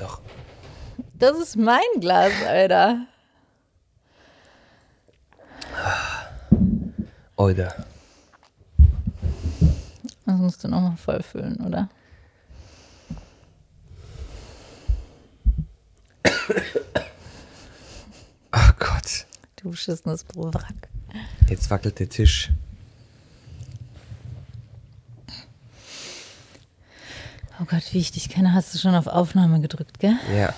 doch. 0.00 0.20
Das 1.14 1.38
ist 1.38 1.56
mein 1.56 1.80
Glas, 2.00 2.32
Alter. 2.46 3.06
Oder. 7.36 7.86
Das 10.26 10.38
musst 10.38 10.64
du 10.64 10.68
nochmal 10.68 10.96
voll 10.96 11.22
füllen, 11.22 11.56
oder? 11.64 11.88
Ach 18.50 18.78
Gott. 18.78 19.26
Du 19.56 19.70
beschissenes 19.70 20.24
Wrack. 20.34 20.88
Jetzt 21.48 21.70
wackelt 21.70 21.98
der 21.98 22.08
Tisch. 22.08 22.50
Oh 27.60 27.66
Gott, 27.66 27.92
wie 27.92 27.98
ich 27.98 28.10
dich 28.10 28.30
kenne, 28.30 28.54
hast 28.54 28.74
du 28.74 28.78
schon 28.78 28.94
auf 28.94 29.06
Aufnahme 29.06 29.60
gedrückt, 29.60 29.98
gell? 29.98 30.16
Ja. 30.34 30.54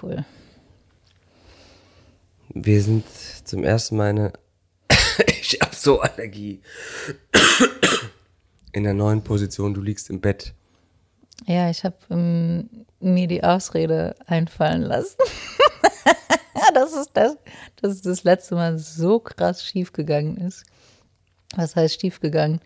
Cool. 0.00 0.24
Wir 2.54 2.82
sind 2.82 3.04
zum 3.44 3.62
ersten 3.62 3.98
Mal 3.98 4.08
eine. 4.08 4.32
ich 5.26 5.58
hab 5.60 5.74
so 5.74 6.00
Allergie. 6.00 6.62
In 8.72 8.84
der 8.84 8.94
neuen 8.94 9.22
Position, 9.22 9.74
du 9.74 9.82
liegst 9.82 10.08
im 10.08 10.22
Bett. 10.22 10.54
Ja, 11.46 11.68
ich 11.68 11.84
habe 11.84 11.96
ähm, 12.08 12.86
mir 13.00 13.26
die 13.26 13.44
Ausrede 13.44 14.16
einfallen 14.26 14.82
lassen. 14.82 15.18
das, 16.74 16.94
ist 16.94 17.10
das, 17.12 17.36
dass 17.82 18.00
das 18.00 18.24
letzte 18.24 18.54
Mal 18.54 18.78
so 18.78 19.18
krass 19.18 19.62
schiefgegangen 19.62 20.38
ist. 20.38 20.64
Was 21.54 21.76
heißt 21.76 22.00
schiefgegangen? 22.00 22.60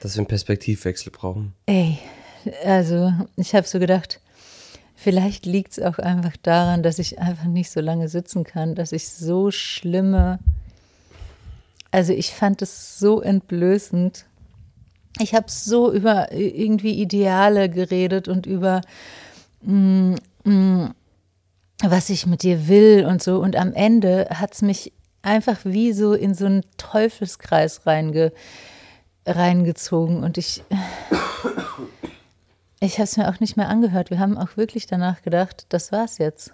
Dass 0.00 0.16
wir 0.16 0.20
einen 0.20 0.28
Perspektivwechsel 0.28 1.12
brauchen. 1.12 1.54
Ey, 1.66 1.98
also 2.64 3.12
ich 3.36 3.54
habe 3.54 3.66
so 3.66 3.78
gedacht, 3.78 4.20
vielleicht 4.96 5.46
liegt 5.46 5.72
es 5.72 5.82
auch 5.82 5.98
einfach 5.98 6.36
daran, 6.42 6.82
dass 6.82 6.98
ich 6.98 7.18
einfach 7.18 7.44
nicht 7.44 7.70
so 7.70 7.80
lange 7.80 8.08
sitzen 8.08 8.44
kann, 8.44 8.74
dass 8.74 8.92
ich 8.92 9.08
so 9.08 9.50
schlimme, 9.50 10.38
also 11.90 12.12
ich 12.12 12.34
fand 12.34 12.62
es 12.62 12.98
so 12.98 13.20
entblößend. 13.20 14.26
Ich 15.18 15.34
habe 15.34 15.46
so 15.48 15.92
über 15.92 16.32
irgendwie 16.32 17.00
Ideale 17.00 17.68
geredet 17.68 18.28
und 18.28 18.46
über 18.46 18.80
mm, 19.62 20.14
mm, 20.44 20.86
was 21.82 22.10
ich 22.10 22.26
mit 22.26 22.42
dir 22.42 22.68
will 22.68 23.06
und 23.08 23.22
so. 23.22 23.40
Und 23.40 23.56
am 23.56 23.72
Ende 23.72 24.28
hat 24.30 24.54
es 24.54 24.62
mich 24.62 24.92
einfach 25.22 25.58
wie 25.64 25.92
so 25.92 26.14
in 26.14 26.34
so 26.34 26.46
einen 26.46 26.64
Teufelskreis 26.76 27.86
reinge, 27.86 28.32
reingezogen. 29.26 30.22
Und 30.22 30.38
ich, 30.38 30.62
ich 32.80 32.94
habe 32.94 33.04
es 33.04 33.16
mir 33.16 33.28
auch 33.28 33.40
nicht 33.40 33.56
mehr 33.56 33.68
angehört. 33.68 34.10
Wir 34.10 34.18
haben 34.18 34.38
auch 34.38 34.56
wirklich 34.56 34.86
danach 34.86 35.22
gedacht, 35.22 35.66
das 35.68 35.92
war's 35.92 36.18
jetzt. 36.18 36.52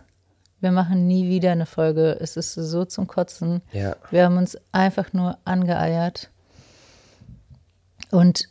Wir 0.60 0.72
machen 0.72 1.06
nie 1.06 1.28
wieder 1.28 1.52
eine 1.52 1.66
Folge. 1.66 2.18
Es 2.20 2.36
ist 2.36 2.54
so 2.54 2.84
zum 2.84 3.06
Kotzen. 3.06 3.62
Ja. 3.72 3.96
Wir 4.10 4.24
haben 4.24 4.36
uns 4.36 4.58
einfach 4.72 5.12
nur 5.12 5.38
angeeiert. 5.44 6.30
Und 8.10 8.48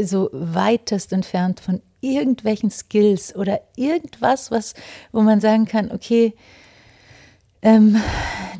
so 0.00 0.30
weitest 0.32 1.12
entfernt 1.12 1.60
von 1.60 1.80
irgendwelchen 2.00 2.70
Skills 2.70 3.34
oder 3.36 3.60
irgendwas, 3.76 4.50
was, 4.50 4.74
wo 5.12 5.20
man 5.22 5.40
sagen 5.40 5.66
kann, 5.66 5.92
okay, 5.92 6.34
ähm, 7.62 8.00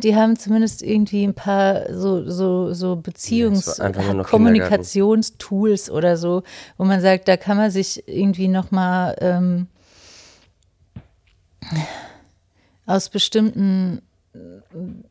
die 0.03 0.17
haben 0.17 0.39
zumindest 0.39 0.83
irgendwie 0.83 1.25
ein 1.25 1.35
paar 1.35 1.93
so, 1.93 2.29
so, 2.29 2.73
so 2.73 2.95
Beziehungs-, 2.95 3.79
Ja, 3.79 4.23
Kommunikationstools 4.23 5.91
oder 5.91 6.17
so, 6.17 6.43
wo 6.77 6.85
man 6.85 7.01
sagt, 7.01 7.29
da 7.29 7.37
kann 7.37 7.57
man 7.57 7.71
sich 7.71 8.07
irgendwie 8.09 8.49
nochmal 8.49 9.17
ähm, 9.21 9.67
aus 12.87 13.09
bestimmten 13.09 14.03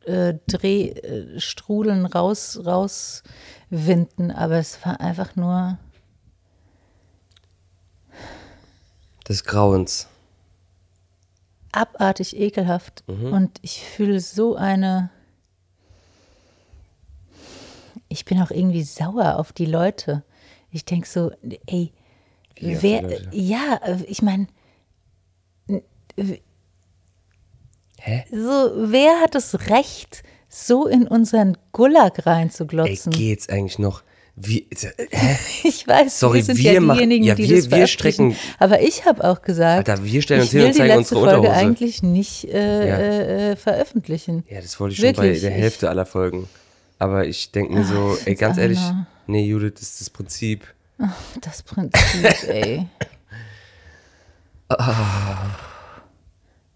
äh, 0.04 0.34
Drehstrudeln 0.46 2.06
raus, 2.06 2.60
rauswinden, 2.64 4.30
aber 4.30 4.56
es 4.56 4.84
war 4.84 5.00
einfach 5.00 5.36
nur 5.36 5.78
Des 9.28 9.44
Grauens. 9.44 10.08
Abartig 11.72 12.36
ekelhaft 12.36 13.04
und 13.06 13.58
ich 13.62 13.82
fühle 13.82 14.20
so 14.20 14.56
eine. 14.56 15.10
Ich 18.08 18.24
bin 18.24 18.40
auch 18.42 18.50
irgendwie 18.50 18.82
sauer 18.82 19.36
auf 19.38 19.52
die 19.52 19.66
Leute. 19.66 20.24
Ich 20.70 20.84
denke 20.84 21.08
so, 21.08 21.30
ey, 21.66 21.92
Wie 22.56 22.82
wer, 22.82 23.02
ja, 23.32 23.80
ich 24.06 24.22
meine, 24.22 24.46
Hä? 27.98 28.24
so, 28.30 28.72
wer 28.92 29.20
hat 29.20 29.34
das 29.34 29.68
Recht, 29.68 30.22
so 30.48 30.86
in 30.86 31.06
unseren 31.06 31.56
Gulag 31.72 32.18
Ey, 32.18 32.24
reinzuglotzen? 32.24 33.12
geht's 33.12 33.48
eigentlich 33.48 33.78
noch? 33.78 34.02
Wie, 34.36 34.66
hä? 35.10 35.36
Ich 35.64 35.86
weiß, 35.86 36.18
Sorry, 36.20 36.38
wir 36.38 36.44
sind 36.44 36.58
wir 36.58 36.72
ja 36.72 36.80
diejenigen, 36.80 37.24
ja, 37.24 37.34
die 37.34 37.48
wir- 37.48 37.56
das 37.56 37.70
wir 37.70 37.86
strecken- 37.86 38.36
Aber 38.58 38.80
ich 38.80 39.04
habe 39.04 39.24
auch 39.24 39.42
gesagt, 39.42 39.88
Alter, 39.88 40.04
wir 40.04 40.22
stellen 40.22 40.40
uns 40.40 40.52
ich 40.52 40.58
hin 40.58 40.66
und 40.68 40.74
die 40.74 40.78
zeigen 40.78 40.96
unsere 40.98 41.20
Folge 41.20 41.38
Unterhose. 41.40 41.58
eigentlich 41.60 42.02
nicht 42.02 42.44
äh, 42.46 42.88
Ja. 42.88 42.96
äh, 42.96 43.50
äh, 43.52 43.56
veröffentlichen. 43.56 44.44
Ja, 44.48 44.60
das 44.60 44.78
wollte 44.80 44.92
ich 44.92 44.98
schon 44.98 45.08
Wirklich, 45.08 45.42
bei 45.42 45.48
der 45.48 45.56
ich- 45.56 45.62
Hälfte 45.62 45.88
aller 45.90 46.06
Folgen. 46.06 46.48
Aber 46.98 47.26
ich 47.26 47.50
denke 47.50 47.72
mir 47.74 47.84
so, 47.84 48.16
ey, 48.24 48.34
ganz 48.34 48.56
ehrlich, 48.58 48.78
Anna. 48.78 49.06
nee, 49.26 49.44
Judith, 49.46 49.72
das 49.74 49.82
ist 49.90 50.00
das 50.02 50.10
Prinzip. 50.10 50.66
Das 51.40 51.62
Prinzip, 51.62 52.42
ey. 52.48 52.86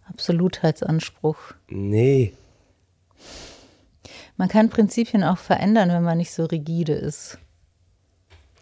Absolutheitsanspruch. 0.08 1.36
Nee. 1.68 2.34
Man 4.36 4.48
kann 4.48 4.68
Prinzipien 4.68 5.22
auch 5.24 5.38
verändern, 5.38 5.90
wenn 5.90 6.02
man 6.02 6.18
nicht 6.18 6.32
so 6.32 6.44
rigide 6.44 6.92
ist. 6.92 7.38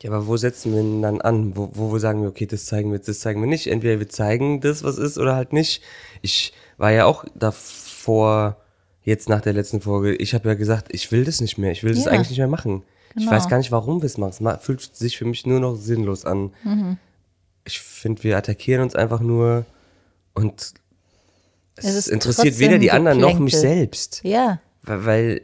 Ja, 0.02 0.10
aber 0.10 0.26
wo 0.26 0.36
setzen 0.36 0.72
wir 0.74 0.82
denn 0.82 1.00
dann 1.02 1.20
an? 1.20 1.56
Wo, 1.56 1.70
wo, 1.74 1.90
wo 1.92 1.98
sagen 1.98 2.22
wir, 2.22 2.28
okay, 2.28 2.46
das 2.46 2.66
zeigen 2.66 2.90
wir 2.90 2.98
das 2.98 3.20
zeigen 3.20 3.40
wir 3.40 3.46
nicht? 3.48 3.68
Entweder 3.68 4.00
wir 4.00 4.08
zeigen 4.08 4.60
das, 4.60 4.82
was 4.82 4.98
ist, 4.98 5.16
oder 5.16 5.36
halt 5.36 5.52
nicht. 5.52 5.80
Ich 6.22 6.52
war 6.76 6.90
ja 6.90 7.04
auch 7.04 7.24
davor, 7.36 8.56
jetzt 9.04 9.28
nach 9.28 9.40
der 9.40 9.52
letzten 9.52 9.80
Folge, 9.80 10.14
ich 10.16 10.34
habe 10.34 10.48
ja 10.48 10.54
gesagt, 10.54 10.88
ich 10.90 11.12
will 11.12 11.24
das 11.24 11.40
nicht 11.40 11.56
mehr, 11.56 11.70
ich 11.70 11.84
will 11.84 11.94
das 11.94 12.06
Ja. 12.06 12.10
eigentlich 12.12 12.30
nicht 12.30 12.38
mehr 12.38 12.48
machen. 12.48 12.82
Ich 13.14 13.24
Genau. 13.24 13.30
weiß 13.32 13.48
gar 13.48 13.58
nicht, 13.58 13.70
warum 13.70 14.00
wir 14.02 14.06
es 14.06 14.18
machen. 14.18 14.46
Es 14.46 14.64
fühlt 14.64 14.80
sich 14.80 15.18
für 15.18 15.24
mich 15.24 15.46
nur 15.46 15.60
noch 15.60 15.76
sinnlos 15.76 16.24
an. 16.24 16.52
Mhm. 16.64 16.96
Ich 17.64 17.78
finde, 17.80 18.24
wir 18.24 18.36
attackieren 18.36 18.82
uns 18.82 18.96
einfach 18.96 19.20
nur 19.20 19.64
und 20.34 20.72
es, 21.76 21.84
Es 21.84 22.08
interessiert 22.08 22.58
weder 22.58 22.78
die 22.78 22.90
anderen 22.90 23.18
noch 23.20 23.38
mich 23.38 23.56
selbst. 23.56 24.20
Ja, 24.24 24.60
weil 24.82 25.42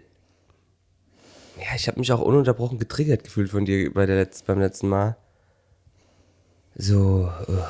ja, 1.58 1.74
ich 1.74 1.88
habe 1.88 1.98
mich 1.98 2.12
auch 2.12 2.20
ununterbrochen 2.20 2.78
getriggert 2.78 3.24
gefühlt 3.24 3.50
von 3.50 3.64
dir 3.64 3.92
bei 3.92 4.06
der 4.06 4.24
Letz-, 4.24 4.44
beim 4.44 4.60
letzten 4.60 4.88
Mal. 4.88 5.16
So, 6.74 7.30
uh, 7.48 7.62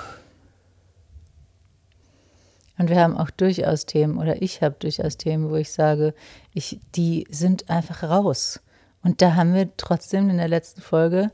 und 2.78 2.90
wir 2.90 3.00
haben 3.00 3.16
auch 3.16 3.30
durchaus 3.30 3.86
Themen, 3.86 4.18
oder 4.18 4.40
ich 4.40 4.62
habe 4.62 4.76
durchaus 4.78 5.16
Themen, 5.16 5.50
wo 5.50 5.56
ich 5.56 5.72
sage, 5.72 6.14
ich, 6.54 6.78
die 6.94 7.26
sind 7.28 7.68
einfach 7.68 8.04
raus. 8.04 8.60
Und 9.02 9.20
da 9.20 9.34
haben 9.34 9.52
wir 9.52 9.76
trotzdem 9.76 10.30
in 10.30 10.38
der 10.38 10.48
letzten 10.48 10.80
Folge 10.80 11.32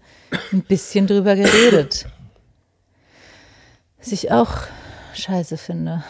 ein 0.52 0.62
bisschen 0.62 1.06
drüber 1.06 1.36
geredet. 1.36 2.06
Was 3.98 4.12
ich 4.12 4.32
auch 4.32 4.52
scheiße 5.14 5.58
finde. 5.58 6.02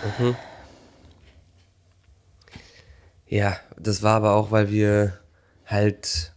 ja, 3.27 3.57
das 3.77 4.03
war 4.03 4.17
aber 4.17 4.35
auch, 4.35 4.53
weil 4.53 4.71
wir 4.71 5.19
halt, 5.67 6.33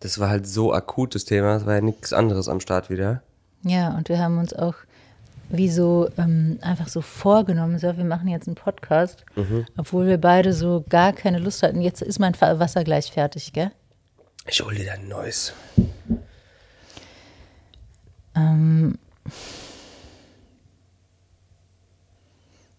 das 0.00 0.18
war 0.18 0.28
halt 0.30 0.46
so 0.46 0.72
akut 0.72 1.14
das 1.14 1.24
Thema, 1.24 1.56
es 1.56 1.66
war 1.66 1.74
ja 1.76 1.80
nichts 1.80 2.12
anderes 2.12 2.48
am 2.48 2.60
Start 2.60 2.90
wieder. 2.90 3.22
Ja, 3.62 3.94
und 3.96 4.08
wir 4.08 4.18
haben 4.18 4.38
uns 4.38 4.54
auch 4.54 4.74
wie 5.50 5.68
so 5.68 6.08
ähm, 6.16 6.58
einfach 6.62 6.88
so 6.88 7.00
vorgenommen, 7.02 7.78
so, 7.78 7.96
wir 7.96 8.04
machen 8.04 8.28
jetzt 8.28 8.46
einen 8.46 8.54
Podcast, 8.54 9.24
obwohl 9.76 10.06
wir 10.06 10.18
beide 10.18 10.52
so 10.52 10.84
gar 10.88 11.12
keine 11.12 11.38
Lust 11.38 11.62
hatten. 11.62 11.80
Jetzt 11.80 12.02
ist 12.02 12.18
mein 12.20 12.34
Wasser 12.40 12.84
gleich 12.84 13.10
fertig, 13.10 13.52
gell? 13.52 13.72
Ich 14.46 14.60
hol 14.62 14.74
dir 14.74 14.86
dann 14.86 15.00
ein 15.00 15.08
neues. 15.08 15.52
Ähm, 18.36 18.96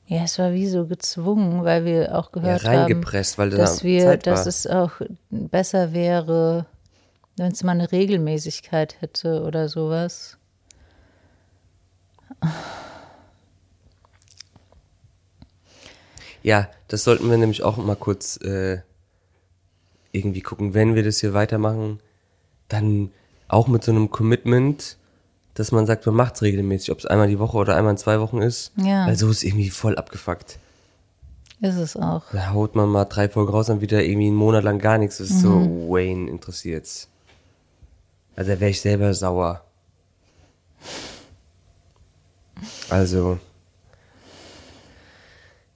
ja, 0.07 0.23
es 0.23 0.39
war 0.39 0.53
wie 0.53 0.67
so 0.67 0.85
gezwungen, 0.87 1.63
weil 1.63 1.85
wir 1.85 2.17
auch 2.17 2.31
Ja, 2.33 2.41
gehört 2.41 2.65
haben, 2.65 2.75
reingepresst, 2.77 3.37
weil 3.37 3.49
da 3.49 3.57
dass 3.57 3.83
wir, 3.83 4.05
Zeit 4.05 4.27
dass 4.27 4.39
war. 4.41 4.47
es 4.47 4.67
auch 4.67 4.91
besser 5.29 5.93
wäre, 5.93 6.65
wenn 7.37 7.51
es 7.51 7.63
mal 7.63 7.71
eine 7.71 7.91
Regelmäßigkeit 7.91 9.01
hätte 9.01 9.43
oder 9.43 9.69
sowas. 9.69 10.37
Ja, 16.43 16.69
das 16.87 17.03
sollten 17.03 17.29
wir 17.29 17.37
nämlich 17.37 17.63
auch 17.63 17.77
mal 17.77 17.95
kurz 17.95 18.37
äh, 18.37 18.79
irgendwie 20.11 20.41
gucken. 20.41 20.73
Wenn 20.73 20.95
wir 20.95 21.03
das 21.03 21.19
hier 21.19 21.33
weitermachen, 21.33 21.99
dann 22.67 23.11
auch 23.47 23.67
mit 23.67 23.83
so 23.83 23.91
einem 23.91 24.09
Commitment, 24.09 24.97
dass 25.53 25.71
man 25.71 25.85
sagt, 25.85 26.05
man 26.05 26.15
macht 26.15 26.35
es 26.35 26.41
regelmäßig, 26.41 26.91
ob 26.91 26.99
es 26.99 27.05
einmal 27.05 27.27
die 27.27 27.39
Woche 27.39 27.57
oder 27.57 27.75
einmal 27.75 27.91
in 27.91 27.97
zwei 27.97 28.19
Wochen 28.19 28.41
ist. 28.41 28.71
Ja. 28.77 29.05
Weil 29.07 29.15
so 29.15 29.29
ist 29.29 29.43
irgendwie 29.43 29.69
voll 29.69 29.97
abgefuckt. 29.97 30.57
Ist 31.59 31.75
es 31.75 31.95
auch. 31.95 32.23
Da 32.31 32.53
haut 32.53 32.75
man 32.75 32.89
mal 32.89 33.05
drei 33.05 33.29
Folgen 33.29 33.51
raus, 33.51 33.67
dann 33.67 33.81
wieder 33.81 34.03
irgendwie 34.03 34.27
einen 34.27 34.35
Monat 34.35 34.63
lang 34.63 34.79
gar 34.79 34.97
nichts. 34.97 35.19
Das 35.19 35.29
ist 35.29 35.41
so, 35.41 35.59
Wayne 35.89 36.29
interessiert's. 36.29 37.10
Also 38.41 38.59
wäre 38.59 38.71
ich 38.71 38.81
selber 38.81 39.13
sauer. 39.13 39.63
Also. 42.89 43.37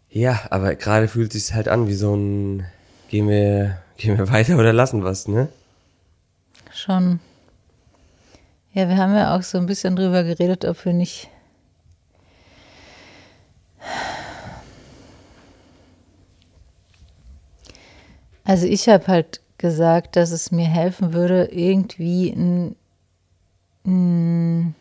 Ja, 0.09 0.47
aber 0.49 0.73
gerade 0.73 1.07
fühlt 1.07 1.31
sich 1.31 1.53
halt 1.53 1.67
an 1.67 1.87
wie 1.87 1.93
so 1.93 2.15
ein 2.15 2.65
gehen 3.09 3.29
wir, 3.29 3.77
gehen 3.97 4.17
wir 4.17 4.31
weiter 4.31 4.57
oder 4.57 4.73
lassen 4.73 5.03
was, 5.03 5.27
ne? 5.27 5.47
Schon. 6.73 7.19
Ja, 8.73 8.89
wir 8.89 8.97
haben 8.97 9.13
ja 9.13 9.37
auch 9.37 9.43
so 9.43 9.59
ein 9.59 9.67
bisschen 9.67 9.95
drüber 9.95 10.23
geredet, 10.23 10.65
ob 10.65 10.83
wir 10.85 10.93
nicht 10.93 11.29
Also 18.43 18.65
ich 18.65 18.89
habe 18.89 19.05
halt 19.05 19.41
gesagt, 19.65 20.15
dass 20.15 20.29
es 20.29 20.51
mir 20.51 20.67
helfen 20.67 21.11
würde, 21.13 21.45
irgendwie 21.45 22.29
ein, 22.29 22.75
ein 23.83 24.75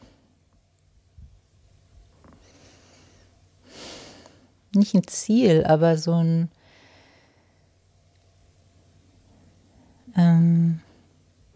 nicht 4.75 4.94
ein 4.94 5.06
Ziel, 5.06 5.64
aber 5.64 5.96
so 5.96 6.12
ein 6.12 6.50
ähm, 10.16 10.81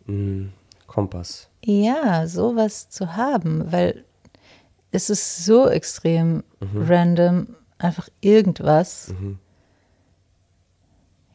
Mm, 0.07 0.47
Kompass. 0.87 1.49
ja, 1.63 2.27
sowas 2.27 2.89
zu 2.89 3.15
haben, 3.15 3.71
weil 3.71 4.05
es 4.91 5.11
ist 5.11 5.45
so 5.45 5.69
extrem 5.69 6.43
random, 6.63 7.55
einfach 7.77 8.09
irgendwas. 8.23 9.13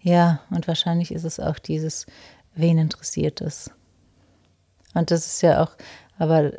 Ja, 0.04 0.42
und 0.50 0.68
wahrscheinlich 0.68 1.14
ist 1.14 1.24
es 1.24 1.40
auch 1.40 1.58
dieses, 1.58 2.06
wen 2.56 2.78
interessiert 2.78 3.40
es? 3.40 3.72
Und 4.94 5.10
das 5.12 5.26
ist 5.26 5.42
ja 5.42 5.64
auch, 5.64 5.72
aber 6.20 6.52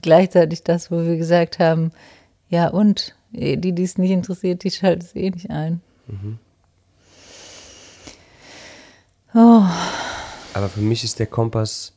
gleichzeitig 0.00 0.62
das, 0.62 0.90
wo 0.90 1.02
wir 1.04 1.16
gesagt 1.16 1.58
haben, 1.58 1.90
ja 2.48 2.68
und, 2.68 3.16
die, 3.32 3.72
die 3.72 3.82
es 3.82 3.98
nicht 3.98 4.12
interessiert, 4.12 4.62
die 4.62 4.70
schalten 4.70 5.02
es 5.04 5.16
eh 5.16 5.30
nicht 5.30 5.50
ein. 5.50 5.80
Oh, 9.34 9.64
Aber 10.54 10.68
für 10.68 10.80
mich 10.80 11.02
ist 11.02 11.18
der 11.18 11.26
Kompass, 11.26 11.92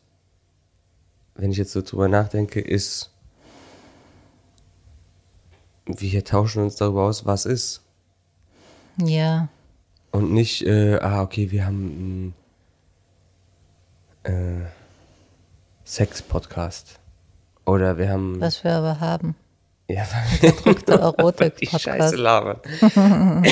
wenn 1.36 1.52
ich 1.52 1.60
jetzt 1.60 1.72
so 1.74 1.84
drüber 1.84 2.08
nachdenke, 2.08 2.60
ist, 2.60 3.12
wir 5.86 6.26
tauschen 6.26 6.64
uns 6.64 6.78
darüber 6.78 7.04
aus, 7.04 7.28
was 7.28 7.46
ist. 7.46 7.82
ja, 8.98 9.50
Und 10.18 10.32
nicht, 10.34 10.64
äh, 10.66 10.96
ah, 11.00 11.22
okay, 11.22 11.52
wir 11.52 11.64
haben 11.68 12.34
einen 14.26 14.64
äh, 14.64 14.66
Sex-Podcast. 15.86 17.00
Oder 17.68 18.00
wir 18.00 18.10
haben. 18.10 18.42
was 18.42 18.64
wir 18.64 18.72
aber 18.72 19.00
haben. 19.00 19.36
Ja, 19.88 20.08
Der 20.42 20.54
Erotik-Podcast. 21.02 21.62
die 21.62 21.68
Scheiße 21.68 22.16
labern. 22.16 22.60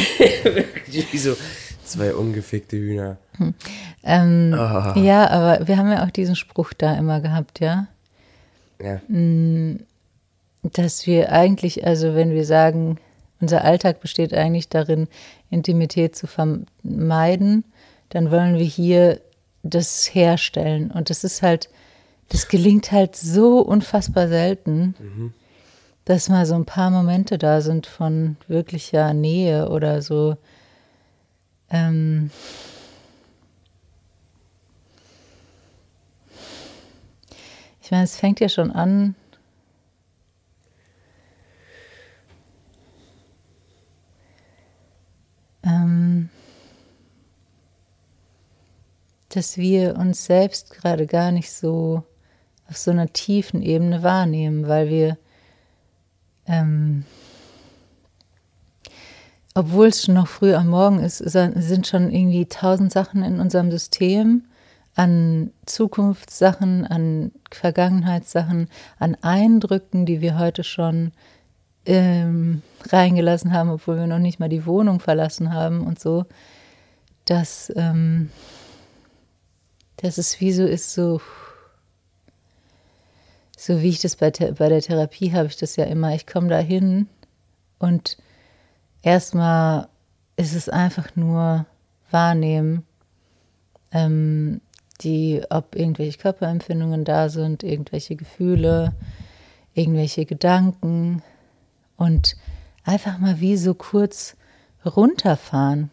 Wie 0.87 1.17
so 1.19 1.35
zwei 1.83 2.15
ungefickte 2.15 2.77
Hühner. 2.77 3.17
Ähm, 4.03 4.55
Ah. 4.57 4.95
Ja, 4.97 5.29
aber 5.29 5.67
wir 5.67 5.77
haben 5.77 5.91
ja 5.91 6.03
auch 6.03 6.09
diesen 6.09 6.35
Spruch 6.35 6.73
da 6.73 6.95
immer 6.95 7.21
gehabt, 7.21 7.59
ja. 7.59 7.85
Ja. 8.81 8.99
dass 10.63 11.05
wir 11.05 11.31
eigentlich, 11.31 11.85
also 11.85 12.15
wenn 12.15 12.31
wir 12.33 12.43
sagen, 12.43 12.97
unser 13.41 13.63
Alltag 13.63 13.99
besteht 13.99 14.33
eigentlich 14.33 14.69
darin, 14.69 15.07
Intimität 15.49 16.15
zu 16.15 16.27
vermeiden, 16.27 17.63
dann 18.09 18.31
wollen 18.31 18.57
wir 18.57 18.65
hier 18.65 19.21
das 19.63 20.13
herstellen. 20.13 20.91
Und 20.91 21.09
das 21.09 21.23
ist 21.23 21.41
halt, 21.41 21.69
das 22.29 22.47
gelingt 22.47 22.91
halt 22.91 23.15
so 23.15 23.59
unfassbar 23.59 24.27
selten, 24.27 24.95
dass 26.05 26.29
mal 26.29 26.45
so 26.45 26.55
ein 26.55 26.65
paar 26.65 26.91
Momente 26.91 27.37
da 27.37 27.61
sind 27.61 27.87
von 27.87 28.37
wirklicher 28.47 29.13
Nähe 29.13 29.69
oder 29.69 30.01
so. 30.01 30.37
Ähm, 31.69 32.29
ich 37.81 37.91
meine, 37.91 38.03
es 38.03 38.17
fängt 38.17 38.39
ja 38.39 38.49
schon 38.49 38.71
an, 38.71 39.15
ähm, 45.65 46.29
dass 49.29 49.57
wir 49.57 49.97
uns 49.97 50.25
selbst 50.25 50.71
gerade 50.71 51.07
gar 51.07 51.31
nicht 51.31 51.51
so 51.51 52.03
auf 52.69 52.77
so 52.77 52.91
einer 52.91 53.11
tiefen 53.11 53.61
Ebene 53.61 54.01
wahrnehmen, 54.01 54.67
weil 54.67 54.89
wir, 54.89 55.17
ähm, 56.47 57.05
obwohl 59.53 59.87
es 59.87 60.03
schon 60.03 60.15
noch 60.15 60.27
früh 60.27 60.53
am 60.53 60.69
Morgen 60.69 60.99
ist, 60.99 61.17
sind 61.17 61.87
schon 61.87 62.11
irgendwie 62.11 62.45
tausend 62.45 62.91
Sachen 62.91 63.23
in 63.23 63.39
unserem 63.39 63.71
System 63.71 64.45
an 64.95 65.51
Zukunftssachen, 65.65 66.85
an 66.85 67.31
Vergangenheitssachen, 67.51 68.69
an 68.97 69.15
Eindrücken, 69.21 70.05
die 70.05 70.21
wir 70.21 70.39
heute 70.39 70.63
schon 70.63 71.11
ähm, 71.85 72.61
reingelassen 72.89 73.53
haben, 73.53 73.69
obwohl 73.69 73.97
wir 73.97 74.07
noch 74.07 74.19
nicht 74.19 74.39
mal 74.39 74.49
die 74.49 74.65
Wohnung 74.65 74.99
verlassen 74.99 75.53
haben 75.53 75.85
und 75.85 75.99
so, 75.99 76.25
dass, 77.25 77.71
ähm, 77.75 78.29
dass 79.97 80.17
es 80.17 80.39
wie 80.39 80.51
so 80.51 80.63
ist, 80.63 80.93
so, 80.93 81.21
so 83.57 83.81
wie 83.81 83.89
ich 83.89 84.01
das 84.01 84.15
bei, 84.15 84.31
bei 84.31 84.69
der 84.69 84.81
Therapie 84.81 85.33
habe 85.33 85.47
ich 85.47 85.57
das 85.57 85.75
ja 85.75 85.85
immer, 85.85 86.13
ich 86.13 86.27
komme 86.27 86.49
da 86.49 86.59
hin 86.59 87.07
und 87.79 88.17
erstmal 89.01 89.87
ist 90.37 90.55
es 90.55 90.69
einfach 90.69 91.15
nur 91.15 91.65
wahrnehmen, 92.11 92.85
ähm, 93.91 94.61
die, 95.01 95.41
ob 95.49 95.75
irgendwelche 95.75 96.17
Körperempfindungen 96.17 97.03
da 97.03 97.29
sind, 97.29 97.63
irgendwelche 97.63 98.15
Gefühle, 98.15 98.93
irgendwelche 99.73 100.25
Gedanken 100.25 101.21
und 101.97 102.35
einfach 102.83 103.17
mal 103.17 103.39
wie 103.39 103.57
so 103.57 103.73
kurz 103.73 104.35
runterfahren. 104.85 105.89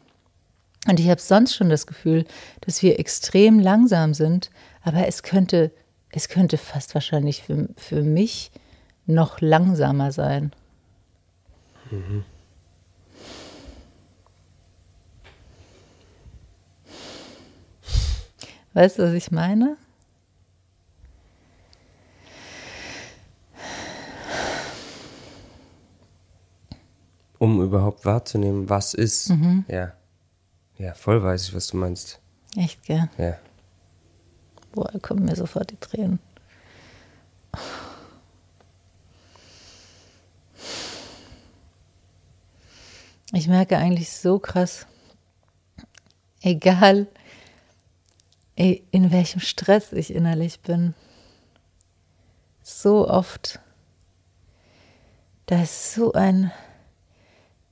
Und 0.89 0.99
ich 0.99 1.09
habe 1.09 1.21
sonst 1.21 1.55
schon 1.55 1.71
das 1.71 1.87
Gefühl, 1.87 2.25
dass 2.61 2.83
wir 2.83 2.99
extrem 2.99 3.61
langsam 3.61 4.15
sind, 4.15 4.51
aber 4.83 5.07
es 5.07 5.23
könnte, 5.23 5.71
es 6.11 6.29
könnte 6.29 6.59
fast 6.59 6.95
wahrscheinlich 6.95 7.43
für, 7.43 7.69
für 7.77 8.03
mich 8.03 8.51
noch 9.07 9.41
langsamer 9.41 10.13
sein. 10.13 10.53
Weißt 18.75 18.99
du, 18.99 19.03
was 19.05 19.13
ich 19.13 19.31
meine? 19.31 19.77
Um 27.43 27.61
überhaupt 27.61 28.05
wahrzunehmen, 28.05 28.69
was 28.71 28.95
ist. 28.95 29.33
Ja. 29.67 29.95
Ja, 30.79 30.95
voll 30.95 31.25
weiß 31.25 31.49
ich, 31.49 31.55
was 31.57 31.67
du 31.67 31.77
meinst. 31.77 32.21
Echt, 32.57 32.85
gell? 32.85 33.11
Ja. 33.19 33.37
Boah, 34.71 34.89
da 34.93 35.01
kommen 35.01 35.25
mir 35.25 35.35
sofort 35.35 35.73
die 35.73 35.77
Tränen. 35.77 36.21
Ich 43.33 43.49
merke 43.49 43.77
eigentlich 43.77 44.13
so 44.13 44.39
krass, 44.39 44.87
egal 46.43 47.09
in 48.55 49.11
welchem 49.11 49.41
Stress 49.41 49.93
ich 49.93 50.15
innerlich 50.15 50.61
bin, 50.61 50.95
so 52.63 53.09
oft, 53.09 53.59
da 55.47 55.61
ist 55.61 55.95
so 55.95 56.13
ein 56.13 56.53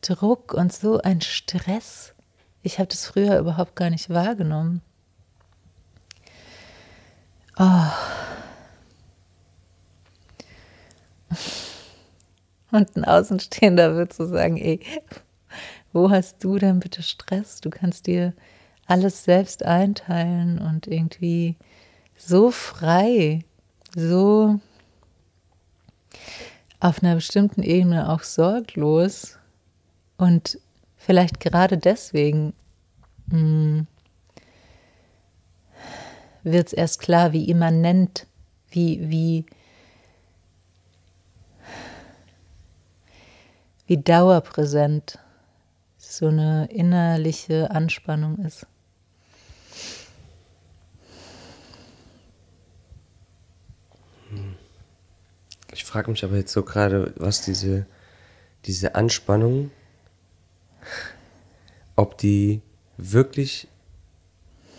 Druck 0.00 0.54
und 0.54 0.72
so 0.72 1.00
ein 1.00 1.20
Stress. 1.20 2.14
Ich 2.62 2.78
habe 2.78 2.88
das 2.88 3.06
früher 3.06 3.38
überhaupt 3.38 3.76
gar 3.76 3.90
nicht 3.90 4.10
wahrgenommen. 4.10 4.82
Und 12.70 12.96
ein 12.96 13.04
Außenstehender 13.04 13.96
wird 13.96 14.12
so 14.12 14.26
sagen, 14.26 14.56
ey, 14.56 14.80
wo 15.92 16.10
hast 16.10 16.42
du 16.42 16.58
denn 16.58 16.80
bitte 16.80 17.02
Stress? 17.02 17.60
Du 17.60 17.70
kannst 17.70 18.06
dir 18.06 18.32
alles 18.86 19.24
selbst 19.24 19.64
einteilen 19.64 20.58
und 20.58 20.86
irgendwie 20.86 21.56
so 22.16 22.50
frei, 22.50 23.44
so 23.94 24.60
auf 26.78 27.02
einer 27.02 27.14
bestimmten 27.16 27.62
Ebene 27.62 28.08
auch 28.10 28.22
sorglos 28.22 29.39
und 30.20 30.58
vielleicht 30.96 31.40
gerade 31.40 31.78
deswegen 31.78 32.52
wird 36.42 36.66
es 36.66 36.72
erst 36.72 37.00
klar, 37.00 37.32
wie 37.32 37.48
immanent, 37.48 38.26
wie, 38.70 39.08
wie, 39.08 39.46
wie 43.86 43.96
dauerpräsent 43.96 45.18
so 45.96 46.28
eine 46.28 46.66
innerliche 46.66 47.70
Anspannung 47.70 48.38
ist. 48.44 48.66
Ich 55.72 55.84
frage 55.84 56.10
mich 56.10 56.24
aber 56.24 56.36
jetzt 56.36 56.52
so 56.52 56.62
gerade, 56.62 57.14
was 57.16 57.42
diese, 57.42 57.86
diese 58.66 58.94
Anspannung, 58.96 59.70
ob 61.96 62.18
die 62.18 62.60
wirklich, 62.96 63.68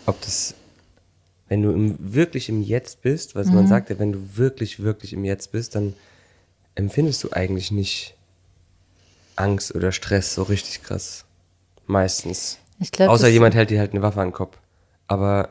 ob 0.06 0.20
das, 0.20 0.54
wenn 1.48 1.62
du 1.62 1.70
im, 1.70 1.96
wirklich 1.98 2.48
im 2.48 2.62
Jetzt 2.62 3.02
bist, 3.02 3.34
was 3.34 3.48
man 3.48 3.66
sagt 3.66 3.90
ja, 3.90 3.98
wenn 3.98 4.12
du 4.12 4.36
wirklich, 4.36 4.82
wirklich 4.82 5.12
im 5.12 5.24
Jetzt 5.24 5.52
bist, 5.52 5.74
dann 5.74 5.94
empfindest 6.74 7.22
du 7.24 7.32
eigentlich 7.32 7.70
nicht 7.70 8.14
Angst 9.36 9.74
oder 9.74 9.92
Stress 9.92 10.34
so 10.34 10.42
richtig 10.44 10.82
krass. 10.82 11.24
Meistens. 11.86 12.58
Ich 12.78 12.90
glaub, 12.90 13.10
Außer 13.10 13.28
jemand 13.28 13.54
hält 13.54 13.70
dir 13.70 13.78
halt 13.78 13.92
eine 13.92 14.02
Waffe 14.02 14.20
an 14.20 14.28
den 14.28 14.34
Kopf. 14.34 14.58
Aber, 15.06 15.50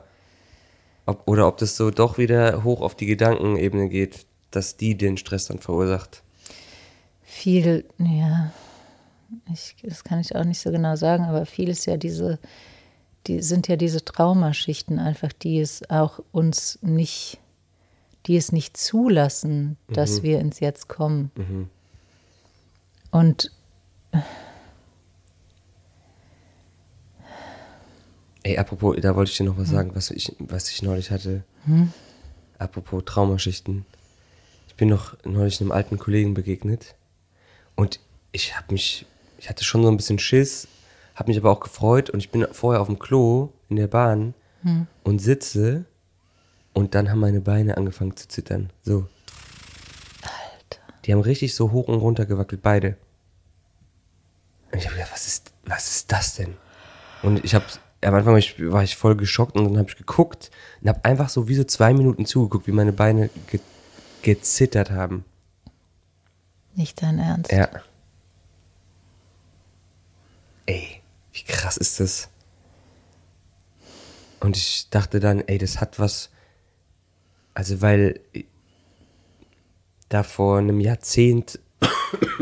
ob, 1.05 1.27
oder 1.27 1.48
ob 1.48 1.58
das 1.58 1.77
so 1.77 1.91
doch 1.91 2.17
wieder 2.17 2.63
hoch 2.63 2.81
auf 2.81 2.96
die 2.96 3.05
Gedankenebene 3.05 3.89
geht, 3.89 4.25
dass 4.50 4.77
die 4.77 4.98
den 4.98 5.17
Stress 5.17 5.46
dann 5.46 5.60
verursacht. 5.60 6.24
Viel, 7.24 7.86
ja, 7.98 8.51
ich, 9.52 9.76
das 9.84 10.04
kann 10.04 10.20
ich 10.20 10.36
auch 10.36 10.44
nicht 10.44 10.60
so 10.60 10.72
genau 10.72 10.96
sagen, 10.96 11.26
aber 11.26 11.46
viel 11.46 11.70
ist 11.70 11.86
ja 11.86 11.98
diese, 11.98 12.40
die 13.28 13.42
sind 13.42 13.68
ja 13.68 13.76
diese 13.76 14.04
Traumaschichten 14.04 15.00
einfach, 15.00 15.34
die 15.34 15.60
es 15.60 15.90
auch 15.90 16.20
uns 16.32 16.80
nicht, 16.82 17.40
die 18.28 18.38
es 18.38 18.52
nicht 18.52 18.78
zulassen, 18.78 19.78
dass 19.88 20.24
wir 20.24 20.40
ins 20.40 20.60
Jetzt 20.60 20.88
kommen. 20.88 21.32
Und 23.12 23.52
Ey, 28.44 28.58
apropos, 28.58 28.98
da 29.00 29.16
wollte 29.16 29.32
ich 29.32 29.38
dir 29.38 29.44
noch 29.44 29.58
was 29.58 29.70
sagen, 29.70 29.92
was 29.94 30.10
ich, 30.10 30.36
was 30.40 30.70
ich 30.70 30.82
neulich 30.82 31.12
hatte. 31.12 31.44
Apropos 32.58 33.04
Traumaschichten. 33.06 33.86
Ich 34.68 34.76
bin 34.76 34.90
noch 34.90 35.16
neulich 35.24 35.62
einem 35.62 35.72
alten 35.72 36.00
Kollegen 36.00 36.34
begegnet 36.34 36.96
und 37.76 38.00
ich 38.32 38.58
habe 38.58 38.74
mich, 38.74 39.06
ich 39.41 39.50
hatte 39.50 39.63
schon 39.63 39.81
so 39.81 39.89
ein 39.89 39.98
bisschen 39.98 40.19
Schiss, 40.19 40.67
habe 41.15 41.29
mich 41.29 41.38
aber 41.39 41.50
auch 41.50 41.60
gefreut 41.60 42.12
und 42.12 42.19
ich 42.19 42.29
bin 42.29 42.45
vorher 42.51 42.79
auf 42.79 42.88
dem 42.88 43.00
Klo 43.00 43.50
in 43.69 43.75
der 43.75 43.88
Bahn 43.88 44.36
und 45.03 45.19
sitze 45.19 45.86
und 46.74 46.93
dann 46.93 47.10
haben 47.10 47.19
meine 47.19 47.41
Beine 47.41 47.75
angefangen 47.75 48.15
zu 48.15 48.27
zittern. 48.27 48.69
So. 48.83 49.07
Alter. 50.21 50.81
Die 51.03 51.12
haben 51.12 51.21
richtig 51.21 51.55
so 51.55 51.71
hoch 51.71 51.88
und 51.88 51.95
runter 51.95 52.27
gewackelt, 52.27 52.62
beide. 52.62 52.98
Und 54.71 54.77
ich 54.77 54.86
habe 54.86 54.95
gedacht, 54.95 55.12
was 55.12 55.25
ist, 55.25 55.51
was 55.65 55.89
ist 55.89 56.12
das 56.12 56.36
denn? 56.36 56.53
Und 57.24 57.43
ich 57.43 57.55
habe, 57.55 57.65
am 58.03 58.13
Anfang 58.13 58.33
war 58.33 58.39
ich, 58.39 58.55
war 58.71 58.83
ich 58.83 58.95
voll 58.95 59.15
geschockt 59.15 59.55
und 59.55 59.65
dann 59.65 59.77
habe 59.79 59.89
ich 59.89 59.98
geguckt 59.98 60.51
und 60.81 60.89
habe 60.89 61.03
einfach 61.03 61.29
so 61.29 61.48
wie 61.48 61.55
so 61.55 61.63
zwei 61.63 61.93
Minuten 61.93 62.27
zugeguckt, 62.27 62.67
wie 62.67 62.71
meine 62.71 62.93
Beine 62.93 63.31
ge 63.48 63.60
gezittert 64.21 64.91
haben. 64.91 65.25
nicht 66.75 67.01
dein 67.01 67.17
Ernst. 67.17 67.51
Ja. 67.51 67.69
Ey, 70.72 71.01
wie 71.34 71.44
krass 71.44 71.75
ist 71.75 72.00
das? 72.00 72.30
Und 74.40 74.56
ich 74.56 74.90
dachte 74.90 75.20
dann, 75.20 75.42
ey, 75.42 75.58
das 75.58 75.82
hat 75.82 76.00
was. 76.00 76.30
Also, 77.54 77.82
weil 77.82 78.22
da 80.08 80.24
vor 80.24 80.60
einem 80.60 80.80
Jahrzehnt 80.80 81.60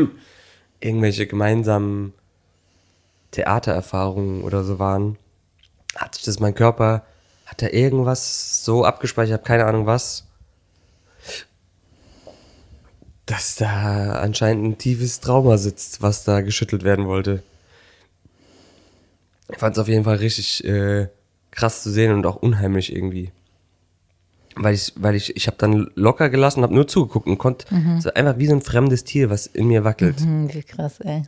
irgendwelche 0.80 1.26
gemeinsamen 1.26 2.14
Theatererfahrungen 3.32 4.44
oder 4.44 4.64
so 4.64 4.78
waren, 4.78 5.18
hat 5.96 6.14
sich 6.14 6.26
das 6.26 6.40
mein 6.40 6.54
Körper, 6.54 7.04
hat 7.48 7.64
da 7.64 7.70
irgendwas 7.70 8.64
so 8.64 8.86
abgespeichert, 8.86 9.40
hab 9.40 9.46
keine 9.48 9.66
Ahnung 9.66 9.88
was, 9.88 10.28
dass 13.26 13.56
da 13.56 14.20
anscheinend 14.20 14.66
ein 14.66 14.78
tiefes 14.78 15.20
Trauma 15.20 15.58
sitzt, 15.58 16.04
was 16.04 16.26
da 16.26 16.42
geschüttelt 16.42 16.84
werden 16.84 17.08
wollte. 17.08 17.42
Ich 19.52 19.58
fand 19.58 19.76
es 19.76 19.80
auf 19.82 19.88
jeden 19.88 20.04
Fall 20.04 20.18
richtig 20.18 20.64
äh, 20.64 21.08
krass 21.52 21.84
zu 21.84 21.92
sehen 21.92 22.14
und 22.14 22.26
auch 22.26 22.38
unheimlich 22.38 22.96
irgendwie. 22.96 23.32
Weil 24.56 24.74
ich, 24.74 24.94
weil 24.96 25.16
ich, 25.16 25.36
ich 25.36 25.48
habe 25.48 25.58
dann 25.58 25.90
locker 25.96 26.30
gelassen, 26.30 26.64
habe 26.64 26.74
nur 26.74 26.88
zugeguckt 26.88 27.28
und 27.28 27.38
konnte 27.38 27.66
so 28.00 28.14
einfach 28.14 28.38
wie 28.40 28.48
so 28.48 28.54
ein 28.54 28.62
fremdes 28.62 29.04
Tier, 29.04 29.30
was 29.30 29.48
in 29.48 29.68
mir 29.68 29.84
wackelt. 29.84 30.20
Hm, 30.20 30.54
wie 30.54 30.64
krass, 30.64 31.00
ey. 31.00 31.24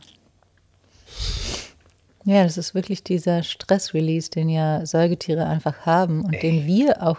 Ja, 2.24 2.44
das 2.44 2.56
ist 2.56 2.74
wirklich 2.74 3.02
dieser 3.02 3.42
Stressrelease, 3.42 4.30
den 4.30 4.48
ja 4.48 4.86
Säugetiere 4.86 5.46
einfach 5.46 5.86
haben 5.86 6.22
und 6.22 6.42
den 6.42 6.66
wir 6.66 7.02
auch 7.02 7.18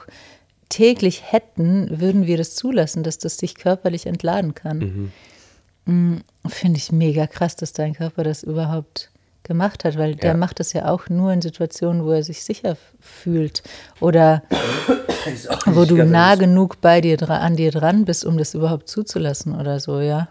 täglich 0.69 1.31
hätten, 1.31 1.99
würden 1.99 2.25
wir 2.25 2.37
das 2.37 2.55
zulassen, 2.55 3.03
dass 3.03 3.17
das 3.17 3.37
sich 3.37 3.55
körperlich 3.55 4.05
entladen 4.05 4.55
kann. 4.55 5.11
Mm, 5.85 6.17
Finde 6.47 6.77
ich 6.77 6.91
mega 6.91 7.27
krass, 7.27 7.55
dass 7.55 7.73
dein 7.73 7.93
Körper 7.93 8.23
das 8.23 8.43
überhaupt 8.43 9.11
gemacht 9.43 9.83
hat, 9.83 9.97
weil 9.97 10.15
der 10.15 10.31
Ja. 10.31 10.37
macht 10.37 10.59
das 10.59 10.73
ja 10.73 10.87
auch 10.89 11.09
nur 11.09 11.31
in 11.33 11.41
Situationen, 11.41 12.05
wo 12.05 12.11
er 12.11 12.23
sich 12.23 12.43
sicher 12.43 12.77
fühlt 12.99 13.61
oder 13.99 14.43
wo 15.65 15.85
du 15.85 16.03
nah 16.03 16.35
genug 16.35 16.81
bei 16.81 17.01
dir 17.01 17.21
an 17.29 17.55
dir 17.55 17.71
dran 17.71 18.05
bist, 18.05 18.25
um 18.25 18.37
das 18.37 18.53
überhaupt 18.53 18.87
zuzulassen 18.87 19.59
oder 19.59 19.79
so, 19.79 19.99
ja. 19.99 20.29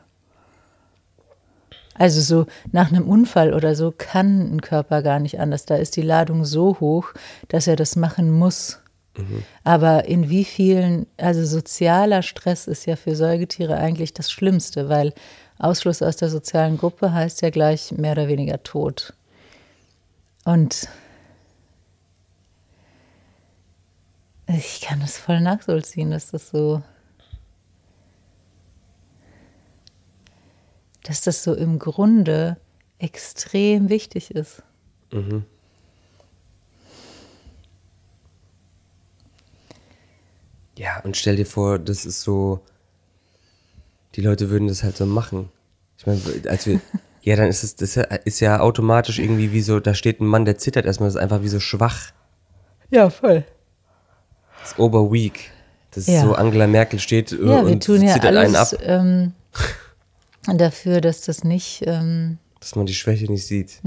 Also 1.95 2.21
so 2.23 2.47
nach 2.73 2.91
einem 2.91 3.07
Unfall 3.07 3.53
oder 3.53 3.75
so 3.75 3.93
kann 3.97 4.55
ein 4.57 4.61
Körper 4.63 5.03
gar 5.03 5.21
nicht 5.21 5.39
anders. 5.39 5.67
Da 5.67 5.77
ist 5.77 5.97
die 5.97 6.03
Ladung 6.03 6.45
so 6.45 6.79
hoch, 6.81 7.13
dass 7.49 7.67
er 7.67 7.77
das 7.77 7.97
machen 7.97 8.31
muss. 8.31 8.79
Aber 9.63 10.07
in 10.07 10.31
wie 10.31 10.45
vielen, 10.45 11.07
also 11.19 11.45
sozialer 11.45 12.23
Stress 12.23 12.67
ist 12.67 12.87
ja 12.87 12.97
für 12.97 13.15
Säugetiere 13.15 13.77
eigentlich 13.77 14.15
das 14.15 14.33
Schlimmste, 14.33 14.89
weil 14.89 15.13
Ausschluss 15.63 16.03
aus 16.03 16.17
der 16.17 16.29
sozialen 16.29 16.77
Gruppe 16.77 17.13
heißt 17.13 17.43
ja 17.43 17.51
gleich 17.51 17.93
mehr 17.93 18.13
oder 18.13 18.29
weniger 18.29 18.63
Tod. 18.63 19.15
Und 20.45 20.89
ich 24.49 24.81
kann 24.81 25.01
das 25.01 25.19
voll 25.19 25.41
nachvollziehen, 25.41 26.11
dass 26.11 26.31
das 26.31 26.51
so 26.51 26.83
dass 31.05 31.23
das 31.23 31.43
so 31.43 31.55
im 31.55 31.79
Grunde 31.79 32.57
extrem 32.99 33.89
wichtig 33.89 34.31
ist. 34.31 34.63
Ja, 40.77 41.01
und 41.05 41.17
stell 41.17 41.37
dir 41.37 41.47
vor, 41.47 41.79
das 41.79 42.05
ist 42.07 42.23
so, 42.23 42.61
die 44.15 44.21
Leute 44.21 44.51
würden 44.51 44.69
das 44.69 44.83
halt 44.83 44.97
so 44.97 45.07
machen. 45.07 45.49
Ich 45.99 46.07
meine, 46.07 46.21
als 46.49 46.67
wir, 46.67 46.81
ja, 47.23 47.37
dann 47.37 47.49
ist 47.49 47.63
es, 47.63 47.77
das 47.77 47.97
ist 48.25 48.41
ja 48.41 48.61
automatisch 48.61 49.19
irgendwie 49.19 49.53
wie 49.53 49.63
so, 49.63 49.81
da 49.81 49.95
steht 49.95 50.21
ein 50.21 50.27
Mann, 50.27 50.45
der 50.45 50.59
zittert 50.59 50.87
erstmal, 50.87 51.09
das 51.09 51.15
ist 51.17 51.21
einfach 51.21 51.43
wie 51.43 51.49
so 51.49 51.61
schwach, 51.61 52.13
Ja, 52.91 53.11
voll. 53.11 53.45
das 54.61 54.73
ist 54.73 54.79
overweak. 54.79 55.51
Das 55.95 56.05
ist 56.09 56.15
Ja. 56.15 56.23
so, 56.23 56.35
Angela 56.35 56.67
Merkel 56.67 56.99
steht 56.99 57.33
äh, 57.33 57.37
Ja, 57.37 57.43
wir 57.67 57.73
und 57.73 57.85
tun 57.85 58.03
ja 58.03 58.15
zittert 58.15 58.35
einen 58.37 58.57
ab, 58.57 58.69
alles 58.73 58.79
ähm, 58.83 59.33
dafür, 60.57 61.01
dass 61.03 61.21
das 61.23 61.45
nicht, 61.45 61.83
ähm, 61.87 62.39
dass 62.61 62.75
man 62.77 62.87
die 62.87 62.95
Schwäche 62.95 63.31
nicht 63.31 63.47
sieht. 63.47 63.81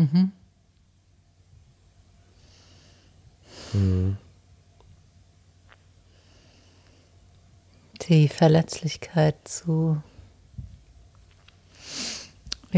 die 8.02 8.28
Verletzlichkeit 8.28 9.36
zu 9.48 10.02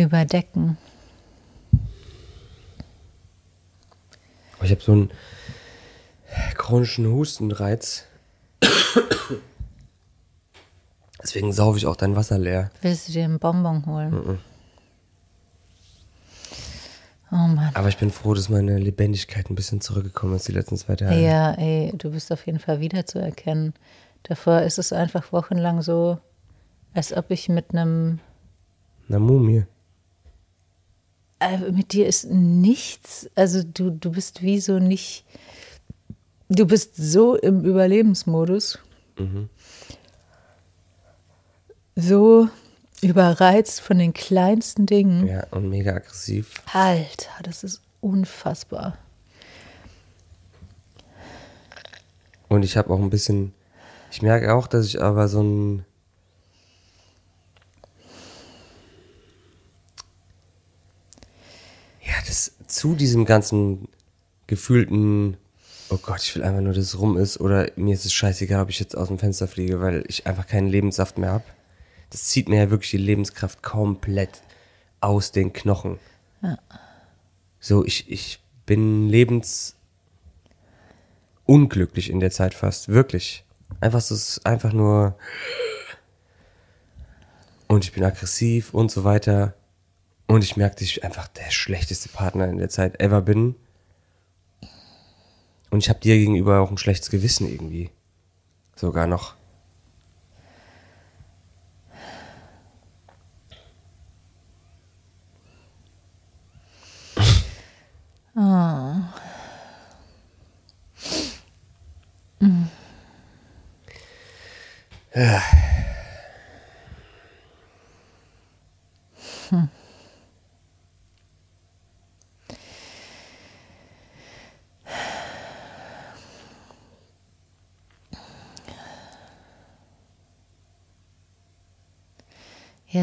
überdecken. 0.01 0.77
Ich 4.63 4.71
habe 4.71 4.81
so 4.81 4.91
einen 4.91 5.11
chronischen 6.55 7.07
Hustenreiz. 7.07 8.05
Deswegen 11.21 11.51
saufe 11.53 11.77
ich 11.77 11.85
auch 11.85 11.95
dein 11.95 12.15
Wasser 12.15 12.37
leer. 12.37 12.71
Willst 12.81 13.07
du 13.07 13.13
dir 13.13 13.25
einen 13.25 13.39
Bonbon 13.39 13.85
holen? 13.85 14.39
Oh 17.31 17.35
Mann. 17.35 17.71
Aber 17.73 17.89
ich 17.89 17.97
bin 17.97 18.09
froh, 18.09 18.33
dass 18.33 18.49
meine 18.49 18.77
Lebendigkeit 18.77 19.49
ein 19.49 19.55
bisschen 19.55 19.81
zurückgekommen 19.81 20.35
ist 20.35 20.47
die 20.47 20.53
letzten 20.53 20.77
zwei 20.77 20.95
Tage. 20.95 21.19
Ja, 21.19 21.53
ey, 21.53 21.91
du 21.97 22.11
bist 22.11 22.31
auf 22.31 22.45
jeden 22.45 22.59
Fall 22.59 22.79
wiederzuerkennen. 22.79 23.73
Davor 24.23 24.61
ist 24.61 24.79
es 24.79 24.93
einfach 24.93 25.31
wochenlang 25.33 25.81
so, 25.81 26.19
Als 26.93 27.13
ob 27.15 27.29
ich 27.29 27.49
mit 27.49 27.71
einem, 27.71 28.19
Eine 29.09 29.19
Mumie. 29.19 29.65
Äh, 31.39 31.57
mit 31.71 31.93
dir 31.93 32.07
ist 32.07 32.25
nichts, 32.29 33.29
also 33.35 33.63
du, 33.63 33.91
du 33.91 34.11
bist 34.11 34.41
wie 34.41 34.59
so 34.59 34.79
nicht, 34.79 35.25
du 36.49 36.65
bist 36.65 36.95
so 36.95 37.35
im 37.35 37.63
Überlebensmodus, 37.63 38.79
so 41.95 42.49
überreizt 43.01 43.81
von 43.81 43.97
den 43.99 44.13
kleinsten 44.13 44.85
Dingen. 44.85 45.27
Ja, 45.27 45.45
und 45.51 45.69
mega 45.69 45.95
aggressiv. 45.95 46.53
Alter, 46.73 47.31
das 47.43 47.63
ist 47.63 47.81
unfassbar. 48.01 48.97
Und 52.49 52.63
ich 52.63 52.77
habe 52.77 52.93
auch 52.93 52.99
ein 52.99 53.09
bisschen, 53.09 53.53
ich 54.11 54.21
merke 54.21 54.53
auch, 54.53 54.67
dass 54.67 54.85
ich 54.85 55.01
aber 55.01 55.27
so 55.27 55.41
ein, 55.41 55.85
das 62.25 62.53
zu 62.67 62.95
diesem 62.95 63.25
ganzen 63.25 63.87
gefühlten, 64.47 65.37
oh 65.89 65.97
Gott, 65.97 66.21
ich 66.21 66.35
will 66.35 66.43
einfach 66.43 66.61
nur, 66.61 66.73
dass 66.73 66.85
es 66.85 66.99
rum 66.99 67.17
ist, 67.17 67.39
oder 67.39 67.69
mir 67.75 67.93
ist 67.93 68.05
es 68.05 68.13
scheißegal, 68.13 68.63
ob 68.63 68.69
ich 68.69 68.79
jetzt 68.79 68.95
aus 68.95 69.07
dem 69.07 69.19
Fenster 69.19 69.47
fliege, 69.47 69.81
weil 69.81 70.03
ich 70.07 70.25
einfach 70.27 70.47
keinen 70.47 70.67
Lebenssaft 70.67 71.17
mehr 71.17 71.31
habe. 71.31 71.43
Das 72.09 72.25
zieht 72.25 72.47
mir 72.47 72.57
ja 72.57 72.69
wirklich 72.69 72.91
die 72.91 72.97
Lebenskraft 72.97 73.61
komplett 73.61 74.41
aus 75.01 75.31
den 75.31 75.53
Knochen. 75.53 75.99
So, 77.59 77.85
ich, 77.85 78.09
ich 78.09 78.39
bin 78.65 79.09
lebens 79.09 79.75
unglücklich 81.45 82.09
in 82.09 82.19
der 82.19 82.31
Zeit 82.31 82.53
fast. 82.53 82.89
Wirklich. 82.89 83.43
Einfach 83.81 84.01
so, 84.01 84.15
es 84.15 84.37
ist 84.37 84.45
einfach 84.45 84.73
nur. 84.73 85.17
Und 87.67 87.83
ich 87.83 87.91
bin 87.91 88.03
aggressiv 88.03 88.73
und 88.73 88.91
so 88.91 89.03
weiter. 89.03 89.53
Und 90.27 90.43
ich 90.43 90.57
merke, 90.57 90.75
dass 90.75 90.83
ich 90.83 91.03
einfach 91.03 91.27
der 91.29 91.49
schlechteste 91.51 92.09
Partner 92.09 92.47
in 92.47 92.57
der 92.57 92.69
Zeit 92.69 92.99
ever 92.99 93.21
bin. 93.21 93.55
Und 95.69 95.79
ich 95.79 95.89
habe 95.89 95.99
dir 95.99 96.17
gegenüber 96.17 96.59
auch 96.59 96.69
ein 96.69 96.77
schlechtes 96.77 97.09
Gewissen 97.09 97.49
irgendwie. 97.49 97.89
Sogar 98.75 99.07
noch. 99.07 99.35
Ja, 115.15 115.41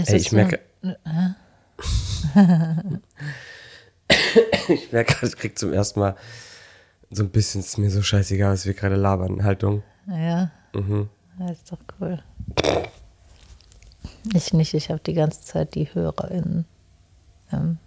es 0.06 0.12
Ey, 0.12 0.20
ich 0.20 0.32
merke. 0.32 0.60
ich 4.68 4.92
merke 4.92 5.14
gerade, 5.14 5.26
ich 5.26 5.36
krieg 5.36 5.58
zum 5.58 5.72
ersten 5.72 6.00
Mal 6.00 6.16
so 7.10 7.22
ein 7.22 7.30
bisschen, 7.30 7.60
es 7.60 7.68
ist 7.68 7.78
mir 7.78 7.90
so 7.90 8.02
scheißegal, 8.02 8.52
was 8.52 8.66
wir 8.66 8.74
gerade 8.74 8.96
labern. 8.96 9.44
Haltung. 9.44 9.82
Ja. 10.06 10.50
Das 11.38 11.52
ist 11.52 11.72
doch 11.72 11.78
cool. 12.00 12.22
Ich 14.34 14.52
nicht, 14.52 14.74
ich 14.74 14.90
habe 14.90 15.00
die 15.00 15.14
ganze 15.14 15.42
Zeit 15.42 15.74
die 15.74 15.92
HörerInnen 15.92 16.64
ähm, 17.52 17.78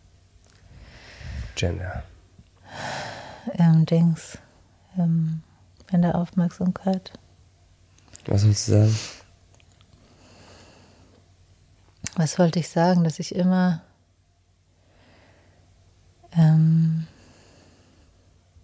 Gender. 1.56 2.04
ähm, 3.54 3.86
Dings 3.86 4.38
ähm, 4.98 5.42
in 5.92 6.02
der 6.02 6.16
Aufmerksamkeit. 6.16 7.12
Was 8.28 8.46
willst 8.46 8.68
du 8.68 8.72
sagen? 8.74 8.96
Was 12.18 12.40
wollte 12.40 12.58
ich 12.58 12.70
sagen, 12.70 13.04
dass 13.04 13.20
ich 13.20 13.36
immer 13.36 13.84
ähm, 16.36 17.06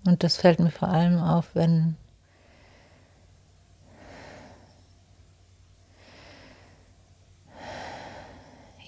und 0.06 0.24
das 0.24 0.38
fällt 0.38 0.60
mir 0.60 0.72
vor 0.72 0.88
allem 0.88 1.20
auf, 1.20 1.54
wenn 1.54 1.96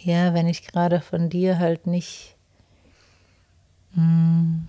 ja, 0.04 0.34
wenn 0.34 0.48
ich 0.48 0.66
gerade 0.66 1.00
von 1.00 1.30
dir 1.30 1.60
halt 1.60 1.86
nicht 1.86 2.36
mm, 3.94 4.62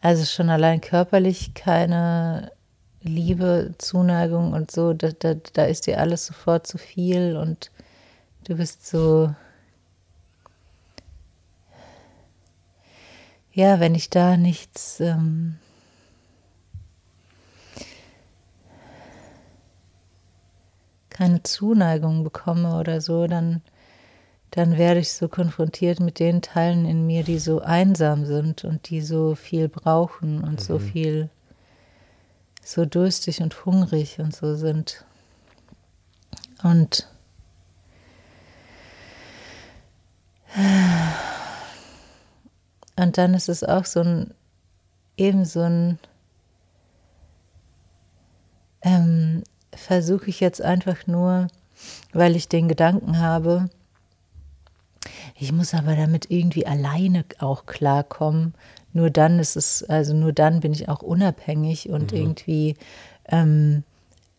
also 0.00 0.24
schon 0.24 0.48
allein 0.48 0.80
körperlich 0.80 1.52
keine 1.52 2.50
Liebe, 3.02 3.74
Zuneigung 3.78 4.52
und 4.52 4.70
so, 4.70 4.92
da, 4.92 5.10
da, 5.10 5.34
da 5.34 5.64
ist 5.64 5.86
dir 5.86 6.00
alles 6.00 6.26
sofort 6.26 6.66
zu 6.66 6.78
viel 6.78 7.36
und 7.36 7.70
du 8.44 8.56
bist 8.56 8.86
so. 8.86 9.34
Ja, 13.52 13.80
wenn 13.80 13.94
ich 13.94 14.10
da 14.10 14.36
nichts. 14.36 15.00
Ähm, 15.00 15.58
keine 21.18 21.42
Zuneigung 21.42 22.22
bekomme 22.22 22.78
oder 22.78 23.00
so, 23.00 23.26
dann, 23.26 23.60
dann 24.52 24.78
werde 24.78 25.00
ich 25.00 25.12
so 25.12 25.28
konfrontiert 25.28 25.98
mit 25.98 26.20
den 26.20 26.42
Teilen 26.42 26.84
in 26.84 27.06
mir, 27.08 27.24
die 27.24 27.40
so 27.40 27.60
einsam 27.60 28.24
sind 28.24 28.64
und 28.64 28.88
die 28.90 29.00
so 29.00 29.34
viel 29.34 29.68
brauchen 29.68 30.44
und 30.44 30.60
so 30.60 30.78
viel 30.78 31.28
so 32.68 32.84
durstig 32.84 33.40
und 33.40 33.64
hungrig 33.64 34.18
und 34.18 34.36
so 34.36 34.54
sind. 34.54 35.06
Und 36.62 37.08
und 42.96 43.16
dann 43.16 43.32
ist 43.32 43.48
es 43.48 43.64
auch 43.64 43.86
so 43.86 44.00
ein 44.00 44.34
eben 45.16 45.46
so 45.46 45.62
ein 45.62 45.98
ähm, 48.82 49.44
versuche 49.72 50.28
ich 50.28 50.40
jetzt 50.40 50.60
einfach 50.60 51.06
nur, 51.06 51.48
weil 52.12 52.36
ich 52.36 52.48
den 52.48 52.68
Gedanken 52.68 53.18
habe, 53.18 53.70
ich 55.36 55.52
muss 55.52 55.72
aber 55.72 55.96
damit 55.96 56.30
irgendwie 56.30 56.66
alleine 56.66 57.24
auch 57.38 57.64
klarkommen. 57.64 58.54
Nur 58.92 59.10
dann 59.10 59.38
ist 59.38 59.56
es, 59.56 59.82
also 59.84 60.14
nur 60.14 60.32
dann 60.32 60.60
bin 60.60 60.72
ich 60.72 60.88
auch 60.88 61.02
unabhängig 61.02 61.90
und 61.90 62.12
irgendwie 62.20 62.74
ähm, 63.28 63.84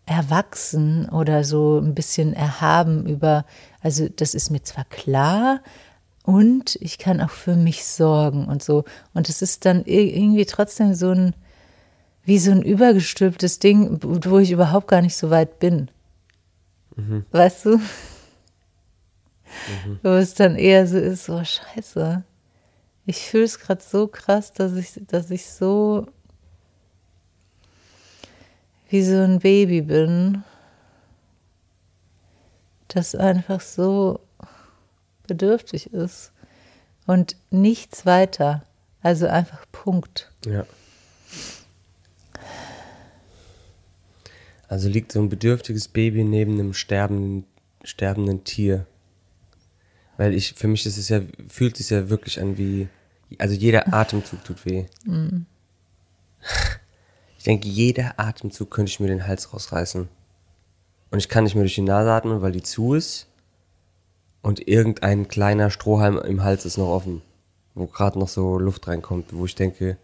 erwachsen 0.05 1.07
oder 1.09 1.43
so 1.43 1.77
ein 1.79 1.93
bisschen 1.93 2.33
erhaben 2.33 3.05
über, 3.05 3.45
also 3.81 4.09
das 4.09 4.33
ist 4.33 4.49
mir 4.49 4.63
zwar 4.63 4.85
klar 4.85 5.62
und 6.23 6.77
ich 6.81 6.97
kann 6.97 7.21
auch 7.21 7.29
für 7.29 7.55
mich 7.55 7.85
sorgen 7.85 8.47
und 8.47 8.63
so. 8.63 8.85
Und 9.13 9.29
es 9.29 9.41
ist 9.43 9.65
dann 9.65 9.83
ir- 9.83 10.15
irgendwie 10.15 10.45
trotzdem 10.45 10.93
so 10.95 11.12
ein, 11.12 11.35
wie 12.23 12.39
so 12.39 12.51
ein 12.51 12.62
übergestülptes 12.63 13.59
Ding, 13.59 13.99
wo 14.01 14.39
ich 14.39 14.51
überhaupt 14.51 14.88
gar 14.88 15.01
nicht 15.01 15.15
so 15.15 15.29
weit 15.29 15.59
bin. 15.59 15.89
Weißt 17.31 17.65
du? 17.65 17.79
Wo 20.03 20.09
es 20.09 20.33
dann 20.35 20.55
eher 20.55 20.85
so 20.88 20.97
ist, 20.97 21.25
so 21.25 21.41
scheiße. 21.43 22.23
Ich 23.10 23.22
fühle 23.22 23.45
es 23.45 23.58
gerade 23.58 23.82
so 23.82 24.06
krass, 24.06 24.54
dass 24.54 24.76
ich, 24.76 24.91
dass 25.08 25.32
ich 25.32 25.48
so 25.48 26.06
wie 28.88 29.02
so 29.02 29.15
ein 29.15 29.39
Baby 29.39 29.82
bin, 29.82 30.43
das 32.88 33.15
einfach 33.15 33.62
so 33.62 34.19
bedürftig 35.26 35.91
ist 35.91 36.32
und 37.08 37.36
nichts 37.50 38.06
weiter. 38.06 38.63
Also 39.02 39.26
einfach 39.26 39.65
Punkt. 39.72 40.32
Ja. 40.45 40.67
Also 44.67 44.88
liegt 44.88 45.13
so 45.13 45.19
ein 45.19 45.30
bedürftiges 45.30 45.88
Baby 45.88 46.24
neben 46.24 46.60
einem 46.60 46.76
sterbenden, 46.76 47.48
sterbenden 47.84 48.43
Tier. 48.43 48.86
Weil 50.17 50.36
ich, 50.36 50.54
für 50.54 50.67
mich 50.67 50.86
ist 50.86 51.00
es 51.00 51.10
ja, 51.10 51.22
fühlt 51.48 51.76
sich 51.76 51.89
ja 51.89 52.12
wirklich 52.12 52.39
an 52.39 52.60
wie, 52.60 52.88
also 53.37 53.53
jeder 53.53 53.93
Atemzug 53.93 54.43
tut 54.43 54.65
weh. 54.65 54.85
Ich 57.37 57.43
denke, 57.43 57.67
jeder 57.67 58.19
Atemzug 58.19 58.71
könnte 58.71 58.89
ich 58.89 58.99
mir 58.99 59.07
den 59.07 59.27
Hals 59.27 59.53
rausreißen. 59.53 60.09
Und 61.11 61.17
ich 61.19 61.29
kann 61.29 61.43
nicht 61.43 61.55
mehr 61.55 61.63
durch 61.63 61.75
die 61.75 61.81
Nase 61.81 62.11
atmen, 62.11 62.41
weil 62.41 62.51
die 62.51 62.63
zu 62.63 62.93
ist. 62.93 63.27
Und 64.41 64.67
irgendein 64.67 65.27
kleiner 65.27 65.69
Strohhalm 65.69 66.17
im 66.17 66.43
Hals 66.43 66.65
ist 66.65 66.77
noch 66.77 66.89
offen. 66.89 67.21
Wo 67.75 67.87
gerade 67.87 68.17
noch 68.19 68.27
so 68.27 68.57
Luft 68.59 68.87
reinkommt, 68.87 69.33
wo 69.33 69.45
ich 69.45 69.55
denke, 69.55 69.97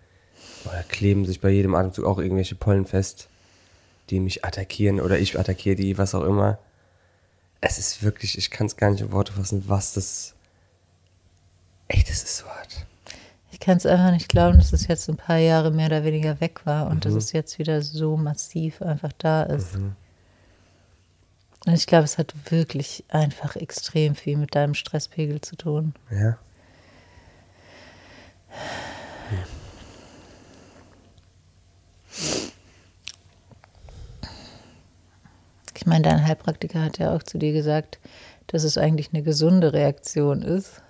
boah, 0.64 0.74
da 0.74 0.84
kleben 0.84 1.26
sich 1.26 1.42
bei 1.42 1.50
jedem 1.50 1.76
Atemzug 1.76 2.06
auch 2.06 2.20
irgendwelche 2.20 2.56
Pollen 2.56 2.86
fest. 2.86 3.28
die 4.10 4.20
mich 4.20 4.46
attackieren 4.46 5.00
oder 5.00 5.18
ich 5.20 5.38
attackiere 5.40 5.76
die, 5.76 5.98
was 5.98 6.16
auch 6.16 6.24
immer. 6.24 6.60
Es 7.62 7.80
ist 7.80 8.04
wirklich, 8.04 8.38
ich 8.38 8.52
kann 8.52 8.68
es 8.68 8.78
gar 8.78 8.92
nicht 8.92 9.02
in 9.02 9.12
Worte 9.12 9.34
fassen, 9.34 9.64
was 9.68 9.94
das. 9.94 10.36
Echt, 11.88 12.10
das 12.10 12.24
ist 12.24 12.38
so 12.38 12.46
hart. 12.46 12.86
Ich 13.56 13.62
kann 13.62 13.78
es 13.78 13.86
einfach 13.86 14.12
nicht 14.12 14.28
glauben, 14.28 14.58
dass 14.58 14.74
es 14.74 14.86
jetzt 14.88 15.08
ein 15.08 15.16
paar 15.16 15.38
Jahre 15.38 15.72
mehr 15.72 15.88
oder 15.88 16.04
weniger 16.04 16.42
weg 16.42 16.66
war 16.66 16.88
und 16.88 17.06
dass 17.06 17.14
es 17.14 17.32
jetzt 17.32 17.58
wieder 17.58 17.82
so 17.82 18.18
massiv 18.18 18.82
einfach 18.82 19.14
da 19.18 19.44
ist. 19.44 19.76
Und 19.78 19.96
ich 21.74 21.88
glaube, 21.88 22.04
es 22.04 22.18
hat 22.18 22.34
wirklich 22.52 23.06
einfach 23.08 23.56
extrem 23.56 24.14
viel 24.16 24.36
mit 24.36 24.56
deinem 24.56 24.74
Stresspegel 24.74 25.40
zu 25.40 25.56
tun. 25.56 25.94
Ja. 26.12 26.38
Ich 35.78 35.86
meine, 35.86 36.02
dein 36.02 36.28
Heilpraktiker 36.28 36.82
hat 36.82 36.98
ja 36.98 37.16
auch 37.16 37.24
zu 37.24 37.38
dir 37.38 37.54
gesagt, 37.54 38.00
dass 38.48 38.66
es 38.66 38.78
eigentlich 38.78 39.14
eine 39.14 39.24
gesunde 39.24 39.72
Reaktion 39.72 40.42
ist. 40.42 40.82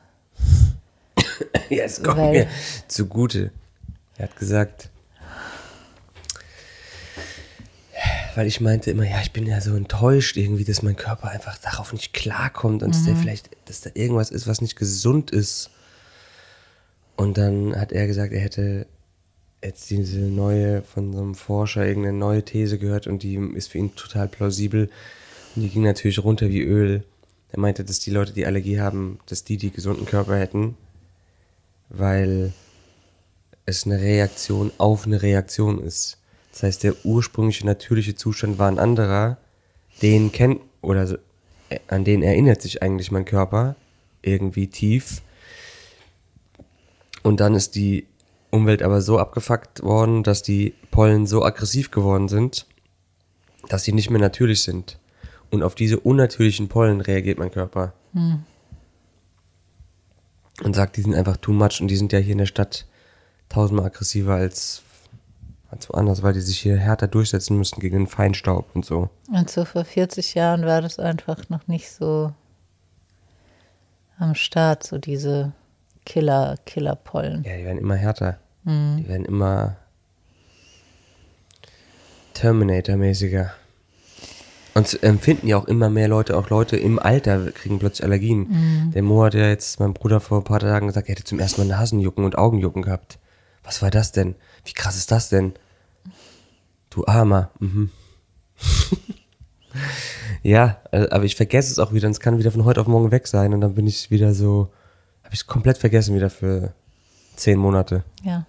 Ja, 1.69 1.83
es 1.85 2.01
kommt 2.01 2.17
Weil- 2.17 2.31
mir 2.31 2.47
zugute. 2.87 3.51
Er 4.17 4.29
hat 4.29 4.37
gesagt, 4.37 4.89
weil 8.35 8.47
ich 8.47 8.59
meinte 8.61 8.91
immer, 8.91 9.03
ja, 9.09 9.21
ich 9.21 9.31
bin 9.31 9.45
ja 9.45 9.61
so 9.61 9.75
enttäuscht 9.75 10.35
irgendwie, 10.37 10.65
dass 10.65 10.81
mein 10.81 10.95
Körper 10.97 11.29
einfach 11.29 11.57
darauf 11.57 11.93
nicht 11.93 12.13
klarkommt 12.13 12.83
und 12.83 12.93
dass 12.93 13.05
der 13.05 13.15
vielleicht, 13.15 13.49
dass 13.65 13.81
da 13.81 13.89
irgendwas 13.93 14.29
ist, 14.31 14.47
was 14.47 14.61
nicht 14.61 14.75
gesund 14.75 15.31
ist. 15.31 15.69
Und 17.15 17.37
dann 17.37 17.75
hat 17.75 17.93
er 17.93 18.07
gesagt, 18.07 18.33
er 18.33 18.41
hätte 18.41 18.87
jetzt 19.63 19.89
diese 19.89 20.19
neue, 20.19 20.81
von 20.83 21.13
so 21.13 21.19
einem 21.21 21.35
Forscher, 21.35 21.85
irgendeine 21.85 22.17
neue 22.17 22.43
These 22.43 22.77
gehört 22.77 23.07
und 23.07 23.23
die 23.23 23.35
ist 23.55 23.69
für 23.69 23.77
ihn 23.77 23.95
total 23.95 24.27
plausibel. 24.27 24.89
Und 25.55 25.61
die 25.61 25.69
ging 25.69 25.83
natürlich 25.83 26.19
runter 26.19 26.49
wie 26.49 26.61
Öl. 26.61 27.03
Er 27.51 27.59
meinte, 27.59 27.85
dass 27.85 27.99
die 27.99 28.11
Leute, 28.11 28.33
die 28.33 28.45
Allergie 28.45 28.81
haben, 28.81 29.19
dass 29.27 29.45
die 29.45 29.55
die 29.57 29.71
gesunden 29.71 30.05
Körper 30.05 30.37
hätten, 30.37 30.75
weil 31.89 32.53
es 33.65 33.85
eine 33.85 33.99
Reaktion 33.99 34.71
auf 34.77 35.05
eine 35.05 35.21
Reaktion 35.21 35.79
ist. 35.79 36.17
Das 36.51 36.63
heißt, 36.63 36.83
der 36.83 36.95
ursprüngliche 37.03 37.65
natürliche 37.65 38.15
Zustand 38.15 38.57
war 38.57 38.69
ein 38.69 38.79
anderer, 38.79 39.37
den 40.01 40.31
kennt 40.31 40.61
oder 40.81 41.17
äh, 41.69 41.79
an 41.87 42.03
den 42.03 42.23
erinnert 42.23 42.61
sich 42.61 42.81
eigentlich 42.81 43.11
mein 43.11 43.25
Körper 43.25 43.75
irgendwie 44.21 44.67
tief. 44.67 45.21
Und 47.23 47.39
dann 47.39 47.55
ist 47.55 47.75
die 47.75 48.05
Umwelt 48.51 48.83
aber 48.83 49.01
so 49.01 49.19
abgefuckt 49.19 49.83
worden, 49.83 50.23
dass 50.23 50.43
die 50.43 50.73
Pollen 50.91 51.27
so 51.27 51.43
aggressiv 51.43 51.91
geworden 51.91 52.29
sind, 52.29 52.67
dass 53.67 53.83
sie 53.83 53.91
nicht 53.91 54.09
mehr 54.09 54.21
natürlich 54.21 54.61
sind. 54.61 54.99
Und 55.51 55.63
auf 55.63 55.75
diese 55.75 55.99
unnatürlichen 55.99 56.69
Pollen 56.69 57.01
reagiert 57.01 57.37
mein 57.37 57.51
Körper. 57.51 57.93
Und 60.63 60.75
sagt, 60.75 60.97
die 60.97 61.01
sind 61.01 61.15
einfach 61.15 61.37
too 61.37 61.51
much 61.51 61.81
und 61.81 61.89
die 61.89 61.97
sind 61.97 62.13
ja 62.13 62.19
hier 62.19 62.31
in 62.31 62.39
der 62.39 62.45
Stadt 62.45 62.85
tausendmal 63.49 63.87
aggressiver 63.87 64.35
als, 64.35 64.83
als 65.69 65.89
woanders, 65.89 66.23
weil 66.23 66.33
die 66.33 66.41
sich 66.41 66.59
hier 66.59 66.77
härter 66.77 67.07
durchsetzen 67.07 67.57
müssen 67.57 67.79
gegen 67.79 67.97
den 67.97 68.07
Feinstaub 68.07 68.73
und 68.73 68.85
so. 68.85 69.09
Und 69.31 69.49
so 69.49 69.65
vor 69.65 69.83
40 69.83 70.33
Jahren 70.33 70.65
war 70.65 70.81
das 70.81 70.97
einfach 70.97 71.49
noch 71.49 71.67
nicht 71.67 71.91
so 71.91 72.33
am 74.17 74.33
Start, 74.33 74.83
so 74.83 74.97
diese 74.97 75.51
Killer, 76.05 76.55
Killerpollen. 76.65 77.43
Ja, 77.43 77.57
die 77.57 77.65
werden 77.65 77.79
immer 77.79 77.95
härter. 77.95 78.37
Die 78.67 79.07
werden 79.07 79.25
immer 79.25 79.75
Terminator-mäßiger. 82.33 83.51
Und 84.75 85.01
empfinden 85.03 85.47
ja 85.47 85.57
auch 85.57 85.65
immer 85.65 85.89
mehr 85.89 86.09
Leute, 86.09 86.37
auch 86.37 86.49
Leute 86.49 86.75
im 86.75 86.99
Alter 86.99 87.51
kriegen 87.51 87.79
plötzlich 87.79 88.03
Allergien. 88.03 88.91
Der 88.93 89.03
Mo 89.03 89.23
hat 89.23 89.33
ja 89.33 89.47
jetzt, 89.47 89.79
mein 89.79 89.93
Bruder 89.93 90.19
vor 90.19 90.39
ein 90.39 90.43
paar 90.43 90.59
Tagen 90.59 90.87
gesagt, 90.87 91.07
er 91.07 91.15
hätte 91.15 91.23
zum 91.23 91.39
ersten 91.39 91.61
Mal 91.61 91.67
Nasenjucken 91.67 92.25
und 92.25 92.37
Augenjucken 92.37 92.81
gehabt. 92.81 93.17
Was 93.63 93.81
war 93.81 93.89
das 93.89 94.11
denn? 94.11 94.35
Wie 94.65 94.73
krass 94.73 94.97
ist 94.97 95.11
das 95.11 95.29
denn? 95.29 95.53
Du 96.89 97.05
Armer. 97.05 97.51
Mhm. 97.59 97.89
ja, 100.43 100.81
aber 100.91 101.23
ich 101.23 101.37
vergesse 101.37 101.71
es 101.71 101.79
auch 101.79 101.93
wieder 101.93 102.07
und 102.07 102.11
es 102.11 102.19
kann 102.19 102.37
wieder 102.37 102.51
von 102.51 102.65
heute 102.65 102.81
auf 102.81 102.87
morgen 102.87 103.11
weg 103.11 103.27
sein 103.27 103.53
und 103.53 103.61
dann 103.61 103.75
bin 103.75 103.87
ich 103.87 104.11
wieder 104.11 104.33
so, 104.33 104.73
habe 105.23 105.33
ich 105.33 105.39
es 105.39 105.47
komplett 105.47 105.77
vergessen 105.77 106.15
wieder 106.15 106.29
für 106.29 106.73
zehn 107.37 107.57
Monate. 107.57 108.03
Ja. 108.23 108.45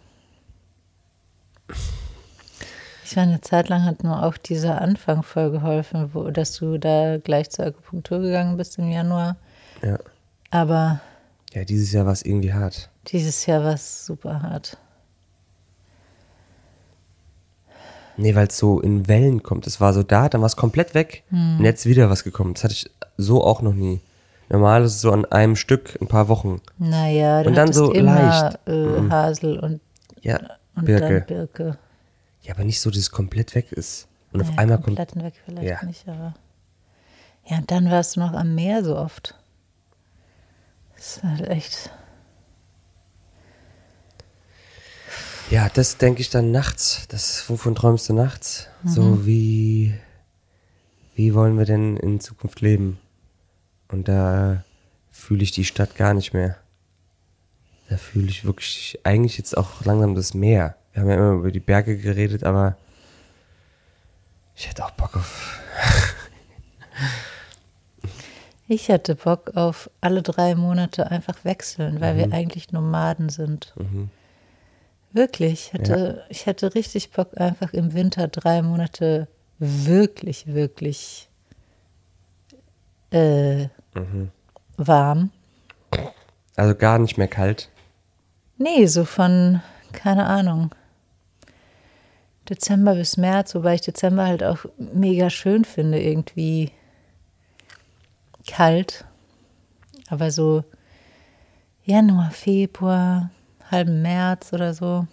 Ich 3.08 3.16
war 3.16 3.22
eine 3.22 3.40
Zeit 3.40 3.68
lang 3.68 3.84
hat 3.84 4.02
nur 4.02 4.24
auch 4.24 4.36
dieser 4.36 4.80
Anfang 4.80 5.22
voll 5.22 5.52
geholfen, 5.52 6.10
wo, 6.12 6.28
dass 6.30 6.54
du 6.56 6.76
da 6.76 7.18
gleich 7.18 7.50
zur 7.50 7.66
Akupunktur 7.66 8.18
gegangen 8.18 8.56
bist 8.56 8.78
im 8.78 8.90
Januar. 8.90 9.36
Ja. 9.80 9.96
Aber 10.50 11.00
Ja, 11.54 11.64
dieses 11.64 11.92
Jahr 11.92 12.04
war 12.04 12.12
es 12.12 12.22
irgendwie 12.24 12.52
hart. 12.52 12.90
dieses 13.06 13.46
Jahr 13.46 13.62
war 13.62 13.74
es 13.74 14.04
super 14.06 14.42
hart. 14.42 14.76
Nee, 18.16 18.34
weil 18.34 18.48
es 18.48 18.58
so 18.58 18.80
in 18.80 19.06
Wellen 19.06 19.44
kommt. 19.44 19.68
Es 19.68 19.80
war 19.80 19.92
so 19.92 20.02
da, 20.02 20.28
dann 20.28 20.40
war 20.40 20.46
es 20.46 20.56
komplett 20.56 20.94
weg 20.94 21.22
und 21.30 21.62
jetzt 21.64 21.86
wieder 21.86 22.10
was 22.10 22.24
gekommen. 22.24 22.54
Das 22.54 22.64
hatte 22.64 22.72
ich 22.74 22.90
so 23.16 23.44
auch 23.44 23.62
noch 23.62 23.74
nie. 23.74 24.00
Normal 24.48 24.82
ist 24.84 24.94
es 24.96 25.00
so 25.02 25.12
an 25.12 25.24
einem 25.26 25.54
Stück 25.54 25.96
ein 26.00 26.08
paar 26.08 26.26
Wochen. 26.28 26.60
Naja, 26.78 27.42
du 27.44 27.50
Und 27.50 27.54
dann 27.56 27.72
so 27.72 27.92
immer 27.92 28.14
leicht. 28.20 28.58
Äh, 28.66 29.10
Hasel 29.10 29.58
und, 29.60 29.80
Ja, 30.22 30.40
und 30.74 30.86
Birke. 30.86 31.24
Birke. 31.28 31.78
Ja, 32.46 32.54
aber 32.54 32.64
nicht 32.64 32.80
so, 32.80 32.90
dass 32.90 32.98
es 33.00 33.10
komplett 33.10 33.54
weg 33.54 33.72
ist. 33.72 34.06
Und 34.32 34.40
auf 34.40 34.48
Naja, 34.48 34.58
einmal 34.60 34.76
kommt. 34.80 34.96
komplett 34.96 35.16
weg 35.22 35.34
vielleicht 35.44 35.68
Ja. 35.68 35.84
nicht, 35.84 36.06
aber. 36.08 36.34
Ja, 37.44 37.58
und 37.58 37.70
dann 37.70 37.90
warst 37.90 38.16
du 38.16 38.20
noch 38.20 38.32
am 38.32 38.54
Meer 38.54 38.84
so 38.84 38.96
oft. 38.96 39.34
Das 40.96 41.16
ist 41.18 41.22
halt 41.22 41.48
echt. 41.48 41.90
Ja, 45.50 45.68
das 45.68 45.96
denke 45.98 46.20
ich 46.20 46.30
dann 46.30 46.50
nachts. 46.50 47.06
Das, 47.08 47.48
wovon 47.48 47.74
träumst 47.74 48.08
du 48.08 48.14
nachts? 48.14 48.68
So 48.84 49.26
wie, 49.26 49.94
wie 51.14 51.34
wollen 51.34 51.56
wir 51.58 51.64
denn 51.64 51.96
in 51.96 52.20
Zukunft 52.20 52.60
leben? 52.60 52.98
Und 53.88 54.08
da 54.08 54.64
fühle 55.10 55.42
ich 55.44 55.52
die 55.52 55.64
Stadt 55.64 55.94
gar 55.94 56.14
nicht 56.14 56.32
mehr. 56.34 56.56
Da 57.88 57.96
fühle 57.96 58.28
ich 58.28 58.44
wirklich 58.44 58.98
eigentlich 59.04 59.38
jetzt 59.38 59.56
auch 59.56 59.84
langsam 59.84 60.14
das 60.14 60.34
Meer. 60.34 60.76
Wir 60.92 61.02
haben 61.02 61.10
ja 61.10 61.16
immer 61.16 61.32
über 61.32 61.50
die 61.50 61.60
Berge 61.60 61.96
geredet, 61.96 62.44
aber 62.44 62.76
ich 64.54 64.68
hätte 64.68 64.84
auch 64.84 64.92
Bock 64.92 65.16
auf. 65.16 65.60
Ich 68.68 68.90
hatte 68.90 69.14
Bock 69.14 69.52
auf 69.54 69.88
alle 70.00 70.22
drei 70.22 70.56
Monate 70.56 71.08
einfach 71.08 71.44
wechseln, 71.44 72.00
weil 72.00 72.16
wir 72.16 72.32
eigentlich 72.32 72.72
Nomaden 72.72 73.28
sind. 73.28 73.72
Wirklich. 75.12 75.52
Ich 75.52 75.72
hatte, 75.72 76.24
ich 76.30 76.46
hatte 76.48 76.74
richtig 76.74 77.12
Bock, 77.12 77.40
einfach 77.40 77.72
im 77.72 77.94
Winter 77.94 78.26
drei 78.26 78.62
Monate 78.62 79.28
wirklich, 79.60 80.48
wirklich 80.48 81.28
äh, 83.10 83.68
warm. 84.76 85.30
Also 86.56 86.74
gar 86.74 86.98
nicht 86.98 87.18
mehr 87.18 87.28
kalt. 87.28 87.70
Nee, 88.58 88.86
so 88.86 89.04
von, 89.04 89.60
keine 89.92 90.26
Ahnung, 90.26 90.74
Dezember 92.48 92.94
bis 92.94 93.16
März, 93.16 93.54
wobei 93.54 93.74
ich 93.74 93.82
Dezember 93.82 94.26
halt 94.26 94.42
auch 94.42 94.64
mega 94.78 95.28
schön 95.30 95.64
finde, 95.64 96.00
irgendwie 96.00 96.72
kalt. 98.46 99.04
Aber 100.08 100.30
so 100.30 100.64
Januar, 101.84 102.30
Februar, 102.30 103.30
halben 103.70 104.00
März 104.02 104.52
oder 104.52 104.72
so. 104.72 105.06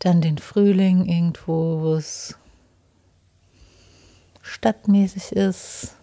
Dann 0.00 0.20
den 0.20 0.38
Frühling 0.38 1.06
irgendwo, 1.06 1.80
wo 1.82 1.94
es 1.94 2.36
stadtmäßig 4.42 5.32
ist. 5.32 5.96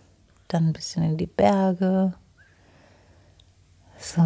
Dann 0.47 0.67
ein 0.67 0.73
bisschen 0.73 1.03
in 1.03 1.17
die 1.17 1.27
Berge. 1.27 2.13
So. 3.97 4.21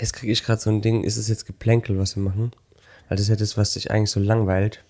Jetzt 0.00 0.14
kriege 0.14 0.32
ich 0.32 0.42
gerade 0.42 0.60
so 0.60 0.70
ein 0.70 0.80
Ding, 0.80 1.04
ist 1.04 1.18
es 1.18 1.28
jetzt 1.28 1.44
Geplänkel, 1.44 1.98
was 1.98 2.16
wir 2.16 2.22
machen? 2.22 2.52
Weil 3.08 3.16
das 3.16 3.24
ist 3.24 3.28
ja 3.28 3.36
das, 3.36 3.58
was 3.58 3.74
dich 3.74 3.90
eigentlich 3.90 4.10
so 4.10 4.18
langweilt. 4.18 4.82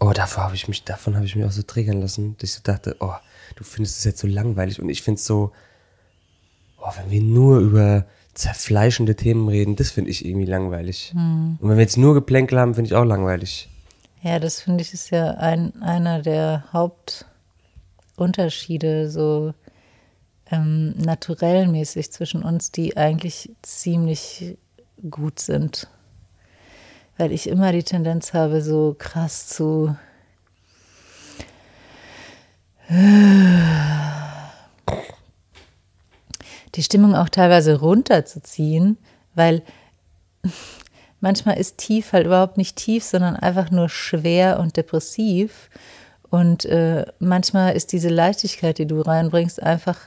Oh, 0.00 0.10
davor 0.12 0.42
habe 0.42 0.56
ich 0.56 0.66
mich, 0.66 0.82
davon 0.82 1.14
habe 1.14 1.24
ich 1.24 1.36
mich 1.36 1.44
auch 1.44 1.52
so 1.52 1.62
triggern 1.62 2.00
lassen, 2.00 2.36
dass 2.38 2.50
ich 2.50 2.56
so 2.56 2.62
dachte, 2.64 2.96
oh, 2.98 3.14
du 3.54 3.62
findest 3.62 3.98
es 3.98 4.04
jetzt 4.04 4.18
so 4.18 4.26
langweilig 4.26 4.82
und 4.82 4.88
ich 4.88 5.02
finde 5.02 5.20
es 5.20 5.24
so, 5.24 5.52
oh, 6.78 6.90
wenn 6.96 7.12
wir 7.12 7.22
nur 7.22 7.60
über 7.60 8.06
zerfleischende 8.34 9.14
Themen 9.14 9.48
reden, 9.48 9.76
das 9.76 9.92
finde 9.92 10.10
ich 10.10 10.24
irgendwie 10.24 10.46
langweilig. 10.46 11.12
Und 11.60 11.68
wenn 11.68 11.76
wir 11.76 11.82
jetzt 11.82 11.98
nur 11.98 12.14
Geplänkel 12.14 12.58
haben, 12.58 12.74
finde 12.74 12.88
ich 12.88 12.94
auch 12.96 13.04
langweilig. 13.04 13.68
Ja, 14.22 14.38
das 14.38 14.60
finde 14.60 14.82
ich 14.82 14.94
ist 14.94 15.10
ja 15.10 15.32
ein, 15.32 15.82
einer 15.82 16.22
der 16.22 16.64
Unterschiede 18.14 19.10
so 19.10 19.52
ähm, 20.48 20.94
naturell 20.96 21.66
mäßig 21.66 22.12
zwischen 22.12 22.44
uns, 22.44 22.70
die 22.70 22.96
eigentlich 22.96 23.50
ziemlich 23.62 24.56
gut 25.10 25.40
sind. 25.40 25.88
Weil 27.16 27.32
ich 27.32 27.48
immer 27.48 27.72
die 27.72 27.82
Tendenz 27.82 28.32
habe, 28.32 28.62
so 28.62 28.94
krass 28.96 29.48
zu 29.48 29.96
die 36.74 36.82
Stimmung 36.82 37.16
auch 37.16 37.28
teilweise 37.28 37.80
runterzuziehen, 37.80 38.98
weil 39.34 39.62
manchmal 41.22 41.56
ist 41.58 41.78
tief 41.78 42.12
halt 42.12 42.26
überhaupt 42.26 42.58
nicht 42.58 42.76
tief, 42.76 43.02
sondern 43.04 43.36
einfach 43.36 43.70
nur 43.70 43.88
schwer 43.88 44.60
und 44.60 44.76
depressiv. 44.76 45.70
Und 46.28 46.64
äh, 46.66 47.06
manchmal 47.18 47.74
ist 47.74 47.92
diese 47.92 48.08
Leichtigkeit, 48.10 48.76
die 48.78 48.86
du 48.86 49.00
reinbringst, 49.00 49.62
einfach 49.62 49.98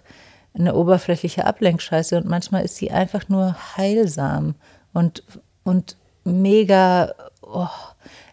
eine 0.53 0.75
oberflächliche 0.75 1.45
Ablenkscheiße 1.45 2.17
und 2.17 2.27
manchmal 2.27 2.63
ist 2.63 2.75
sie 2.77 2.91
einfach 2.91 3.27
nur 3.29 3.55
heilsam 3.75 4.55
und, 4.93 5.23
und 5.63 5.97
mega 6.23 7.13
oh, 7.41 7.67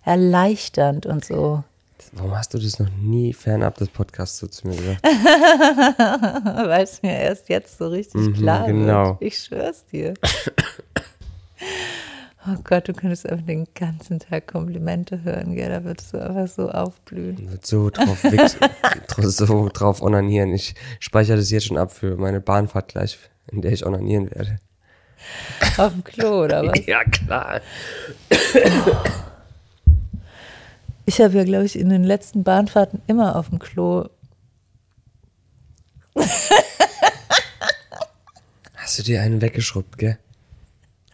erleichternd 0.04 1.06
und 1.06 1.24
so. 1.24 1.64
Warum 2.12 2.36
hast 2.36 2.52
du 2.54 2.58
das 2.58 2.78
noch 2.78 2.90
nie 3.00 3.32
fernab 3.32 3.76
des 3.76 3.88
Podcasts 3.88 4.38
so 4.38 4.46
zu 4.46 4.68
mir 4.68 4.76
gesagt? 4.76 5.02
Weil 6.68 6.84
es 6.84 7.02
mir 7.02 7.18
erst 7.18 7.48
jetzt 7.48 7.78
so 7.78 7.88
richtig 7.88 8.20
Mhm, 8.20 8.34
klar 8.34 8.66
genau. 8.66 9.06
wird. 9.10 9.22
Ich 9.22 9.38
schwör's 9.38 9.84
dir. 9.86 10.14
Oh 12.44 12.56
Gott, 12.64 12.88
du 12.88 12.92
könntest 12.92 13.28
einfach 13.28 13.46
den 13.46 13.68
ganzen 13.74 14.18
Tag 14.18 14.48
Komplimente 14.48 15.22
hören, 15.22 15.54
gell? 15.54 15.68
Da 15.68 15.84
würdest 15.84 16.12
du 16.12 16.18
einfach 16.18 16.48
so 16.48 16.70
aufblühen. 16.70 17.58
So 17.62 17.88
drauf 17.88 18.24
wichs, 18.24 18.56
so 19.36 19.68
drauf 19.68 20.02
onanieren. 20.02 20.52
Ich 20.52 20.74
speichere 20.98 21.36
das 21.36 21.50
jetzt 21.52 21.66
schon 21.66 21.78
ab 21.78 21.92
für 21.92 22.16
meine 22.16 22.40
Bahnfahrt 22.40 22.88
gleich, 22.88 23.16
in 23.52 23.62
der 23.62 23.70
ich 23.72 23.86
onanieren 23.86 24.28
werde. 24.32 24.58
Auf 25.76 25.92
dem 25.92 26.02
Klo, 26.02 26.44
oder 26.44 26.66
was? 26.66 26.80
Ja, 26.86 27.04
klar. 27.04 27.60
Ich 31.06 31.20
habe 31.20 31.36
ja, 31.36 31.44
glaube 31.44 31.66
ich, 31.66 31.78
in 31.78 31.90
den 31.90 32.02
letzten 32.02 32.42
Bahnfahrten 32.42 33.02
immer 33.06 33.36
auf 33.36 33.50
dem 33.50 33.60
Klo. 33.60 34.08
Hast 38.74 38.98
du 38.98 39.02
dir 39.04 39.22
einen 39.22 39.40
weggeschrubbt, 39.40 39.96
gell? 39.96 40.18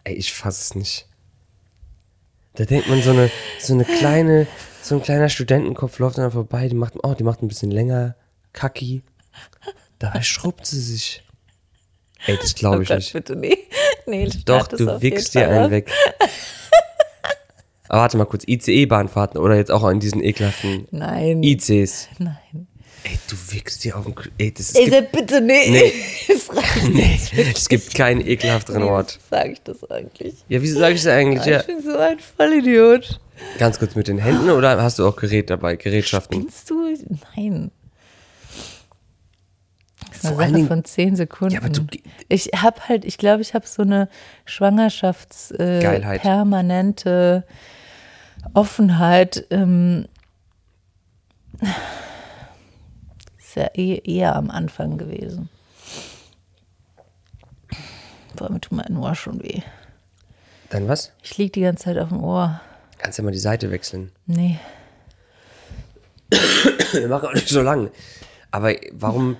Ey, 0.05 0.15
ich 0.15 0.33
fass 0.33 0.59
es 0.59 0.75
nicht. 0.75 1.08
Da 2.55 2.65
denkt 2.65 2.89
man 2.89 3.01
so 3.01 3.11
eine, 3.11 3.31
so 3.59 3.73
eine 3.73 3.85
kleine, 3.85 4.47
so 4.81 4.95
ein 4.95 5.01
kleiner 5.01 5.29
Studentenkopf 5.29 5.99
läuft 5.99 6.17
dann 6.17 6.31
vorbei, 6.31 6.67
die 6.67 6.75
macht, 6.75 6.95
oh, 7.03 7.13
die 7.13 7.23
macht 7.23 7.41
ein 7.41 7.47
bisschen 7.47 7.71
länger, 7.71 8.15
kacki. 8.53 9.03
Dabei 9.99 10.21
schrubbt 10.21 10.65
sie 10.65 10.79
sich. 10.79 11.23
Ey, 12.25 12.37
das 12.41 12.55
glaube 12.55 12.79
oh 12.79 12.81
ich 12.81 12.87
Gott, 12.89 12.97
nicht. 12.97 13.13
bitte, 13.13 13.35
nee. 13.37 13.57
Nee, 14.05 14.29
Doch, 14.45 14.67
du 14.67 15.01
wickst 15.01 15.35
dir 15.35 15.47
einen 15.47 15.71
weg. 15.71 15.91
Aber 17.87 18.01
warte 18.01 18.17
mal 18.17 18.25
kurz, 18.25 18.43
ICE-Bahnfahrten 18.47 19.39
oder 19.39 19.55
jetzt 19.55 19.71
auch 19.71 19.83
an 19.83 19.99
diesen 19.99 20.23
ekelhaften 20.23 20.87
Nein. 20.91 21.41
ICs. 21.43 22.09
Nein. 22.19 22.67
Ey, 23.03 23.17
du 23.29 23.35
wickst 23.53 23.83
dir 23.83 23.97
auf 23.97 24.05
den 24.05 24.15
Kl- 24.15 24.29
Ey, 24.37 24.51
das 24.53 24.71
ist. 24.71 24.75
Ey, 24.77 25.01
bitte, 25.11 25.39
nee. 25.41 25.69
Nee. 26.91 27.19
Nee, 27.33 27.51
es 27.55 27.69
gibt 27.69 27.93
keinen 27.95 28.25
ekelhafteren 28.25 28.83
Nee, 28.83 28.89
Ort. 28.89 29.19
Sage 29.29 29.51
ich 29.53 29.61
das 29.63 29.89
eigentlich? 29.89 30.35
Ja, 30.47 30.61
wieso 30.61 30.79
sage 30.79 30.95
ich 30.95 31.03
das 31.03 31.13
eigentlich? 31.13 31.45
Ja. 31.45 31.59
Ich 31.61 31.65
bin 31.67 31.81
so 31.81 31.97
ein 31.97 32.17
Vollidiot. 32.19 33.19
Ganz 33.57 33.79
kurz 33.79 33.95
mit 33.95 34.07
den 34.07 34.17
Händen 34.17 34.49
oder 34.49 34.81
hast 34.81 34.99
du 34.99 35.07
auch 35.07 35.15
Gerät 35.15 35.49
dabei, 35.49 35.75
Gerätschaften? 35.77 36.39
Spinnst 36.41 36.69
du? 36.69 36.93
Nein. 37.35 37.71
Das 40.09 40.17
ist 40.17 40.25
eine 40.25 40.35
Sache 40.37 40.51
Dingen- 40.53 40.67
von 40.67 40.83
zehn 40.85 41.15
Sekunden. 41.15 41.53
Ja, 41.53 41.61
aber 41.61 41.69
du- 41.69 41.85
ich 42.27 42.47
habe 42.55 42.81
halt, 42.89 43.05
ich 43.05 43.17
glaube, 43.17 43.41
ich 43.41 43.53
habe 43.53 43.65
so 43.67 43.81
eine 43.83 44.09
Schwangerschafts 44.45 45.51
äh, 45.51 45.79
Geilheit. 45.81 46.21
permanente 46.21 47.45
Offenheit. 48.53 49.45
Ähm, 49.51 50.07
ist 53.49 53.55
ja 53.55 53.69
eh, 53.73 54.01
eher 54.03 54.35
am 54.35 54.51
Anfang 54.51 54.97
gewesen. 54.97 55.49
Boah, 58.35 58.51
mir 58.51 58.61
tut 58.61 58.77
mein 58.77 58.95
Ohr 58.95 59.15
schon 59.15 59.41
weh. 59.41 59.61
Dann 60.69 60.87
was? 60.87 61.11
Ich 61.23 61.37
liege 61.37 61.51
die 61.51 61.61
ganze 61.61 61.85
Zeit 61.85 61.97
auf 61.97 62.09
dem 62.09 62.23
Ohr. 62.23 62.61
Kannst 62.99 63.17
ja 63.17 63.23
mal 63.23 63.31
die 63.31 63.39
Seite 63.39 63.71
wechseln. 63.71 64.11
Nee. 64.27 64.59
Wir 66.91 67.07
machen 67.07 67.29
auch 67.29 67.33
nicht 67.33 67.49
so 67.49 67.61
lang. 67.61 67.89
Aber 68.51 68.73
warum? 68.91 69.35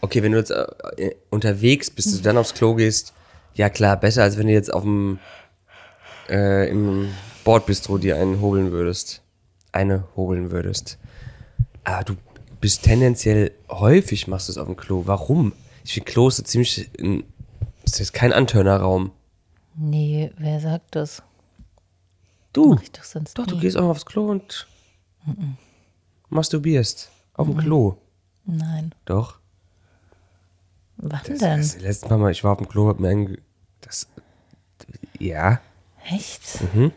Okay, 0.00 0.22
wenn 0.22 0.32
du 0.32 0.38
jetzt 0.38 0.50
äh, 0.50 1.14
unterwegs 1.30 1.90
bist, 1.90 2.18
du 2.18 2.22
dann 2.22 2.38
aufs 2.38 2.54
Klo 2.54 2.74
gehst, 2.74 3.12
ja 3.54 3.70
klar, 3.70 3.96
besser 3.96 4.24
als 4.24 4.36
wenn 4.38 4.48
du 4.48 4.52
jetzt 4.52 4.72
auf 4.72 4.82
dem 4.82 5.20
äh, 6.28 6.68
im 6.68 7.14
Bordbistro 7.44 7.98
dir 7.98 8.16
einen 8.16 8.40
hobeln 8.40 8.72
würdest. 8.72 9.22
Eine 9.70 10.04
hobeln 10.16 10.50
würdest. 10.50 10.98
Aber 11.84 12.02
du 12.02 12.16
bist 12.60 12.82
tendenziell 12.82 13.52
häufig 13.68 14.26
machst 14.28 14.48
du 14.48 14.52
es 14.52 14.58
auf 14.58 14.66
dem 14.66 14.76
Klo. 14.76 15.02
Warum? 15.06 15.52
Ich 15.84 15.94
finde 15.94 16.10
Klo 16.10 16.28
ist 16.28 16.36
so 16.36 16.42
ziemlich 16.42 16.90
ein, 16.98 17.24
ist 17.84 17.98
jetzt 17.98 18.12
kein 18.12 18.32
Antörnerraum. 18.32 19.12
Nee, 19.74 20.32
wer 20.38 20.60
sagt 20.60 20.94
das? 20.94 21.22
Du, 22.52 22.74
Mach 22.74 22.82
ich 22.82 22.92
doch 22.92 23.04
sonst 23.04 23.38
doch, 23.38 23.46
du 23.46 23.58
gehst 23.58 23.76
auch 23.76 23.88
aufs 23.88 24.06
Klo 24.06 24.30
und 24.30 24.66
masturbierst. 26.30 27.10
Auf 27.34 27.46
dem 27.48 27.58
Klo. 27.58 27.96
Nein. 28.46 28.94
Doch. 29.04 29.38
Wann 30.96 31.20
Das, 31.26 31.38
denn? 31.38 31.58
das 31.58 31.78
letzte 31.80 32.16
Mal, 32.16 32.30
ich 32.30 32.42
war 32.42 32.52
auf 32.52 32.58
dem 32.58 32.68
Klo, 32.68 32.88
hab 32.88 32.98
mir 32.98 33.08
einen, 33.10 33.38
das, 33.82 34.08
ja, 35.18 35.60
Echt? 36.08 36.60
Mhm. 36.74 36.92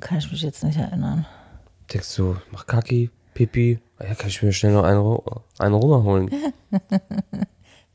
Kann 0.00 0.18
ich 0.18 0.30
mich 0.30 0.42
jetzt 0.42 0.64
nicht 0.64 0.78
erinnern. 0.78 1.26
Denkst 1.94 2.16
du, 2.16 2.36
mach 2.50 2.66
Kaki, 2.66 3.10
Pipi, 3.32 3.80
Ah 3.98 4.06
ja, 4.06 4.14
kann 4.14 4.28
ich 4.28 4.42
mir 4.42 4.52
schnell 4.52 4.72
noch 4.72 4.82
einen, 4.84 5.18
einen 5.58 5.74
runterholen. 5.74 6.28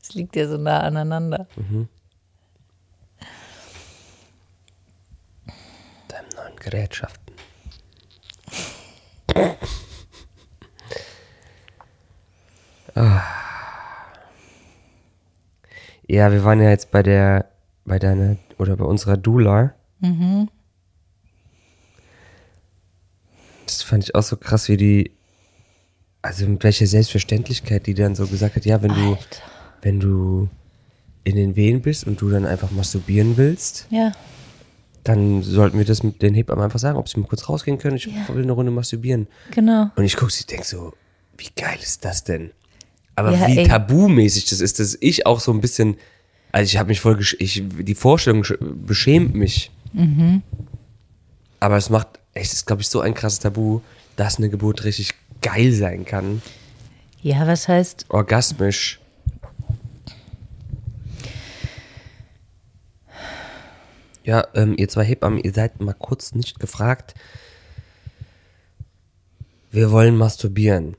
Es 0.00 0.14
liegt 0.14 0.34
ja 0.34 0.48
so 0.48 0.56
nah 0.56 0.80
aneinander. 0.80 1.46
Deinem 6.08 6.28
neuen 6.34 6.56
Gerätschaften. 6.56 7.34
ah. 12.94 13.22
Ja, 16.06 16.32
wir 16.32 16.42
waren 16.42 16.60
ja 16.62 16.70
jetzt 16.70 16.90
bei 16.90 17.02
der, 17.02 17.50
bei 17.84 17.98
deiner, 17.98 18.36
oder 18.58 18.76
bei 18.76 18.84
unserer 18.84 19.18
Dula. 19.18 19.74
Das 23.78 23.82
fand 23.82 24.04
ich 24.04 24.14
auch 24.14 24.22
so 24.22 24.36
krass, 24.36 24.68
wie 24.68 24.76
die, 24.76 25.10
also 26.22 26.46
mit 26.46 26.62
welcher 26.64 26.86
Selbstverständlichkeit 26.86 27.86
die 27.86 27.94
dann 27.94 28.14
so 28.14 28.26
gesagt 28.26 28.56
hat, 28.56 28.64
ja, 28.66 28.82
wenn 28.82 28.94
du, 28.94 29.10
Alter. 29.14 29.42
wenn 29.82 30.00
du 30.00 30.48
in 31.24 31.36
den 31.36 31.56
Wehen 31.56 31.80
bist 31.82 32.06
und 32.06 32.20
du 32.20 32.30
dann 32.30 32.46
einfach 32.46 32.70
masturbieren 32.70 33.36
willst, 33.36 33.86
Ja. 33.90 34.12
dann 35.04 35.42
sollten 35.42 35.78
wir 35.78 35.84
das 35.84 36.02
mit 36.02 36.20
den 36.22 36.34
Hebammen 36.34 36.64
einfach 36.64 36.78
sagen, 36.78 36.98
ob 36.98 37.08
sie 37.08 37.18
mal 37.20 37.26
kurz 37.26 37.48
rausgehen 37.48 37.78
können. 37.78 37.96
Ich 37.96 38.06
Ja. 38.06 38.28
will 38.34 38.42
eine 38.42 38.52
Runde 38.52 38.70
masturbieren. 38.72 39.26
Genau. 39.50 39.90
Und 39.96 40.04
ich 40.04 40.16
gucke 40.16 40.32
sie, 40.32 40.44
denke 40.46 40.66
so, 40.66 40.92
wie 41.38 41.48
geil 41.56 41.78
ist 41.82 42.04
das 42.04 42.24
denn? 42.24 42.50
Aber 43.16 43.32
Ja, 43.32 43.48
wie 43.48 43.58
ey. 43.58 43.66
tabumäßig 43.68 44.46
das 44.46 44.60
ist, 44.60 44.78
dass 44.78 44.96
ich 45.00 45.26
auch 45.26 45.40
so 45.40 45.52
ein 45.52 45.60
bisschen, 45.60 45.96
also 46.52 46.66
ich 46.68 46.76
habe 46.78 46.88
mich 46.88 47.00
voll, 47.00 47.18
ich, 47.38 47.62
die 47.80 47.94
Vorstellung 47.94 48.42
sch- 48.42 48.58
beschämt 48.60 49.34
mich. 49.34 49.70
Mhm. 49.92 50.42
Aber 51.60 51.76
es 51.76 51.90
macht, 51.90 52.19
echt, 52.34 52.52
ist 52.52 52.66
glaube 52.66 52.82
ich 52.82 52.88
so 52.88 53.00
ein 53.00 53.14
krasses 53.14 53.40
Tabu, 53.40 53.80
dass 54.16 54.38
eine 54.38 54.50
Geburt 54.50 54.84
richtig 54.84 55.14
geil 55.42 55.72
sein 55.72 56.04
kann. 56.04 56.42
Ja, 57.22 57.46
was 57.46 57.68
heißt, 57.68 58.06
Orgasmisch. 58.08 59.00
Ja, 64.24 64.46
ähm, 64.54 64.74
ihr 64.76 64.88
zwei 64.88 65.04
Hebammen, 65.04 65.40
ihr 65.40 65.52
seid 65.52 65.80
mal 65.80 65.94
kurz 65.94 66.34
nicht 66.34 66.60
gefragt. 66.60 67.14
Wir 69.70 69.90
wollen 69.90 70.16
masturbieren. 70.16 70.96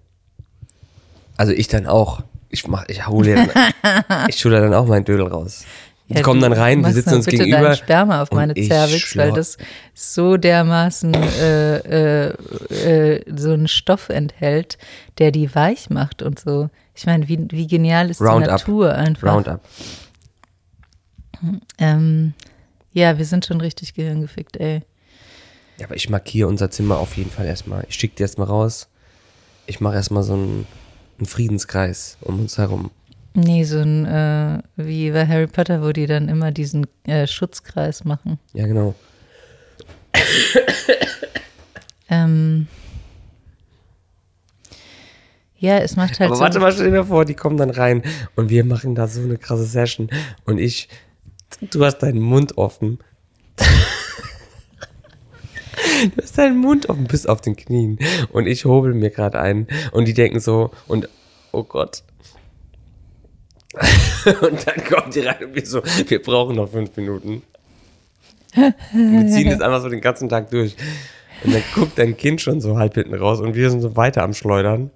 Also 1.37 1.53
ich 1.53 1.67
dann 1.67 1.87
auch. 1.87 2.23
Ich 2.49 2.67
mach, 2.67 2.85
ich 2.89 3.07
hole 3.07 3.35
dann, 3.35 4.27
ich 4.27 4.43
hole 4.43 4.59
dann 4.59 4.73
auch 4.73 4.85
meinen 4.85 5.05
Dödel 5.05 5.27
raus. 5.27 5.63
Die 6.11 6.17
Ja, 6.17 6.23
kommen 6.23 6.41
dann 6.41 6.51
rein, 6.51 6.79
wir 6.79 6.81
machst 6.83 6.95
sitzen 6.95 7.15
uns 7.15 7.25
bitte 7.25 7.45
gegenüber. 7.45 7.61
Deinen 7.69 7.77
Sperma 7.77 8.21
auf 8.21 8.31
meine 8.31 8.53
ich 8.53 8.67
Cervix, 8.67 9.15
weil 9.15 9.31
das 9.31 9.57
so 9.93 10.35
dermaßen 10.35 11.13
äh, 11.13 11.77
äh, 11.77 12.35
äh, 12.69 13.23
so 13.33 13.53
einen 13.53 13.69
Stoff 13.69 14.09
enthält, 14.09 14.77
der 15.19 15.31
die 15.31 15.53
weich 15.55 15.89
macht 15.89 16.21
und 16.21 16.37
so. 16.39 16.69
Ich 16.93 17.05
meine, 17.05 17.29
wie, 17.29 17.47
wie 17.51 17.65
genial 17.65 18.09
ist 18.09 18.19
die 18.19 18.25
Roundup. 18.25 18.51
Natur 18.51 18.93
einfach. 18.93 19.33
Roundup. 19.33 19.61
Ähm, 21.77 22.33
ja, 22.91 23.17
wir 23.17 23.25
sind 23.25 23.45
schon 23.45 23.61
richtig 23.61 23.93
gehirngefickt, 23.93 24.57
ey. 24.57 24.81
Ja, 25.79 25.85
aber 25.85 25.95
ich 25.95 26.09
markiere 26.09 26.49
unser 26.49 26.69
Zimmer 26.69 26.97
auf 26.97 27.15
jeden 27.15 27.31
Fall 27.31 27.45
erstmal. 27.45 27.85
Ich 27.87 27.95
schicke 27.95 28.15
die 28.17 28.23
erstmal 28.23 28.47
raus. 28.47 28.89
Ich 29.65 29.79
mache 29.79 29.95
erstmal 29.95 30.23
so 30.23 30.33
einen, 30.33 30.67
einen 31.17 31.25
Friedenskreis 31.25 32.17
um 32.19 32.41
uns 32.41 32.57
herum. 32.57 32.91
Nee, 33.33 33.63
so 33.63 33.79
ein, 33.79 34.05
äh, 34.05 34.61
wie 34.75 35.11
bei 35.11 35.25
Harry 35.25 35.47
Potter, 35.47 35.81
wo 35.81 35.91
die 35.91 36.05
dann 36.05 36.27
immer 36.27 36.51
diesen 36.51 36.85
äh, 37.05 37.27
Schutzkreis 37.27 38.03
machen. 38.03 38.39
Ja, 38.53 38.67
genau. 38.67 38.93
Ähm, 42.11 42.67
ja, 45.57 45.77
es 45.77 45.95
macht 45.95 46.19
halt 46.19 46.27
Aber 46.27 46.35
so. 46.35 46.41
warte 46.41 46.59
mal, 46.59 46.71
stell 46.73 46.91
dir 46.91 46.97
mal 46.97 47.05
vor, 47.05 47.23
die 47.23 47.35
kommen 47.35 47.55
dann 47.55 47.69
rein 47.69 48.03
und 48.35 48.49
wir 48.49 48.65
machen 48.65 48.95
da 48.95 49.07
so 49.07 49.21
eine 49.21 49.37
krasse 49.37 49.63
Session 49.63 50.09
und 50.45 50.57
ich, 50.57 50.89
du 51.61 51.85
hast 51.85 51.99
deinen 51.99 52.19
Mund 52.19 52.57
offen. 52.57 52.99
Du 56.15 56.23
hast 56.23 56.37
deinen 56.37 56.57
Mund 56.57 56.89
offen 56.89 57.03
bis 57.05 57.27
auf 57.27 57.41
den 57.41 57.55
Knien 57.55 57.99
und 58.31 58.47
ich 58.47 58.65
hobel 58.65 58.95
mir 58.95 59.11
gerade 59.11 59.39
ein 59.39 59.67
und 59.91 60.07
die 60.07 60.15
denken 60.15 60.39
so 60.39 60.71
und 60.87 61.07
oh 61.51 61.63
Gott. 61.63 62.01
und 64.41 64.67
dann 64.67 64.83
kommt 64.85 65.15
die 65.15 65.21
rein 65.21 65.45
und 65.45 65.55
wir 65.55 65.65
so, 65.65 65.81
wir 66.07 66.21
brauchen 66.21 66.55
noch 66.55 66.69
fünf 66.69 66.95
Minuten. 66.95 67.43
Wir 68.53 69.27
ziehen 69.27 69.49
das 69.49 69.61
einfach 69.61 69.81
so 69.81 69.89
den 69.89 70.01
ganzen 70.01 70.29
Tag 70.29 70.49
durch. 70.49 70.75
Und 71.43 71.53
dann 71.53 71.63
guckt 71.73 71.97
dein 71.97 72.17
Kind 72.17 72.41
schon 72.41 72.61
so 72.61 72.77
halb 72.77 72.93
hinten 72.93 73.15
raus 73.15 73.39
und 73.39 73.55
wir 73.55 73.69
sind 73.69 73.81
so 73.81 73.95
weiter 73.95 74.23
am 74.23 74.33
Schleudern. 74.33 74.91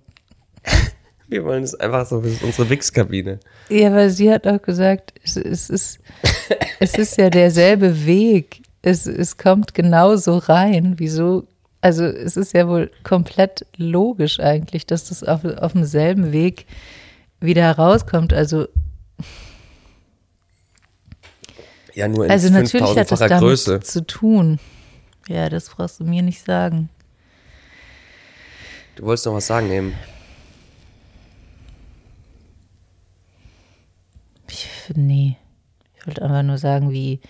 Wir 1.27 1.43
wollen 1.43 1.63
es 1.63 1.73
einfach 1.73 2.05
so, 2.05 2.21
das 2.21 2.33
ist 2.33 2.43
unsere 2.43 2.69
Wix-Kabine. 2.69 3.39
Ja, 3.69 3.91
weil 3.93 4.11
sie 4.11 4.31
hat 4.31 4.45
auch 4.45 4.61
gesagt, 4.61 5.13
es, 5.23 5.37
es, 5.37 5.69
ist, 5.69 5.99
es 6.79 6.93
ist 6.95 7.17
ja 7.17 7.29
derselbe 7.29 8.05
Weg. 8.05 8.61
Es, 8.83 9.07
es 9.07 9.37
kommt 9.37 9.73
genauso 9.73 10.37
rein. 10.37 10.95
Wieso? 10.97 11.47
Also 11.81 12.03
es 12.03 12.37
ist 12.37 12.53
ja 12.53 12.67
wohl 12.67 12.91
komplett 13.03 13.65
logisch 13.77 14.39
eigentlich, 14.39 14.85
dass 14.85 15.09
das 15.09 15.23
auf, 15.23 15.43
auf 15.45 15.73
demselben 15.73 16.31
Weg 16.31 16.67
wieder 17.39 17.71
rauskommt. 17.71 18.31
Also, 18.31 18.67
Ja, 21.95 22.09
nur 22.09 22.25
in 22.25 22.31
also 22.31 22.49
natürlich 22.49 22.89
hat 22.97 23.09
das 23.09 23.21
5000-facher 23.21 23.29
damit 23.29 23.41
Größe. 23.41 23.79
zu 23.79 24.05
tun. 24.05 24.59
Ja, 25.29 25.47
das 25.49 25.69
brauchst 25.69 26.01
du 26.01 26.03
mir 26.03 26.21
nicht 26.21 26.43
sagen. 26.43 26.89
Du 28.95 29.03
wolltest 29.03 29.25
noch 29.25 29.33
was 29.33 29.47
sagen 29.47 29.71
eben. 29.71 29.93
Ich, 34.49 34.67
nee. 34.93 35.37
Ich 35.97 36.05
wollte 36.05 36.21
einfach 36.21 36.43
nur 36.43 36.57
sagen, 36.57 36.91
wie, 36.91 37.21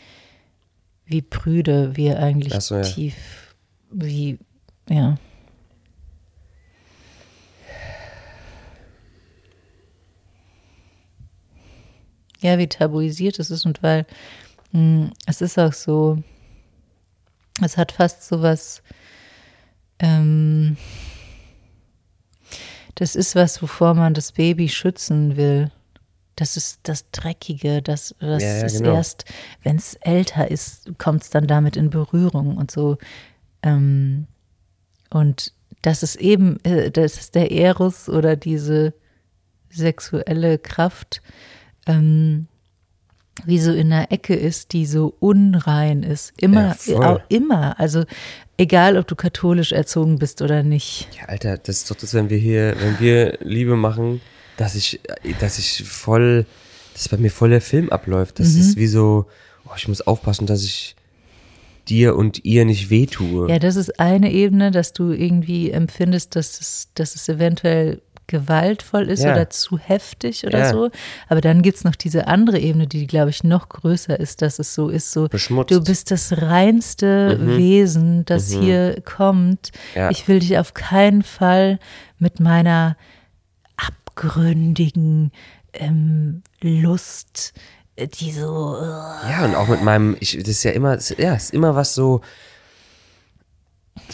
wie 1.06 1.22
prüde 1.22 1.96
wir 1.96 2.20
eigentlich 2.20 2.54
so, 2.56 2.76
ja. 2.76 2.82
tief, 2.82 3.56
wie, 3.92 4.40
ja. 4.90 5.18
Ja, 12.42 12.58
wie 12.58 12.68
tabuisiert 12.68 13.40
es 13.40 13.52
ist 13.52 13.66
und 13.66 13.82
weil 13.82 14.06
es 15.26 15.42
ist 15.42 15.58
auch 15.58 15.74
so, 15.74 16.18
es 17.64 17.78
hat 17.78 17.92
fast 17.92 18.28
so 18.28 18.42
was, 18.42 18.82
ähm, 20.00 20.78
das 22.96 23.16
ist 23.16 23.36
was, 23.36 23.62
wovor 23.62 23.94
man 23.94 24.14
das 24.14 24.32
Baby 24.32 24.70
schützen 24.70 25.38
will. 25.38 25.72
Das 26.36 26.58
ist 26.58 26.80
das 26.84 27.10
Dreckige, 27.12 27.82
das, 27.82 28.14
das 28.20 28.44
Ja, 28.44 28.58
ja, 28.58 28.66
ist 28.66 28.78
genau. 28.80 28.96
erst, 28.96 29.26
wenn 29.64 29.78
es 29.78 29.94
älter 29.96 30.52
ist, 30.52 30.98
kommt 30.98 31.24
es 31.24 31.30
dann 31.30 31.48
damit 31.48 31.78
in 31.78 31.90
Berührung 31.90 32.58
und 32.58 32.72
so. 32.72 32.98
Ähm, 33.64 34.28
und 35.10 35.54
das 35.82 36.04
ist 36.04 36.18
eben, 36.18 36.60
äh, 36.66 36.92
das 36.92 37.16
ist 37.18 37.36
der 37.36 37.52
Eros 37.52 38.10
oder 38.10 38.36
diese 38.36 38.94
sexuelle 39.70 40.58
Kraft, 40.58 41.22
ähm, 41.86 42.48
wie 43.44 43.60
so 43.60 43.72
in 43.74 43.92
einer 43.92 44.12
Ecke 44.12 44.34
ist, 44.36 44.72
die 44.74 44.86
so 44.86 45.14
unrein 45.20 46.04
ist. 46.04 46.34
Immer, 46.40 46.76
Ja, 46.86 47.16
auch 47.16 47.20
immer. 47.28 47.78
Also 47.80 48.06
egal, 48.58 48.98
ob 48.98 49.08
du 49.08 49.16
katholisch 49.16 49.72
erzogen 49.74 50.18
bist 50.20 50.42
oder 50.42 50.64
nicht. 50.64 51.10
Ja, 51.20 51.28
Alter, 51.28 51.58
das 51.58 51.78
ist 51.78 51.92
doch 51.92 51.96
das, 51.98 52.14
wenn 52.14 52.30
wir 52.30 52.38
hier, 52.38 52.76
wenn 52.80 53.00
wir 53.00 53.38
Liebe 53.42 53.76
machen, 53.76 54.22
dass 54.58 54.76
ich, 54.76 55.02
dass 55.40 55.60
ich 55.60 55.84
voll, 55.84 56.46
dass 56.94 57.10
bei 57.10 57.18
mir 57.18 57.30
voll 57.30 57.50
der 57.50 57.62
Film 57.62 57.90
abläuft. 57.90 58.40
Das 58.40 58.54
Mhm. 58.54 58.62
ist 58.62 58.78
wie 58.78 58.88
so, 58.88 59.26
oh, 59.66 59.72
ich 59.76 59.88
muss 59.90 60.02
aufpassen, 60.02 60.48
dass 60.48 60.64
ich 60.64 60.96
dir 61.90 62.16
und 62.16 62.46
ihr 62.46 62.64
nicht 62.66 62.90
wehtue. 62.90 63.50
Ja, 63.50 63.60
das 63.60 63.76
ist 63.76 64.00
eine 64.00 64.32
Ebene, 64.32 64.72
dass 64.72 64.94
du 64.94 65.12
irgendwie 65.12 65.70
empfindest, 65.72 66.36
dass 66.36 66.60
es, 66.60 66.88
dass 66.96 67.16
es 67.16 67.28
eventuell 67.30 68.02
gewaltvoll 68.28 69.10
ist 69.10 69.24
Ja. 69.24 69.34
oder 69.34 69.50
zu 69.50 69.78
heftig 69.78 70.46
oder 70.46 70.60
Ja. 70.60 70.70
so. 70.72 70.90
Aber 71.30 71.42
dann 71.42 71.62
gibt's 71.62 71.84
noch 71.84 71.96
diese 71.96 72.28
andere 72.28 72.60
Ebene, 72.60 72.88
die, 72.88 73.08
glaube 73.08 73.30
ich, 73.30 73.44
noch 73.44 73.70
größer 73.70 74.20
ist, 74.20 74.42
dass 74.42 74.60
es 74.60 74.74
so 74.74 74.90
ist, 74.90 75.12
so 75.12 75.28
Beschmutzt. 75.28 75.72
du 75.72 75.84
bist 75.84 76.12
das 76.12 76.42
reinste 76.42 77.38
Wesen, 77.58 78.26
das 78.26 78.50
hier 78.52 79.02
kommt. 79.06 79.72
Ja. 79.96 80.10
Ich 80.12 80.28
will 80.28 80.40
dich 80.40 80.58
auf 80.58 80.74
keinen 80.74 81.22
Fall 81.24 81.80
mit 82.20 82.40
meiner 82.40 82.96
abgründigen 83.78 85.32
ähm, 85.74 86.42
Lust, 86.62 87.54
äh, 87.96 88.08
die 88.08 88.32
so 88.32 88.78
Ja, 88.82 89.44
und 89.46 89.56
auch 89.56 89.68
mit 89.68 89.84
meinem, 89.84 90.16
ich, 90.20 90.38
das 90.38 90.48
ist 90.50 90.64
ja 90.64 90.72
immer, 90.72 90.98
ja, 91.18 91.34
ist 91.36 91.54
immer 91.54 91.76
was 91.76 91.94
so 91.96 92.22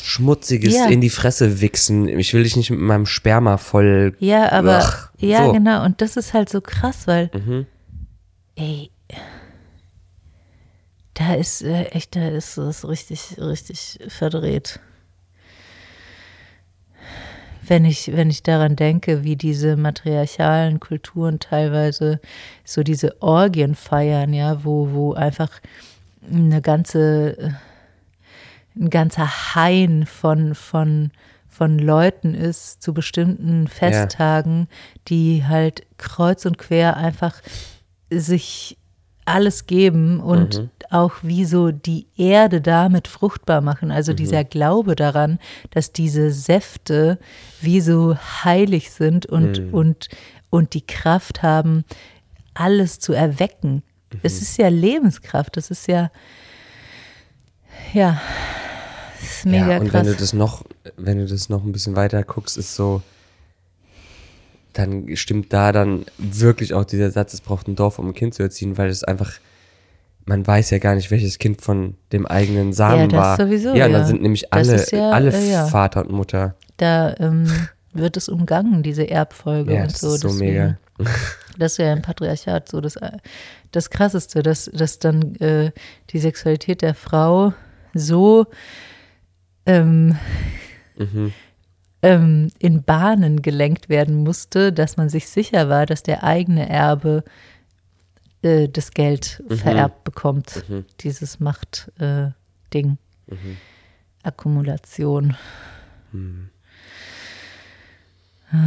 Schmutziges 0.02 0.74
Ja. 0.76 0.88
in 0.88 1.02
die 1.02 1.10
Fresse 1.10 1.62
wichsen. 1.62 2.08
Ich 2.08 2.34
will 2.34 2.44
dich 2.44 2.56
nicht 2.56 2.70
mit 2.70 2.80
meinem 2.80 3.06
Sperma 3.06 3.58
voll. 3.58 4.16
Ja, 4.20 4.52
aber 4.52 4.80
Ach, 4.84 5.10
ja, 5.18 5.46
so. 5.46 5.52
genau. 5.54 5.84
Und 5.86 6.02
das 6.02 6.18
ist 6.18 6.34
halt 6.34 6.50
so 6.50 6.62
krass, 6.62 7.08
weil, 7.08 7.30
Mhm. 7.34 7.66
ey, 8.56 8.90
da 11.16 11.34
ist 11.36 11.62
äh, 11.62 11.84
echt, 11.86 12.16
da 12.16 12.30
ist 12.30 12.58
es 12.58 12.88
richtig, 12.88 13.36
richtig 13.38 14.00
verdreht. 14.08 14.80
Wenn 17.68 17.86
ich, 17.86 18.12
wenn 18.16 18.30
ich 18.30 18.44
daran 18.44 18.76
denke, 18.76 19.24
wie 19.24 19.36
diese 19.36 19.78
matriarchalen 19.78 20.80
Kulturen 20.80 21.40
teilweise 21.40 22.20
so 22.66 22.82
diese 22.84 23.22
Orgien 23.22 23.76
feiern, 23.76 24.34
ja, 24.34 24.64
wo, 24.66 24.92
wo 24.92 25.14
einfach 25.14 25.50
eine 26.30 26.62
ganze, 26.62 27.38
äh, 27.38 27.50
ein 28.76 28.90
ganzer 28.90 29.56
Hain 29.56 30.06
von, 30.06 30.56
von, 30.56 31.12
von 31.48 31.78
Leuten 31.78 32.34
ist 32.34 32.82
zu 32.82 32.94
bestimmten 32.94 33.68
Festtagen, 33.68 34.68
die 35.08 35.46
halt 35.46 35.84
kreuz 35.98 36.46
und 36.46 36.58
quer 36.58 36.98
einfach 36.98 37.42
sich 38.10 38.78
alles 39.26 39.68
geben 39.68 40.20
und 40.20 40.70
auch 40.90 41.14
wie 41.22 41.46
so 41.46 41.72
die 41.72 42.08
Erde 42.18 42.60
damit 42.60 43.08
fruchtbar 43.08 43.62
machen. 43.62 43.92
Also 43.92 44.14
dieser 44.14 44.44
Glaube 44.44 44.96
daran, 44.96 45.40
dass 45.70 45.94
diese 45.94 46.32
Säfte 46.32 47.20
wie 47.62 47.82
so 47.82 48.18
heilig 48.44 48.92
sind 48.92 49.26
und, 49.26 49.72
und, 49.74 50.10
und 50.50 50.74
die 50.74 50.86
Kraft 50.86 51.44
haben, 51.44 51.86
alles 52.54 53.00
zu 53.00 53.14
erwecken. 53.14 53.84
Es 54.24 54.42
ist 54.42 54.58
ja 54.58 54.68
Lebenskraft, 54.68 55.56
das 55.56 55.72
ist 55.72 55.88
ja, 55.88 56.12
ja, 57.94 58.22
das 59.20 59.30
ist 59.32 59.46
mega 59.46 59.72
ja, 59.72 59.78
und 59.80 59.90
krass. 59.90 60.06
wenn 60.06 60.12
du 60.14 60.18
das 60.20 60.34
noch, 60.34 60.64
wenn 60.98 61.18
du 61.20 61.26
das 61.26 61.50
noch 61.50 61.64
ein 61.64 61.72
bisschen 61.72 61.96
weiter 61.96 62.24
guckst, 62.24 62.58
ist 62.58 62.76
so, 62.76 63.02
dann 64.74 65.16
stimmt 65.16 65.52
da 65.52 65.72
dann 65.72 66.06
wirklich 66.18 66.74
auch 66.74 66.86
dieser 66.86 67.12
Satz, 67.12 67.34
es 67.34 67.42
braucht 67.42 67.68
ein 67.68 67.76
Dorf, 67.76 68.00
um 68.00 68.08
ein 68.10 68.14
Kind 68.14 68.34
zu 68.34 68.42
erziehen, 68.44 68.78
weil 68.78 68.90
es 68.90 69.04
einfach, 69.04 69.34
man 70.26 70.46
weiß 70.48 70.70
ja 70.70 70.78
gar 70.78 70.96
nicht, 70.96 71.12
welches 71.12 71.40
Kind 71.40 71.62
von 71.62 71.96
dem 72.14 72.26
eigenen 72.26 72.72
Samen 72.72 73.02
Ja, 73.02 73.08
das 73.08 73.20
war. 73.20 73.38
sowieso, 73.38 73.76
ja, 73.76 73.88
und 73.88 73.92
dann 73.94 74.02
ja. 74.02 74.08
sind 74.08 74.22
nämlich 74.22 74.48
Das 74.50 74.70
alle, 74.70 74.86
ja, 74.92 75.10
alle 75.12 75.32
äh. 75.34 75.66
Vater 75.68 76.02
und 76.06 76.12
Mutter. 76.12 76.56
da 76.78 77.16
ähm, 77.20 77.52
wird 77.94 78.16
es 78.16 78.30
umgangen, 78.30 78.84
diese 78.84 79.10
Erbfolge 79.10 79.74
Ja, 79.74 79.82
und 79.84 79.92
das 79.92 80.00
so. 80.00 80.14
ist 80.16 80.22
so 80.22 80.30
deswegen- 80.30 80.52
mega. 80.54 80.78
Das 81.58 81.74
ist 81.74 81.78
ja 81.80 81.94
im 81.94 82.02
Patriarchat 82.02 82.70
so 82.70 82.82
das, 82.82 82.98
das 83.72 83.90
Krasseste, 83.90 84.44
dass, 84.44 84.66
dass 84.74 85.00
dann 85.00 85.36
äh, 85.36 85.72
die 86.12 86.20
Sexualität 86.20 86.82
der 86.82 86.96
Frau 86.96 87.54
so 87.94 88.48
ähm, 89.66 90.18
Mhm. 90.98 91.34
ähm, 92.04 92.48
in 92.60 92.84
Bahnen 92.84 93.42
gelenkt 93.42 93.90
werden 93.90 94.24
musste, 94.24 94.72
dass 94.74 94.98
man 94.98 95.10
sich 95.10 95.28
sicher 95.30 95.70
war, 95.70 95.86
dass 95.86 96.04
der 96.04 96.24
eigene 96.24 96.70
Erbe 96.70 97.24
äh, 98.44 98.68
das 98.70 98.92
Geld 98.92 99.42
Mhm. 99.50 99.58
vererbt 99.58 100.04
bekommt. 100.04 100.64
Dieses 101.02 101.40
Macht-Ding. 101.40 102.28
Äh, 102.28 102.32
Ding. 102.74 102.98
Mhm. 103.28 103.58
Ah. 108.52 108.58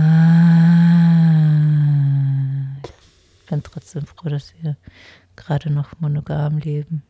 Ich 2.82 3.51
bin 3.51 3.62
trotzdem 3.62 4.07
froh, 4.07 4.28
dass 4.28 4.55
wir 4.61 4.76
gerade 5.37 5.70
noch 5.70 6.01
monogam 6.01 6.59
leben. 6.59 7.03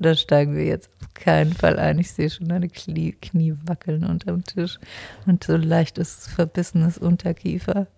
Da 0.00 0.14
steigen 0.14 0.56
wir 0.56 0.64
jetzt 0.64 0.88
auf 1.02 1.12
keinen 1.12 1.52
Fall 1.52 1.78
ein. 1.78 1.98
Ich 1.98 2.12
sehe 2.12 2.30
schon 2.30 2.48
deine 2.48 2.70
Knie, 2.70 3.12
Knie 3.12 3.54
wackeln 3.66 4.02
unterm 4.02 4.44
Tisch 4.44 4.78
und 5.26 5.44
so 5.44 5.56
leichtes, 5.56 6.26
verbissenes 6.26 6.96
Unterkiefer. 6.96 7.86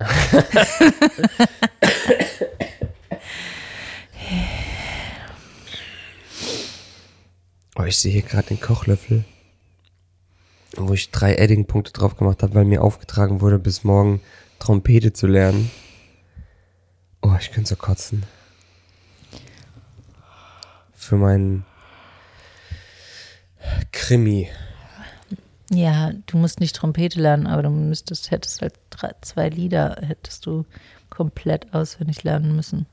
Oh, 7.74 7.81
ich 7.92 7.98
sehe 7.98 8.12
hier 8.12 8.22
gerade 8.22 8.48
den 8.48 8.60
Kochlöffel, 8.60 9.22
wo 10.78 10.94
ich 10.94 11.10
drei 11.10 11.34
Edding-Punkte 11.34 11.92
drauf 11.92 12.16
gemacht 12.16 12.42
habe, 12.42 12.54
weil 12.54 12.64
mir 12.64 12.82
aufgetragen 12.82 13.42
wurde, 13.42 13.58
bis 13.58 13.84
morgen 13.84 14.22
Trompete 14.58 15.12
zu 15.12 15.26
lernen. 15.26 15.70
Oh, 17.20 17.36
ich 17.38 17.50
könnte 17.50 17.68
so 17.68 17.76
kotzen. 17.76 18.22
Für 20.94 21.16
meinen 21.16 21.66
Krimi. 23.92 24.48
Ja, 25.70 26.12
du 26.26 26.38
musst 26.38 26.60
nicht 26.60 26.74
Trompete 26.74 27.20
lernen, 27.20 27.46
aber 27.46 27.62
du 27.62 27.68
müsstest, 27.68 28.30
hättest 28.30 28.62
halt 28.62 28.72
drei, 28.88 29.12
zwei 29.20 29.50
Lieder, 29.50 29.98
hättest 30.00 30.46
du 30.46 30.64
komplett 31.10 31.74
auswendig 31.74 32.22
lernen 32.22 32.56
müssen. 32.56 32.86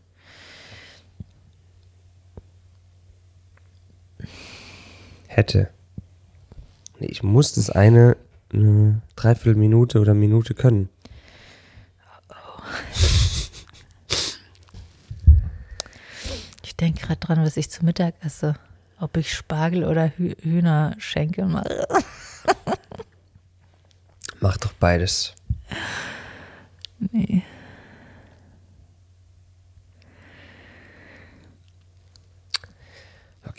Hätte. 5.40 5.70
Ich 7.00 7.24
muss 7.24 7.54
das 7.54 7.70
eine, 7.70 8.18
eine 8.52 9.02
Dreiviertelminute 9.16 10.02
oder 10.02 10.14
Minute 10.14 10.54
können. 10.54 10.90
Ich 16.64 16.76
denke 16.76 17.02
gerade 17.08 17.20
dran, 17.20 17.44
was 17.44 17.58
ich 17.58 17.70
zu 17.70 17.84
Mittag 17.84 18.16
esse. 18.22 18.56
Ob 19.00 19.18
ich 19.18 19.34
Spargel 19.34 19.84
oder 19.86 20.12
Hü 20.18 20.36
Hühnerschenkel 20.42 21.46
mache. 21.48 21.88
Mach 24.40 24.58
doch 24.58 24.74
beides. 24.74 25.36
Nee. 27.00 27.44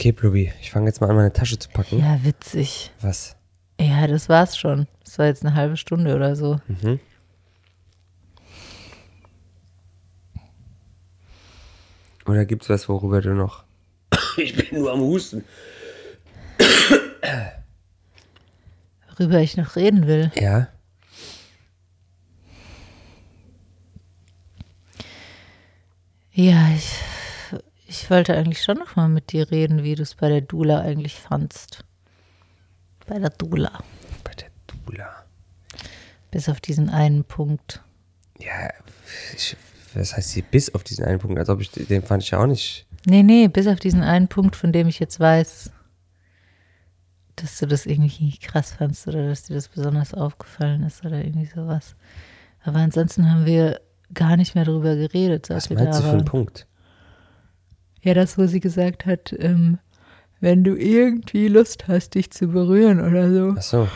Okay, 0.01 0.12
Blubi, 0.12 0.51
ich 0.62 0.70
fange 0.70 0.86
jetzt 0.86 1.03
mal 1.03 1.11
an, 1.11 1.16
meine 1.16 1.30
Tasche 1.30 1.59
zu 1.59 1.68
packen. 1.68 1.98
Ja, 1.98 2.24
witzig. 2.24 2.90
Was? 3.03 3.36
Ja, 3.78 4.07
das 4.07 4.30
war's 4.30 4.57
schon. 4.57 4.86
Das 5.05 5.18
war 5.18 5.26
jetzt 5.26 5.44
eine 5.44 5.55
halbe 5.55 5.76
Stunde 5.76 6.16
oder 6.16 6.36
so. 6.36 6.59
Mhm. 6.68 7.01
Oder 12.24 12.46
gibt's 12.46 12.70
was, 12.70 12.88
worüber 12.88 13.20
du 13.20 13.34
noch? 13.34 13.64
Ich 14.38 14.57
bin 14.57 14.80
nur 14.80 14.90
am 14.90 15.01
Husten. 15.01 15.44
Worüber 19.18 19.40
ich 19.40 19.59
noch 19.59 19.76
reden 19.76 20.07
will. 20.07 20.32
Ja. 20.34 20.68
Ja, 26.32 26.70
ich, 26.74 26.90
ich 27.91 28.09
wollte 28.09 28.36
eigentlich 28.36 28.62
schon 28.62 28.78
noch 28.78 28.95
mal 28.95 29.09
mit 29.09 29.32
dir 29.32 29.51
reden, 29.51 29.82
wie 29.82 29.97
du 29.97 30.03
es 30.03 30.14
bei 30.14 30.28
der 30.28 30.43
Dula 30.43 30.80
eigentlich 30.80 31.16
fandst. 31.16 31.84
Bei 33.05 33.18
der 33.18 33.30
Dula. 33.30 33.82
Bei 34.22 34.32
der 34.32 34.49
Dula. 34.68 35.24
Bis 36.30 36.49
auf 36.49 36.61
diesen 36.61 36.88
einen 36.88 37.24
Punkt. 37.24 37.82
Ja, 38.38 38.70
ich, 39.34 39.57
was 39.95 40.16
heißt 40.16 40.30
hier 40.30 40.45
bis 40.45 40.72
auf 40.72 40.84
diesen 40.84 41.05
einen 41.05 41.18
Punkt? 41.18 41.36
Als 41.36 41.49
ob 41.49 41.61
ich 41.61 41.72
den 41.72 42.03
fand 42.03 42.22
ich 42.22 42.30
ja 42.30 42.38
auch 42.38 42.47
nicht. 42.47 42.86
Nee, 43.07 43.24
nee, 43.24 43.49
bis 43.49 43.66
auf 43.66 43.80
diesen 43.80 44.05
einen 44.05 44.28
Punkt, 44.28 44.55
von 44.55 44.72
dem 44.72 44.86
ich 44.86 45.01
jetzt 45.01 45.18
weiß, 45.18 45.72
dass 47.34 47.59
du 47.59 47.66
das 47.66 47.86
irgendwie 47.86 48.38
krass 48.38 48.72
fandst 48.72 49.09
oder 49.09 49.26
dass 49.26 49.45
dir 49.45 49.55
das 49.55 49.66
besonders 49.66 50.14
aufgefallen 50.14 50.84
ist 50.84 51.05
oder 51.05 51.24
irgendwie 51.24 51.47
sowas. 51.47 51.97
Aber 52.62 52.78
ansonsten 52.78 53.28
haben 53.28 53.47
wir 53.47 53.80
gar 54.14 54.36
nicht 54.36 54.55
mehr 54.55 54.64
darüber 54.64 54.95
geredet, 54.95 55.51
Was 55.51 55.70
meinst 55.70 55.99
du 55.99 56.05
für 56.05 56.11
einen. 56.11 56.24
Punkt? 56.24 56.68
Ja, 58.03 58.14
das, 58.14 58.38
wo 58.38 58.46
sie 58.46 58.61
gesagt 58.61 59.07
hat, 59.07 59.34
ähm, 59.38 59.78
wenn 60.40 60.64
du 60.64 60.74
irgendwie 60.74 61.48
Lust 61.48 61.86
hast, 61.88 62.14
dich 62.14 62.30
zu 62.30 62.48
berühren 62.48 63.01
oder 63.01 63.32
so. 63.32 63.55
Ach 63.59 63.62
so. 63.62 63.88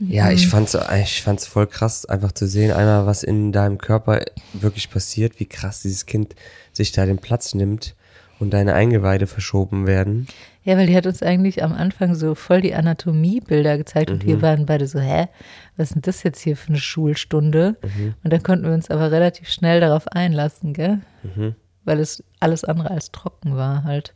Ja, 0.00 0.30
ich 0.30 0.46
fand's, 0.46 0.78
ich 1.02 1.22
fand's 1.22 1.46
voll 1.48 1.66
krass, 1.66 2.06
einfach 2.06 2.30
zu 2.30 2.46
sehen, 2.46 2.70
einmal, 2.70 3.06
was 3.06 3.24
in 3.24 3.50
deinem 3.50 3.78
Körper 3.78 4.20
wirklich 4.52 4.90
passiert, 4.90 5.40
wie 5.40 5.46
krass 5.46 5.82
dieses 5.82 6.06
Kind 6.06 6.36
sich 6.72 6.92
da 6.92 7.04
den 7.04 7.18
Platz 7.18 7.52
nimmt 7.54 7.96
und 8.40 8.50
deine 8.50 8.74
Eingeweide 8.74 9.26
verschoben 9.26 9.86
werden. 9.86 10.26
Ja, 10.64 10.76
weil 10.76 10.86
die 10.86 10.96
hat 10.96 11.06
uns 11.06 11.22
eigentlich 11.22 11.62
am 11.62 11.72
Anfang 11.72 12.14
so 12.14 12.34
voll 12.34 12.60
die 12.60 12.74
Anatomiebilder 12.74 13.78
gezeigt 13.78 14.10
und 14.10 14.26
wir 14.26 14.42
waren 14.42 14.66
beide 14.66 14.86
so, 14.86 15.00
hä, 15.00 15.28
was 15.76 15.88
ist 15.88 15.94
denn 15.94 16.02
das 16.02 16.22
jetzt 16.22 16.40
hier 16.40 16.56
für 16.56 16.68
eine 16.68 16.78
Schulstunde? 16.78 17.76
Und 18.22 18.32
dann 18.32 18.42
konnten 18.42 18.66
wir 18.66 18.72
uns 18.72 18.90
aber 18.90 19.10
relativ 19.10 19.48
schnell 19.48 19.80
darauf 19.80 20.08
einlassen, 20.08 20.74
gell? 20.74 21.00
Weil 21.84 22.00
es 22.00 22.22
alles 22.38 22.64
andere 22.64 22.90
als 22.90 23.12
trocken 23.12 23.56
war 23.56 23.84
halt. 23.84 24.14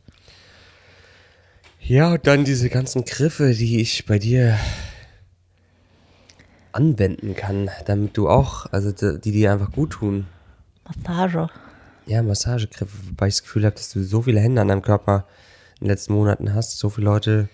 Ja, 1.79 2.13
und 2.13 2.27
dann 2.27 2.45
diese 2.45 2.69
ganzen 2.69 3.03
Griffe, 3.03 3.53
die 3.53 3.81
ich 3.81 4.05
bei 4.05 4.19
dir 4.19 4.57
anwenden 6.71 7.35
kann, 7.35 7.69
damit 7.85 8.15
du 8.15 8.29
auch, 8.29 8.67
also 8.71 8.91
die, 8.91 9.19
die 9.19 9.31
dir 9.31 9.53
einfach 9.53 9.71
gut 9.71 9.91
tun. 9.91 10.27
Massage. 10.85 11.49
Ja, 12.05 12.21
Massagegriffe, 12.21 12.97
wobei 13.07 13.27
ich 13.27 13.35
das 13.35 13.43
Gefühl 13.43 13.65
habe, 13.65 13.75
dass 13.75 13.89
du 13.91 14.03
so 14.03 14.23
viele 14.23 14.39
Hände 14.39 14.61
an 14.61 14.67
deinem 14.67 14.81
Körper 14.81 15.25
in 15.79 15.85
den 15.85 15.91
letzten 15.91 16.13
Monaten 16.13 16.53
hast. 16.53 16.77
So 16.77 16.89
viele 16.89 17.05
Leute 17.05 17.49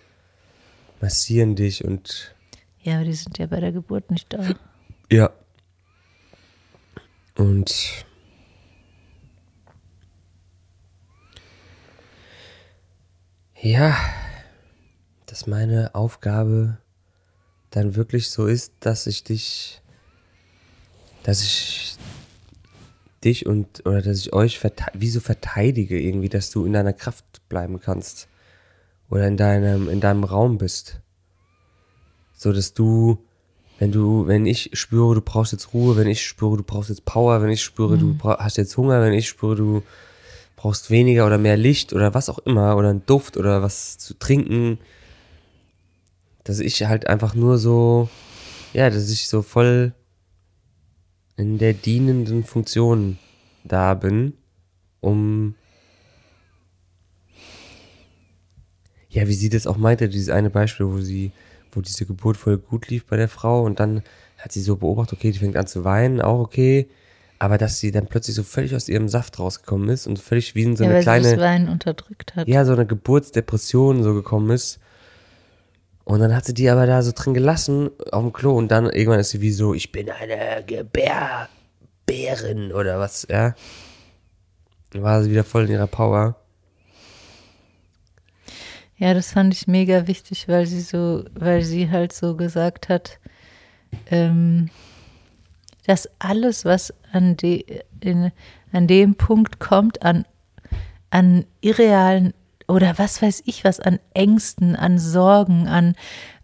massieren 1.02 1.56
dich 1.56 1.86
und 1.86 2.34
Ja, 2.82 2.96
aber 2.96 3.06
die 3.06 3.14
sind 3.14 3.38
ja 3.38 3.46
bei 3.46 3.60
der 3.60 3.72
Geburt 3.72 4.10
nicht 4.12 4.34
da. 4.34 4.56
ja. 5.12 5.30
Und 7.36 8.06
ja, 13.62 13.96
dass 15.26 15.48
meine 15.48 15.94
Aufgabe 15.96 16.78
dann 17.70 17.96
wirklich 17.96 18.30
so 18.30 18.48
ist, 18.48 18.74
dass 18.80 19.06
ich 19.08 19.24
dich, 19.24 19.82
dass 21.24 21.44
ich 21.44 21.96
dich 23.24 23.46
und 23.46 23.86
oder 23.86 24.02
dass 24.02 24.20
ich 24.20 24.34
euch 24.34 24.60
verte- 24.60 24.92
wie 24.94 25.10
so 25.10 25.20
verteidige 25.20 26.00
irgendwie, 26.00 26.30
dass 26.30 26.52
du 26.52 26.66
in 26.66 26.74
deiner 26.74 26.94
Kraft 26.94 27.26
bleiben 27.50 27.80
kannst 27.80 28.28
oder 29.10 29.28
in 29.28 29.38
deinem 29.38 29.90
in 29.90 30.00
deinem 30.00 30.24
Raum 30.24 30.58
bist, 30.58 31.00
so 32.34 32.54
dass 32.54 32.74
du 32.74 33.20
wenn 33.80 33.92
du 33.92 34.28
wenn 34.28 34.46
ich 34.46 34.72
spüre, 34.74 35.16
du 35.16 35.22
brauchst 35.22 35.52
jetzt 35.52 35.74
Ruhe, 35.74 35.96
wenn 35.98 36.08
ich 36.08 36.26
spüre, 36.26 36.58
du 36.58 36.64
brauchst 36.64 36.90
jetzt 36.90 37.06
Power, 37.06 37.42
wenn 37.42 37.50
ich 37.50 37.64
spüre, 37.64 37.98
du 37.98 38.14
bra- 38.14 38.38
hast 38.40 38.58
jetzt 38.58 38.76
Hunger, 38.78 39.02
wenn 39.02 39.14
ich 39.14 39.28
spüre, 39.28 39.56
du 39.56 39.84
brauchst 40.56 40.90
weniger 40.92 41.26
oder 41.26 41.38
mehr 41.38 41.56
Licht 41.58 41.94
oder 41.94 42.14
was 42.14 42.30
auch 42.30 42.40
immer 42.40 42.76
oder 42.76 42.90
einen 42.90 43.06
Duft 43.06 43.38
oder 43.38 43.62
was 43.62 43.98
zu 43.98 44.14
trinken, 44.20 44.78
dass 46.44 46.60
ich 46.60 46.84
halt 46.86 47.08
einfach 47.08 47.36
nur 47.36 47.58
so 47.58 48.10
ja, 48.74 48.90
dass 48.90 49.10
ich 49.10 49.28
so 49.28 49.42
voll 49.42 49.94
in 51.40 51.58
der 51.58 51.74
dienenden 51.74 52.44
Funktion 52.44 53.18
da 53.64 53.94
bin, 53.94 54.34
um 55.00 55.56
ja, 59.10 59.28
wie 59.28 59.34
sie 59.34 59.50
das 59.50 59.66
auch 59.66 59.78
meinte, 59.78 60.10
dieses 60.10 60.30
eine 60.30 60.50
Beispiel, 60.50 60.86
wo 60.86 61.00
sie, 61.00 61.32
wo 61.72 61.82
diese 61.82 62.06
Geburt 62.06 62.38
voll 62.38 62.58
gut 62.58 62.90
lief 62.90 63.06
bei 63.06 63.16
der 63.18 63.30
Frau 63.30 63.64
und 63.64 63.80
dann 63.80 64.04
hat 64.38 64.52
sie 64.52 64.62
so 64.62 64.76
beobachtet, 64.76 65.18
okay, 65.18 65.32
die 65.32 65.40
fängt 65.40 65.56
an 65.56 65.66
zu 65.66 65.84
weinen, 65.84 66.22
auch 66.22 66.40
okay, 66.40 66.90
aber 67.40 67.58
dass 67.58 67.80
sie 67.80 67.92
dann 67.92 68.08
plötzlich 68.08 68.36
so 68.36 68.44
völlig 68.44 68.76
aus 68.76 68.90
ihrem 68.90 69.08
Saft 69.08 69.40
rausgekommen 69.40 69.90
ist 69.90 70.08
und 70.08 70.20
völlig 70.20 70.56
wie 70.56 70.64
in 70.64 70.76
so 70.76 70.84
ja, 70.84 70.90
eine 70.90 71.06
weil 71.06 71.22
sie 71.24 71.30
das 71.30 71.38
kleine, 71.38 71.42
Weinen 71.42 71.70
unterdrückt 71.70 72.36
hat. 72.36 72.48
ja, 72.48 72.66
so 72.66 72.74
eine 72.74 72.86
Geburtsdepression 72.86 74.04
so 74.04 74.14
gekommen 74.14 74.52
ist. 74.52 74.80
Und 76.10 76.20
dann 76.22 76.36
hat 76.36 76.46
sie 76.46 76.56
die 76.56 76.68
aber 76.72 76.88
da 76.88 77.04
so 77.04 77.12
drin 77.14 77.36
gelassen 77.36 77.92
auf 78.12 78.24
dem 78.24 78.34
Klo 78.34 78.58
und 78.58 78.70
dann 78.70 78.90
irgendwann 78.90 79.20
ist 79.20 79.30
sie 79.30 79.42
wie 79.42 79.52
so, 79.52 79.76
ich 79.76 79.92
bin 79.92 80.10
eine 80.10 80.64
Gebärbärin 80.66 81.52
oder 82.74 82.98
was, 82.98 83.28
ja. 83.30 83.54
Dann 84.90 85.04
war 85.04 85.22
sie 85.22 85.30
wieder 85.30 85.44
voll 85.44 85.66
in 85.66 85.72
ihrer 85.74 85.86
Power. 85.86 86.36
Ja, 88.98 89.14
das 89.14 89.34
fand 89.34 89.54
ich 89.54 89.68
mega 89.68 90.08
wichtig, 90.08 90.48
weil 90.48 90.66
sie 90.66 90.82
so, 90.82 91.26
weil 91.36 91.62
sie 91.62 91.92
halt 91.92 92.12
so 92.12 92.36
gesagt 92.36 92.90
hat, 92.90 93.20
ähm, 94.10 94.72
dass 95.86 96.10
alles, 96.18 96.66
was 96.66 96.92
an, 97.12 97.38
de, 97.38 97.84
in, 98.00 98.32
an 98.72 98.88
dem 98.88 99.14
Punkt 99.14 99.60
kommt, 99.60 100.02
an, 100.02 100.26
an 101.12 101.46
irrealen 101.62 102.34
oder 102.70 102.98
was 102.98 103.22
weiß 103.22 103.44
ich 103.46 103.64
was, 103.66 103.80
an 103.80 104.00
Ängsten, 104.14 104.76
an 104.76 105.00
Sorgen, 105.00 105.68
an, 105.68 105.96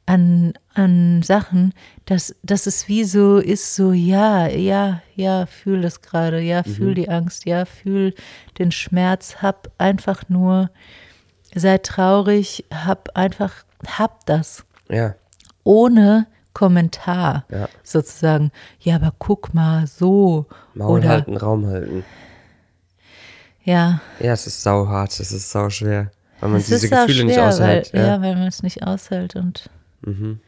an, 0.08 0.54
an 0.74 1.22
Sachen, 1.24 1.74
dass, 2.06 2.36
dass 2.44 2.68
es 2.68 2.88
wie 2.88 3.04
so 3.04 3.38
ist, 3.38 3.76
so, 3.76 3.92
ja, 3.94 4.48
ja, 4.48 5.02
ja, 5.16 5.46
fühl 5.46 5.82
das 5.82 6.02
gerade, 6.02 6.42
ja, 6.42 6.64
fühl 6.64 6.94
die 6.96 7.10
Angst, 7.10 7.46
ja, 7.46 7.66
fühl 7.66 8.14
den 8.58 8.72
Schmerz, 8.72 9.38
hab 9.42 9.72
einfach 9.78 10.28
nur, 10.28 10.72
sei 11.54 11.78
traurig, 11.78 12.66
hab 12.74 13.16
einfach, 13.16 13.64
hab 13.88 14.26
das 14.26 14.66
Ja. 14.90 15.16
ohne 15.64 16.28
Kommentar 16.54 17.46
Ja. 17.52 17.68
sozusagen. 17.84 18.52
Ja, 18.80 18.96
aber 18.96 19.14
guck 19.20 19.54
mal, 19.54 19.88
so. 19.88 20.46
Maul 20.74 21.00
oder 21.00 21.10
halten, 21.10 21.38
Raum 21.38 21.68
halten. 21.68 22.04
Ja, 23.66 24.00
Ja, 24.20 24.32
es 24.34 24.48
ist 24.48 24.64
sauhart, 24.64 25.20
es 25.20 25.32
ist 25.32 25.52
sau 25.52 25.70
schwer. 25.70 26.12
Weil 26.40 26.50
man 26.50 26.60
es 26.62 26.68
diese 26.68 26.88
Gefühle 26.90 27.24
nicht 27.26 27.34
schwer, 27.36 27.48
aushält. 27.50 27.94
Weil, 27.94 28.02
ja. 28.02 28.08
ja. 28.08 28.22
weil 28.22 28.36
man 28.36 28.48
es 28.48 28.64
nicht 28.64 28.84
aushält 28.84 29.36
und 29.36 29.70
Mhm. 30.02 30.40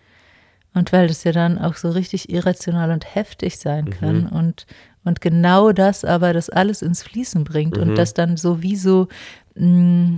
und 0.74 0.94
weil 0.94 1.08
das 1.08 1.24
ja 1.24 1.32
dann 1.32 1.58
auch 1.58 1.76
so 1.76 1.90
richtig 1.90 2.30
irrational 2.30 2.92
und 2.92 3.16
heftig 3.16 3.58
sein 3.58 3.86
Mhm. 3.86 3.90
kann 3.92 4.28
und 4.28 4.66
und 5.04 5.22
genau 5.22 5.72
das 5.72 6.04
aber 6.06 6.34
das 6.34 6.50
alles 6.50 6.82
ins 6.82 7.02
Fließen 7.04 7.44
bringt 7.44 7.78
Mhm. 7.78 7.84
und 7.84 7.96
das 7.96 8.14
dann 8.14 8.38
sowieso 8.38 9.08
mh, 9.56 10.18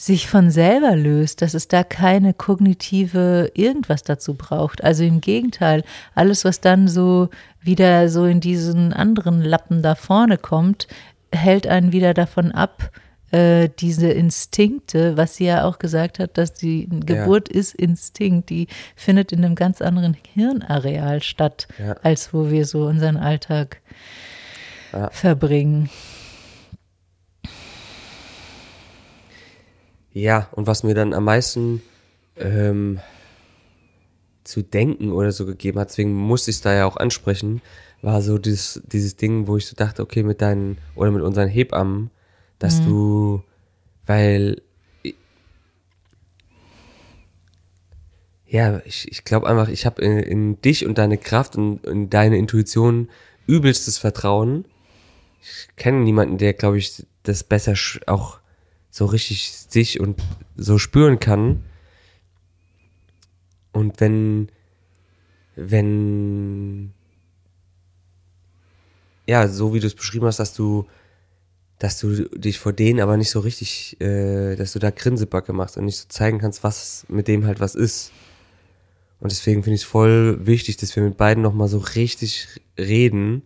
sich 0.00 0.28
von 0.28 0.50
selber 0.52 0.94
löst, 0.94 1.42
dass 1.42 1.54
es 1.54 1.66
da 1.66 1.82
keine 1.82 2.32
kognitive 2.32 3.50
irgendwas 3.54 4.04
dazu 4.04 4.34
braucht. 4.34 4.82
Also 4.84 5.02
im 5.02 5.20
Gegenteil, 5.20 5.82
alles, 6.14 6.44
was 6.44 6.60
dann 6.60 6.86
so 6.86 7.28
wieder 7.60 8.08
so 8.08 8.24
in 8.24 8.40
diesen 8.40 8.92
anderen 8.92 9.42
Lappen 9.42 9.82
da 9.82 9.96
vorne 9.96 10.38
kommt, 10.38 10.86
hält 11.32 11.66
einen 11.66 11.90
wieder 11.92 12.14
davon 12.14 12.52
ab, 12.52 12.90
äh, 13.32 13.68
diese 13.80 14.08
Instinkte, 14.08 15.16
was 15.16 15.34
sie 15.36 15.46
ja 15.46 15.64
auch 15.64 15.78
gesagt 15.80 16.20
hat, 16.20 16.38
dass 16.38 16.54
die 16.54 16.88
Geburt 17.04 17.48
ist 17.48 17.74
Instinkt, 17.74 18.48
die 18.48 18.68
findet 18.96 19.32
in 19.32 19.44
einem 19.44 19.56
ganz 19.56 19.82
anderen 19.82 20.16
Hirnareal 20.32 21.22
statt, 21.22 21.66
Ja. 21.78 21.96
als 22.04 22.32
wo 22.32 22.50
wir 22.50 22.64
so 22.64 22.86
unseren 22.86 23.16
Alltag 23.16 23.78
Ja. 24.92 25.10
verbringen. 25.10 25.90
Ja, 30.18 30.48
und 30.50 30.66
was 30.66 30.82
mir 30.82 30.94
dann 30.94 31.14
am 31.14 31.22
meisten 31.22 31.80
ähm, 32.36 32.98
zu 34.42 34.62
denken 34.62 35.12
oder 35.12 35.30
so 35.30 35.46
gegeben 35.46 35.78
hat, 35.78 35.90
deswegen 35.90 36.12
musste 36.12 36.50
ich 36.50 36.56
es 36.56 36.62
da 36.62 36.74
ja 36.74 36.86
auch 36.86 36.96
ansprechen, 36.96 37.62
war 38.02 38.20
so 38.20 38.36
dieses, 38.36 38.82
dieses 38.84 39.14
Ding, 39.14 39.46
wo 39.46 39.56
ich 39.56 39.66
so 39.66 39.76
dachte, 39.76 40.02
okay, 40.02 40.24
mit 40.24 40.42
deinen 40.42 40.78
oder 40.96 41.12
mit 41.12 41.22
unseren 41.22 41.46
Hebammen, 41.48 42.10
dass 42.58 42.82
du, 42.82 43.44
weil 44.06 44.60
ja, 48.44 48.80
ich, 48.84 49.06
ich 49.12 49.22
glaube 49.22 49.48
einfach, 49.48 49.68
ich 49.68 49.86
habe 49.86 50.02
in, 50.02 50.18
in 50.18 50.60
dich 50.60 50.84
und 50.84 50.98
deine 50.98 51.18
Kraft 51.18 51.54
und 51.54 51.86
in 51.86 52.10
deine 52.10 52.38
Intuition 52.38 53.08
übelstes 53.46 53.98
Vertrauen. 53.98 54.64
Ich 55.40 55.68
kenne 55.76 56.00
niemanden, 56.00 56.38
der, 56.38 56.54
glaube 56.54 56.78
ich, 56.78 57.06
das 57.22 57.44
besser 57.44 57.74
auch 58.06 58.40
so 58.98 59.06
richtig 59.06 59.52
sich 59.52 60.00
und 60.00 60.20
so 60.56 60.76
spüren 60.76 61.20
kann. 61.20 61.62
Und 63.72 64.00
wenn, 64.00 64.48
wenn, 65.54 66.92
ja, 69.26 69.46
so 69.46 69.72
wie 69.72 69.78
du 69.78 69.86
es 69.86 69.94
beschrieben 69.94 70.26
hast, 70.26 70.40
dass 70.40 70.52
du, 70.52 70.86
dass 71.78 72.00
du 72.00 72.28
dich 72.36 72.58
vor 72.58 72.72
denen 72.72 72.98
aber 72.98 73.16
nicht 73.16 73.30
so 73.30 73.38
richtig, 73.38 74.00
äh, 74.00 74.56
dass 74.56 74.72
du 74.72 74.80
da 74.80 74.90
Grinsebacke 74.90 75.52
machst 75.52 75.76
und 75.76 75.84
nicht 75.84 75.98
so 75.98 76.06
zeigen 76.08 76.40
kannst, 76.40 76.64
was 76.64 77.06
mit 77.08 77.28
dem 77.28 77.46
halt 77.46 77.60
was 77.60 77.76
ist. 77.76 78.10
Und 79.20 79.30
deswegen 79.30 79.62
finde 79.62 79.76
ich 79.76 79.82
es 79.82 79.88
voll 79.88 80.44
wichtig, 80.44 80.76
dass 80.76 80.96
wir 80.96 81.04
mit 81.04 81.16
beiden 81.16 81.42
nochmal 81.42 81.68
so 81.68 81.78
richtig 81.78 82.48
reden, 82.76 83.42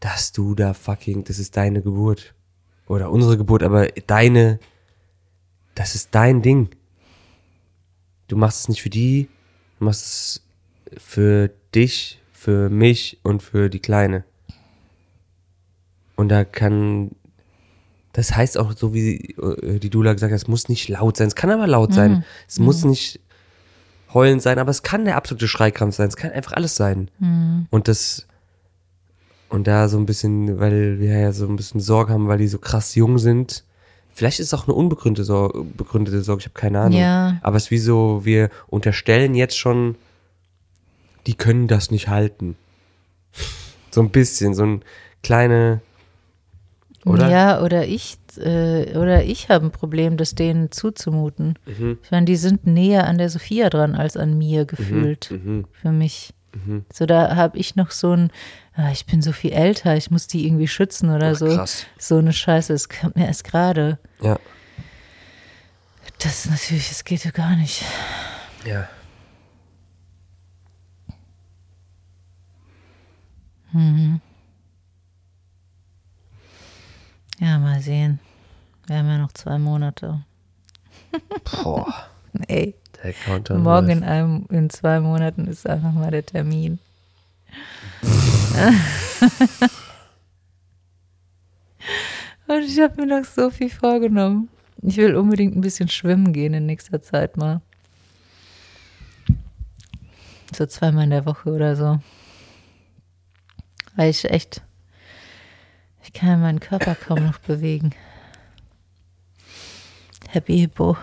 dass 0.00 0.32
du 0.32 0.54
da 0.54 0.72
fucking, 0.72 1.24
das 1.24 1.38
ist 1.38 1.56
deine 1.58 1.82
Geburt. 1.82 2.35
Oder 2.86 3.10
unsere 3.10 3.36
Geburt, 3.36 3.62
aber 3.62 3.88
deine, 4.06 4.60
das 5.74 5.94
ist 5.94 6.14
dein 6.14 6.42
Ding. 6.42 6.68
Du 8.28 8.36
machst 8.36 8.60
es 8.60 8.68
nicht 8.68 8.82
für 8.82 8.90
die, 8.90 9.28
du 9.78 9.84
machst 9.84 10.04
es 10.04 10.42
für 11.02 11.50
dich, 11.74 12.20
für 12.32 12.70
mich 12.70 13.18
und 13.22 13.42
für 13.42 13.68
die 13.68 13.80
Kleine. 13.80 14.24
Und 16.14 16.28
da 16.28 16.44
kann, 16.44 17.10
das 18.12 18.34
heißt 18.34 18.56
auch 18.56 18.72
so, 18.72 18.94
wie 18.94 19.34
äh, 19.34 19.78
die 19.78 19.90
Dula 19.90 20.12
gesagt 20.12 20.32
hat, 20.32 20.40
es 20.40 20.48
muss 20.48 20.68
nicht 20.68 20.88
laut 20.88 21.16
sein. 21.16 21.28
Es 21.28 21.34
kann 21.34 21.50
aber 21.50 21.66
laut 21.66 21.92
sein. 21.92 22.24
Es 22.48 22.58
muss 22.58 22.84
nicht 22.84 23.20
heulend 24.14 24.42
sein, 24.42 24.58
aber 24.58 24.70
es 24.70 24.82
kann 24.82 25.04
der 25.04 25.16
absolute 25.16 25.48
Schreikrampf 25.48 25.96
sein. 25.96 26.08
Es 26.08 26.16
kann 26.16 26.30
einfach 26.30 26.52
alles 26.52 26.76
sein. 26.76 27.10
Und 27.70 27.88
das, 27.88 28.26
und 29.48 29.66
da 29.66 29.88
so 29.88 29.98
ein 29.98 30.06
bisschen, 30.06 30.58
weil 30.58 30.98
wir 30.98 31.18
ja 31.18 31.32
so 31.32 31.46
ein 31.46 31.56
bisschen 31.56 31.80
Sorge 31.80 32.12
haben, 32.12 32.28
weil 32.28 32.38
die 32.38 32.48
so 32.48 32.58
krass 32.58 32.94
jung 32.94 33.18
sind. 33.18 33.64
Vielleicht 34.12 34.40
ist 34.40 34.46
es 34.46 34.54
auch 34.54 34.66
eine 34.66 34.74
unbegründete 34.74 35.24
Sorge, 35.24 35.62
begründete 35.62 36.22
Sorge, 36.22 36.40
ich 36.40 36.46
habe 36.46 36.58
keine 36.58 36.80
Ahnung. 36.80 36.98
Ja. 36.98 37.38
Aber 37.42 37.56
es 37.56 37.64
ist 37.64 37.70
wie 37.70 37.78
so, 37.78 38.24
wir 38.24 38.50
unterstellen 38.66 39.34
jetzt 39.34 39.58
schon, 39.58 39.96
die 41.26 41.34
können 41.34 41.68
das 41.68 41.90
nicht 41.90 42.08
halten. 42.08 42.56
So 43.92 44.02
ein 44.02 44.10
bisschen, 44.10 44.52
so 44.52 44.62
ein 44.62 44.82
kleine, 45.22 45.80
oder? 47.06 47.30
Ja, 47.30 47.62
oder 47.62 47.86
ich, 47.86 48.18
äh, 48.36 48.94
oder 48.98 49.24
ich 49.24 49.48
habe 49.48 49.64
ein 49.64 49.70
Problem, 49.70 50.16
das 50.16 50.34
denen 50.34 50.72
zuzumuten. 50.72 51.58
Mhm. 51.64 51.98
Ich 52.02 52.10
meine, 52.10 52.26
die 52.26 52.36
sind 52.36 52.66
näher 52.66 53.06
an 53.06 53.16
der 53.16 53.30
Sophia 53.30 53.70
dran 53.70 53.94
als 53.94 54.16
an 54.16 54.36
mir 54.36 54.64
gefühlt. 54.64 55.30
Mhm. 55.30 55.64
Für 55.72 55.92
mich. 55.92 56.34
So, 56.90 57.04
da 57.04 57.36
habe 57.36 57.58
ich 57.58 57.76
noch 57.76 57.90
so 57.90 58.12
ein, 58.12 58.30
ich 58.92 59.06
bin 59.06 59.22
so 59.22 59.32
viel 59.32 59.52
älter, 59.52 59.96
ich 59.96 60.10
muss 60.10 60.26
die 60.26 60.46
irgendwie 60.46 60.68
schützen 60.68 61.10
oder 61.10 61.32
Ach, 61.32 61.36
so. 61.36 61.46
krass. 61.46 61.86
So 61.98 62.18
eine 62.18 62.32
Scheiße, 62.32 62.72
es 62.74 62.88
kommt 62.88 63.16
mir 63.16 63.26
erst 63.26 63.44
gerade. 63.44 63.98
Ja. 64.20 64.38
Das 66.18 66.44
ist 66.44 66.50
natürlich, 66.50 66.88
das 66.88 67.04
geht 67.04 67.24
ja 67.24 67.30
gar 67.30 67.56
nicht. 67.56 67.82
Ja. 68.64 68.88
Ja, 77.38 77.58
mal 77.58 77.80
sehen. 77.80 78.18
Wir 78.86 78.98
haben 78.98 79.08
ja 79.08 79.18
noch 79.18 79.32
zwei 79.32 79.58
Monate. 79.58 80.22
Boah. 81.62 81.92
Ey, 82.48 82.74
Der 83.02 83.12
Countdown. 83.12 83.62
morgen 83.62 83.86
läuft. 83.88 83.98
in, 83.98 84.04
einem, 84.04 84.46
in 84.50 84.70
zwei 84.70 85.00
Monaten 85.00 85.46
ist 85.46 85.66
einfach 85.68 85.92
mal 85.92 86.10
der 86.10 86.24
Termin. 86.24 86.78
Und 92.46 92.62
ich 92.62 92.80
habe 92.80 93.00
mir 93.00 93.06
noch 93.06 93.24
so 93.24 93.50
viel 93.50 93.68
vorgenommen. 93.68 94.48
Ich 94.82 94.96
will 94.96 95.16
unbedingt 95.16 95.56
ein 95.56 95.60
bisschen 95.60 95.88
schwimmen 95.88 96.32
gehen 96.32 96.54
in 96.54 96.66
nächster 96.66 97.02
Zeit 97.02 97.36
mal. 97.36 97.60
So 100.54 100.64
zweimal 100.66 101.04
in 101.04 101.10
der 101.10 101.26
Woche 101.26 101.50
oder 101.50 101.76
so. 101.76 102.00
Weil 103.96 104.10
ich 104.10 104.24
echt, 104.24 104.62
ich 106.02 106.12
kann 106.12 106.40
meinen 106.40 106.60
Körper 106.60 106.94
kaum 106.94 107.24
noch 107.26 107.38
bewegen. 107.38 107.90
Happy 110.28 110.58
Hippo. 110.58 110.96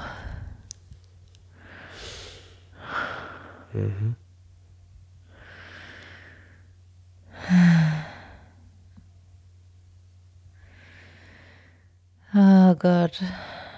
Oh 12.36 12.74
Gott, 12.76 13.22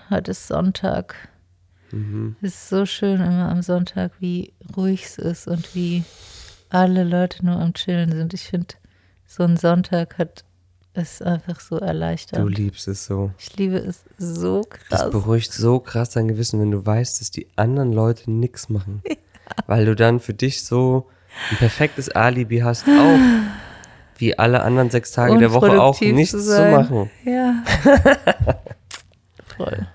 heute 0.09 0.31
ist 0.31 0.47
Sonntag. 0.47 1.15
Es 2.41 2.53
ist 2.55 2.69
so 2.69 2.85
schön 2.85 3.21
immer 3.21 3.49
am 3.49 3.61
Sonntag, 3.61 4.11
wie 4.19 4.53
ruhig 4.75 5.03
es 5.05 5.17
ist 5.17 5.47
und 5.47 5.75
wie 5.75 6.03
alle 6.69 7.03
Leute 7.03 7.45
nur 7.45 7.55
am 7.59 7.73
Chillen 7.73 8.11
sind. 8.11 8.33
Ich 8.33 8.47
finde, 8.47 8.75
so 9.25 9.43
ein 9.43 9.55
Sonntag 9.55 10.17
hat 10.17 10.43
es 10.93 11.21
einfach 11.21 11.59
so 11.59 11.79
Du 11.79 11.85
erleichtert. 11.85 12.57
liebst 12.57 12.87
es 12.87 13.05
so. 13.05 13.31
Ich 13.37 13.55
liebe 13.57 13.77
es 13.77 14.03
so 14.17 14.61
Das 14.89 15.01
krass. 15.01 15.11
beruhigt 15.11 15.53
so 15.53 15.79
krass 15.79 16.09
dein 16.11 16.27
Gewissen, 16.27 16.59
wenn 16.59 16.71
du 16.71 16.85
weißt, 16.85 17.21
dass 17.21 17.31
die 17.31 17.47
anderen 17.55 17.93
Leute 17.93 18.29
nichts 18.31 18.69
machen. 18.69 19.01
Weil 19.67 19.85
du 19.85 19.95
dann 19.95 20.19
für 20.19 20.33
dich 20.33 20.63
so 20.63 21.07
ein 21.51 21.57
perfektes 21.57 22.09
Alibi 22.09 22.59
hast, 22.59 22.85
auch 22.87 23.19
wie 24.17 24.37
alle 24.37 24.61
anderen 24.63 24.89
sechs 24.89 25.11
Tage 25.11 25.37
der 25.37 25.53
Woche 25.53 25.81
auch 25.81 25.99
nichts 26.01 26.31
zu 26.31 26.41
zu, 26.41 26.71
machen. 26.71 27.09
Ja. 27.23 27.63
Voll. 29.57 29.87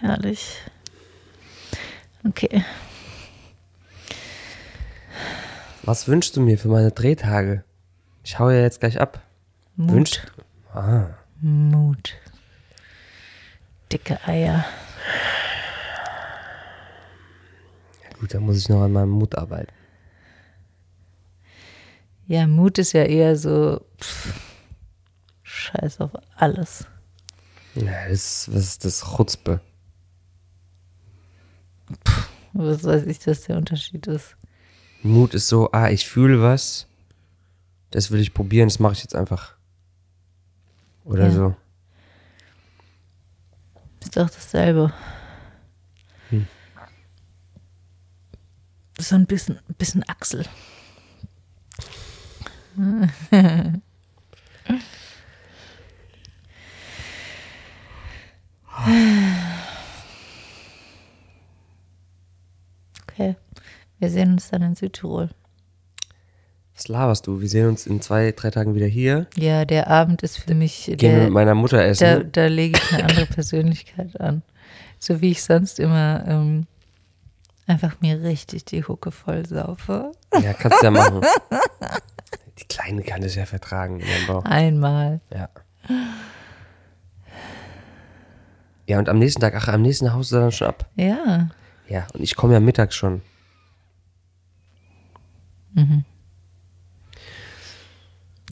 Herrlich. 0.00 0.60
Okay. 2.26 2.64
Was 5.82 6.06
wünschst 6.06 6.36
du 6.36 6.40
mir 6.40 6.58
für 6.58 6.68
meine 6.68 6.90
Drehtage? 6.90 7.64
Ich 8.22 8.38
hau 8.38 8.50
ja 8.50 8.60
jetzt 8.60 8.80
gleich 8.80 9.00
ab. 9.00 9.22
Mut. 9.76 9.92
Wünschst 9.92 10.32
Ah, 10.74 11.06
Mut. 11.40 12.14
Dicke 13.90 14.18
Eier. 14.26 14.64
Gut, 18.20 18.34
da 18.34 18.40
muss 18.40 18.58
ich 18.58 18.68
noch 18.68 18.82
an 18.82 18.92
meinem 18.92 19.10
Mut 19.10 19.36
arbeiten. 19.36 19.72
Ja, 22.28 22.46
Mut 22.46 22.76
ist 22.78 22.92
ja 22.92 23.04
eher 23.04 23.36
so, 23.36 23.80
pff, 23.98 24.34
scheiß 25.42 26.00
auf 26.00 26.10
alles. 26.36 26.86
Ja, 27.74 28.08
das, 28.08 28.48
was 28.52 28.64
ist 28.64 28.84
das? 28.84 29.00
Chutzpe. 29.16 29.60
Was 32.52 32.84
weiß 32.84 33.06
ich, 33.06 33.18
dass 33.20 33.42
der 33.42 33.56
Unterschied 33.56 34.06
ist. 34.08 34.36
Mut 35.02 35.32
ist 35.32 35.48
so, 35.48 35.70
ah, 35.72 35.88
ich 35.88 36.06
fühle 36.06 36.42
was, 36.42 36.86
das 37.90 38.10
will 38.10 38.20
ich 38.20 38.34
probieren, 38.34 38.68
das 38.68 38.78
mache 38.78 38.92
ich 38.92 39.02
jetzt 39.02 39.14
einfach. 39.14 39.54
Oder 41.04 41.26
Ja. 41.28 41.30
so. 41.30 41.56
Ist 44.00 44.16
doch 44.16 44.28
dasselbe. 44.28 44.92
Hm. 46.28 46.46
So 48.98 49.14
ein 49.14 49.24
bisschen, 49.26 49.56
ein 49.66 49.74
bisschen 49.78 50.06
Achsel. 50.08 50.44
Okay, 63.08 63.36
wir 63.98 64.10
sehen 64.10 64.32
uns 64.32 64.50
dann 64.50 64.62
in 64.62 64.76
Südtirol. 64.76 65.30
Was 66.76 66.86
laberst 66.86 67.26
du? 67.26 67.40
Wir 67.40 67.48
sehen 67.48 67.66
uns 67.66 67.86
in 67.88 68.00
zwei, 68.00 68.30
drei 68.30 68.50
Tagen 68.50 68.76
wieder 68.76 68.86
hier. 68.86 69.26
Ja, 69.36 69.64
der 69.64 69.88
Abend 69.88 70.22
ist 70.22 70.38
für 70.38 70.54
mich, 70.54 70.84
Gehen 70.84 71.00
wir 71.00 71.10
der, 71.10 71.24
mit 71.24 71.32
meiner 71.32 71.56
Mutter 71.56 71.78
da, 71.78 71.84
essen. 71.84 72.30
da 72.30 72.46
lege 72.46 72.78
ich 72.78 72.92
eine 72.92 73.04
andere 73.08 73.26
Persönlichkeit 73.26 74.20
an. 74.20 74.42
So 75.00 75.20
wie 75.20 75.32
ich 75.32 75.42
sonst 75.42 75.80
immer 75.80 76.24
ähm, 76.28 76.66
einfach 77.66 78.00
mir 78.00 78.22
richtig 78.22 78.64
die 78.64 78.84
Hucke 78.84 79.10
voll 79.10 79.44
saufe. 79.46 80.12
Ja, 80.40 80.52
kannst 80.52 80.80
du 80.80 80.86
ja 80.86 80.90
machen. 80.92 81.22
Die 82.58 82.64
Kleine 82.64 83.02
kann 83.02 83.22
es 83.22 83.34
ja 83.34 83.46
vertragen. 83.46 84.02
Einmal. 84.44 85.20
Ja. 85.32 85.48
Ja, 88.86 88.98
und 88.98 89.08
am 89.08 89.18
nächsten 89.18 89.40
Tag, 89.40 89.54
ach, 89.54 89.68
am 89.68 89.82
nächsten 89.82 90.12
haust 90.12 90.32
du 90.32 90.36
dann 90.36 90.52
schon 90.52 90.68
ab. 90.68 90.88
Ja. 90.96 91.50
Ja, 91.88 92.06
und 92.14 92.22
ich 92.22 92.34
komme 92.36 92.54
ja 92.54 92.60
mittags 92.60 92.96
schon. 92.96 93.22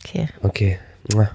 Okay. 0.00 0.28
Okay. 0.42 0.78
Mua. 1.12 1.30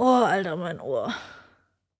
Oh, 0.00 0.24
Alter, 0.24 0.56
mein 0.56 0.80
Ohr. 0.80 1.12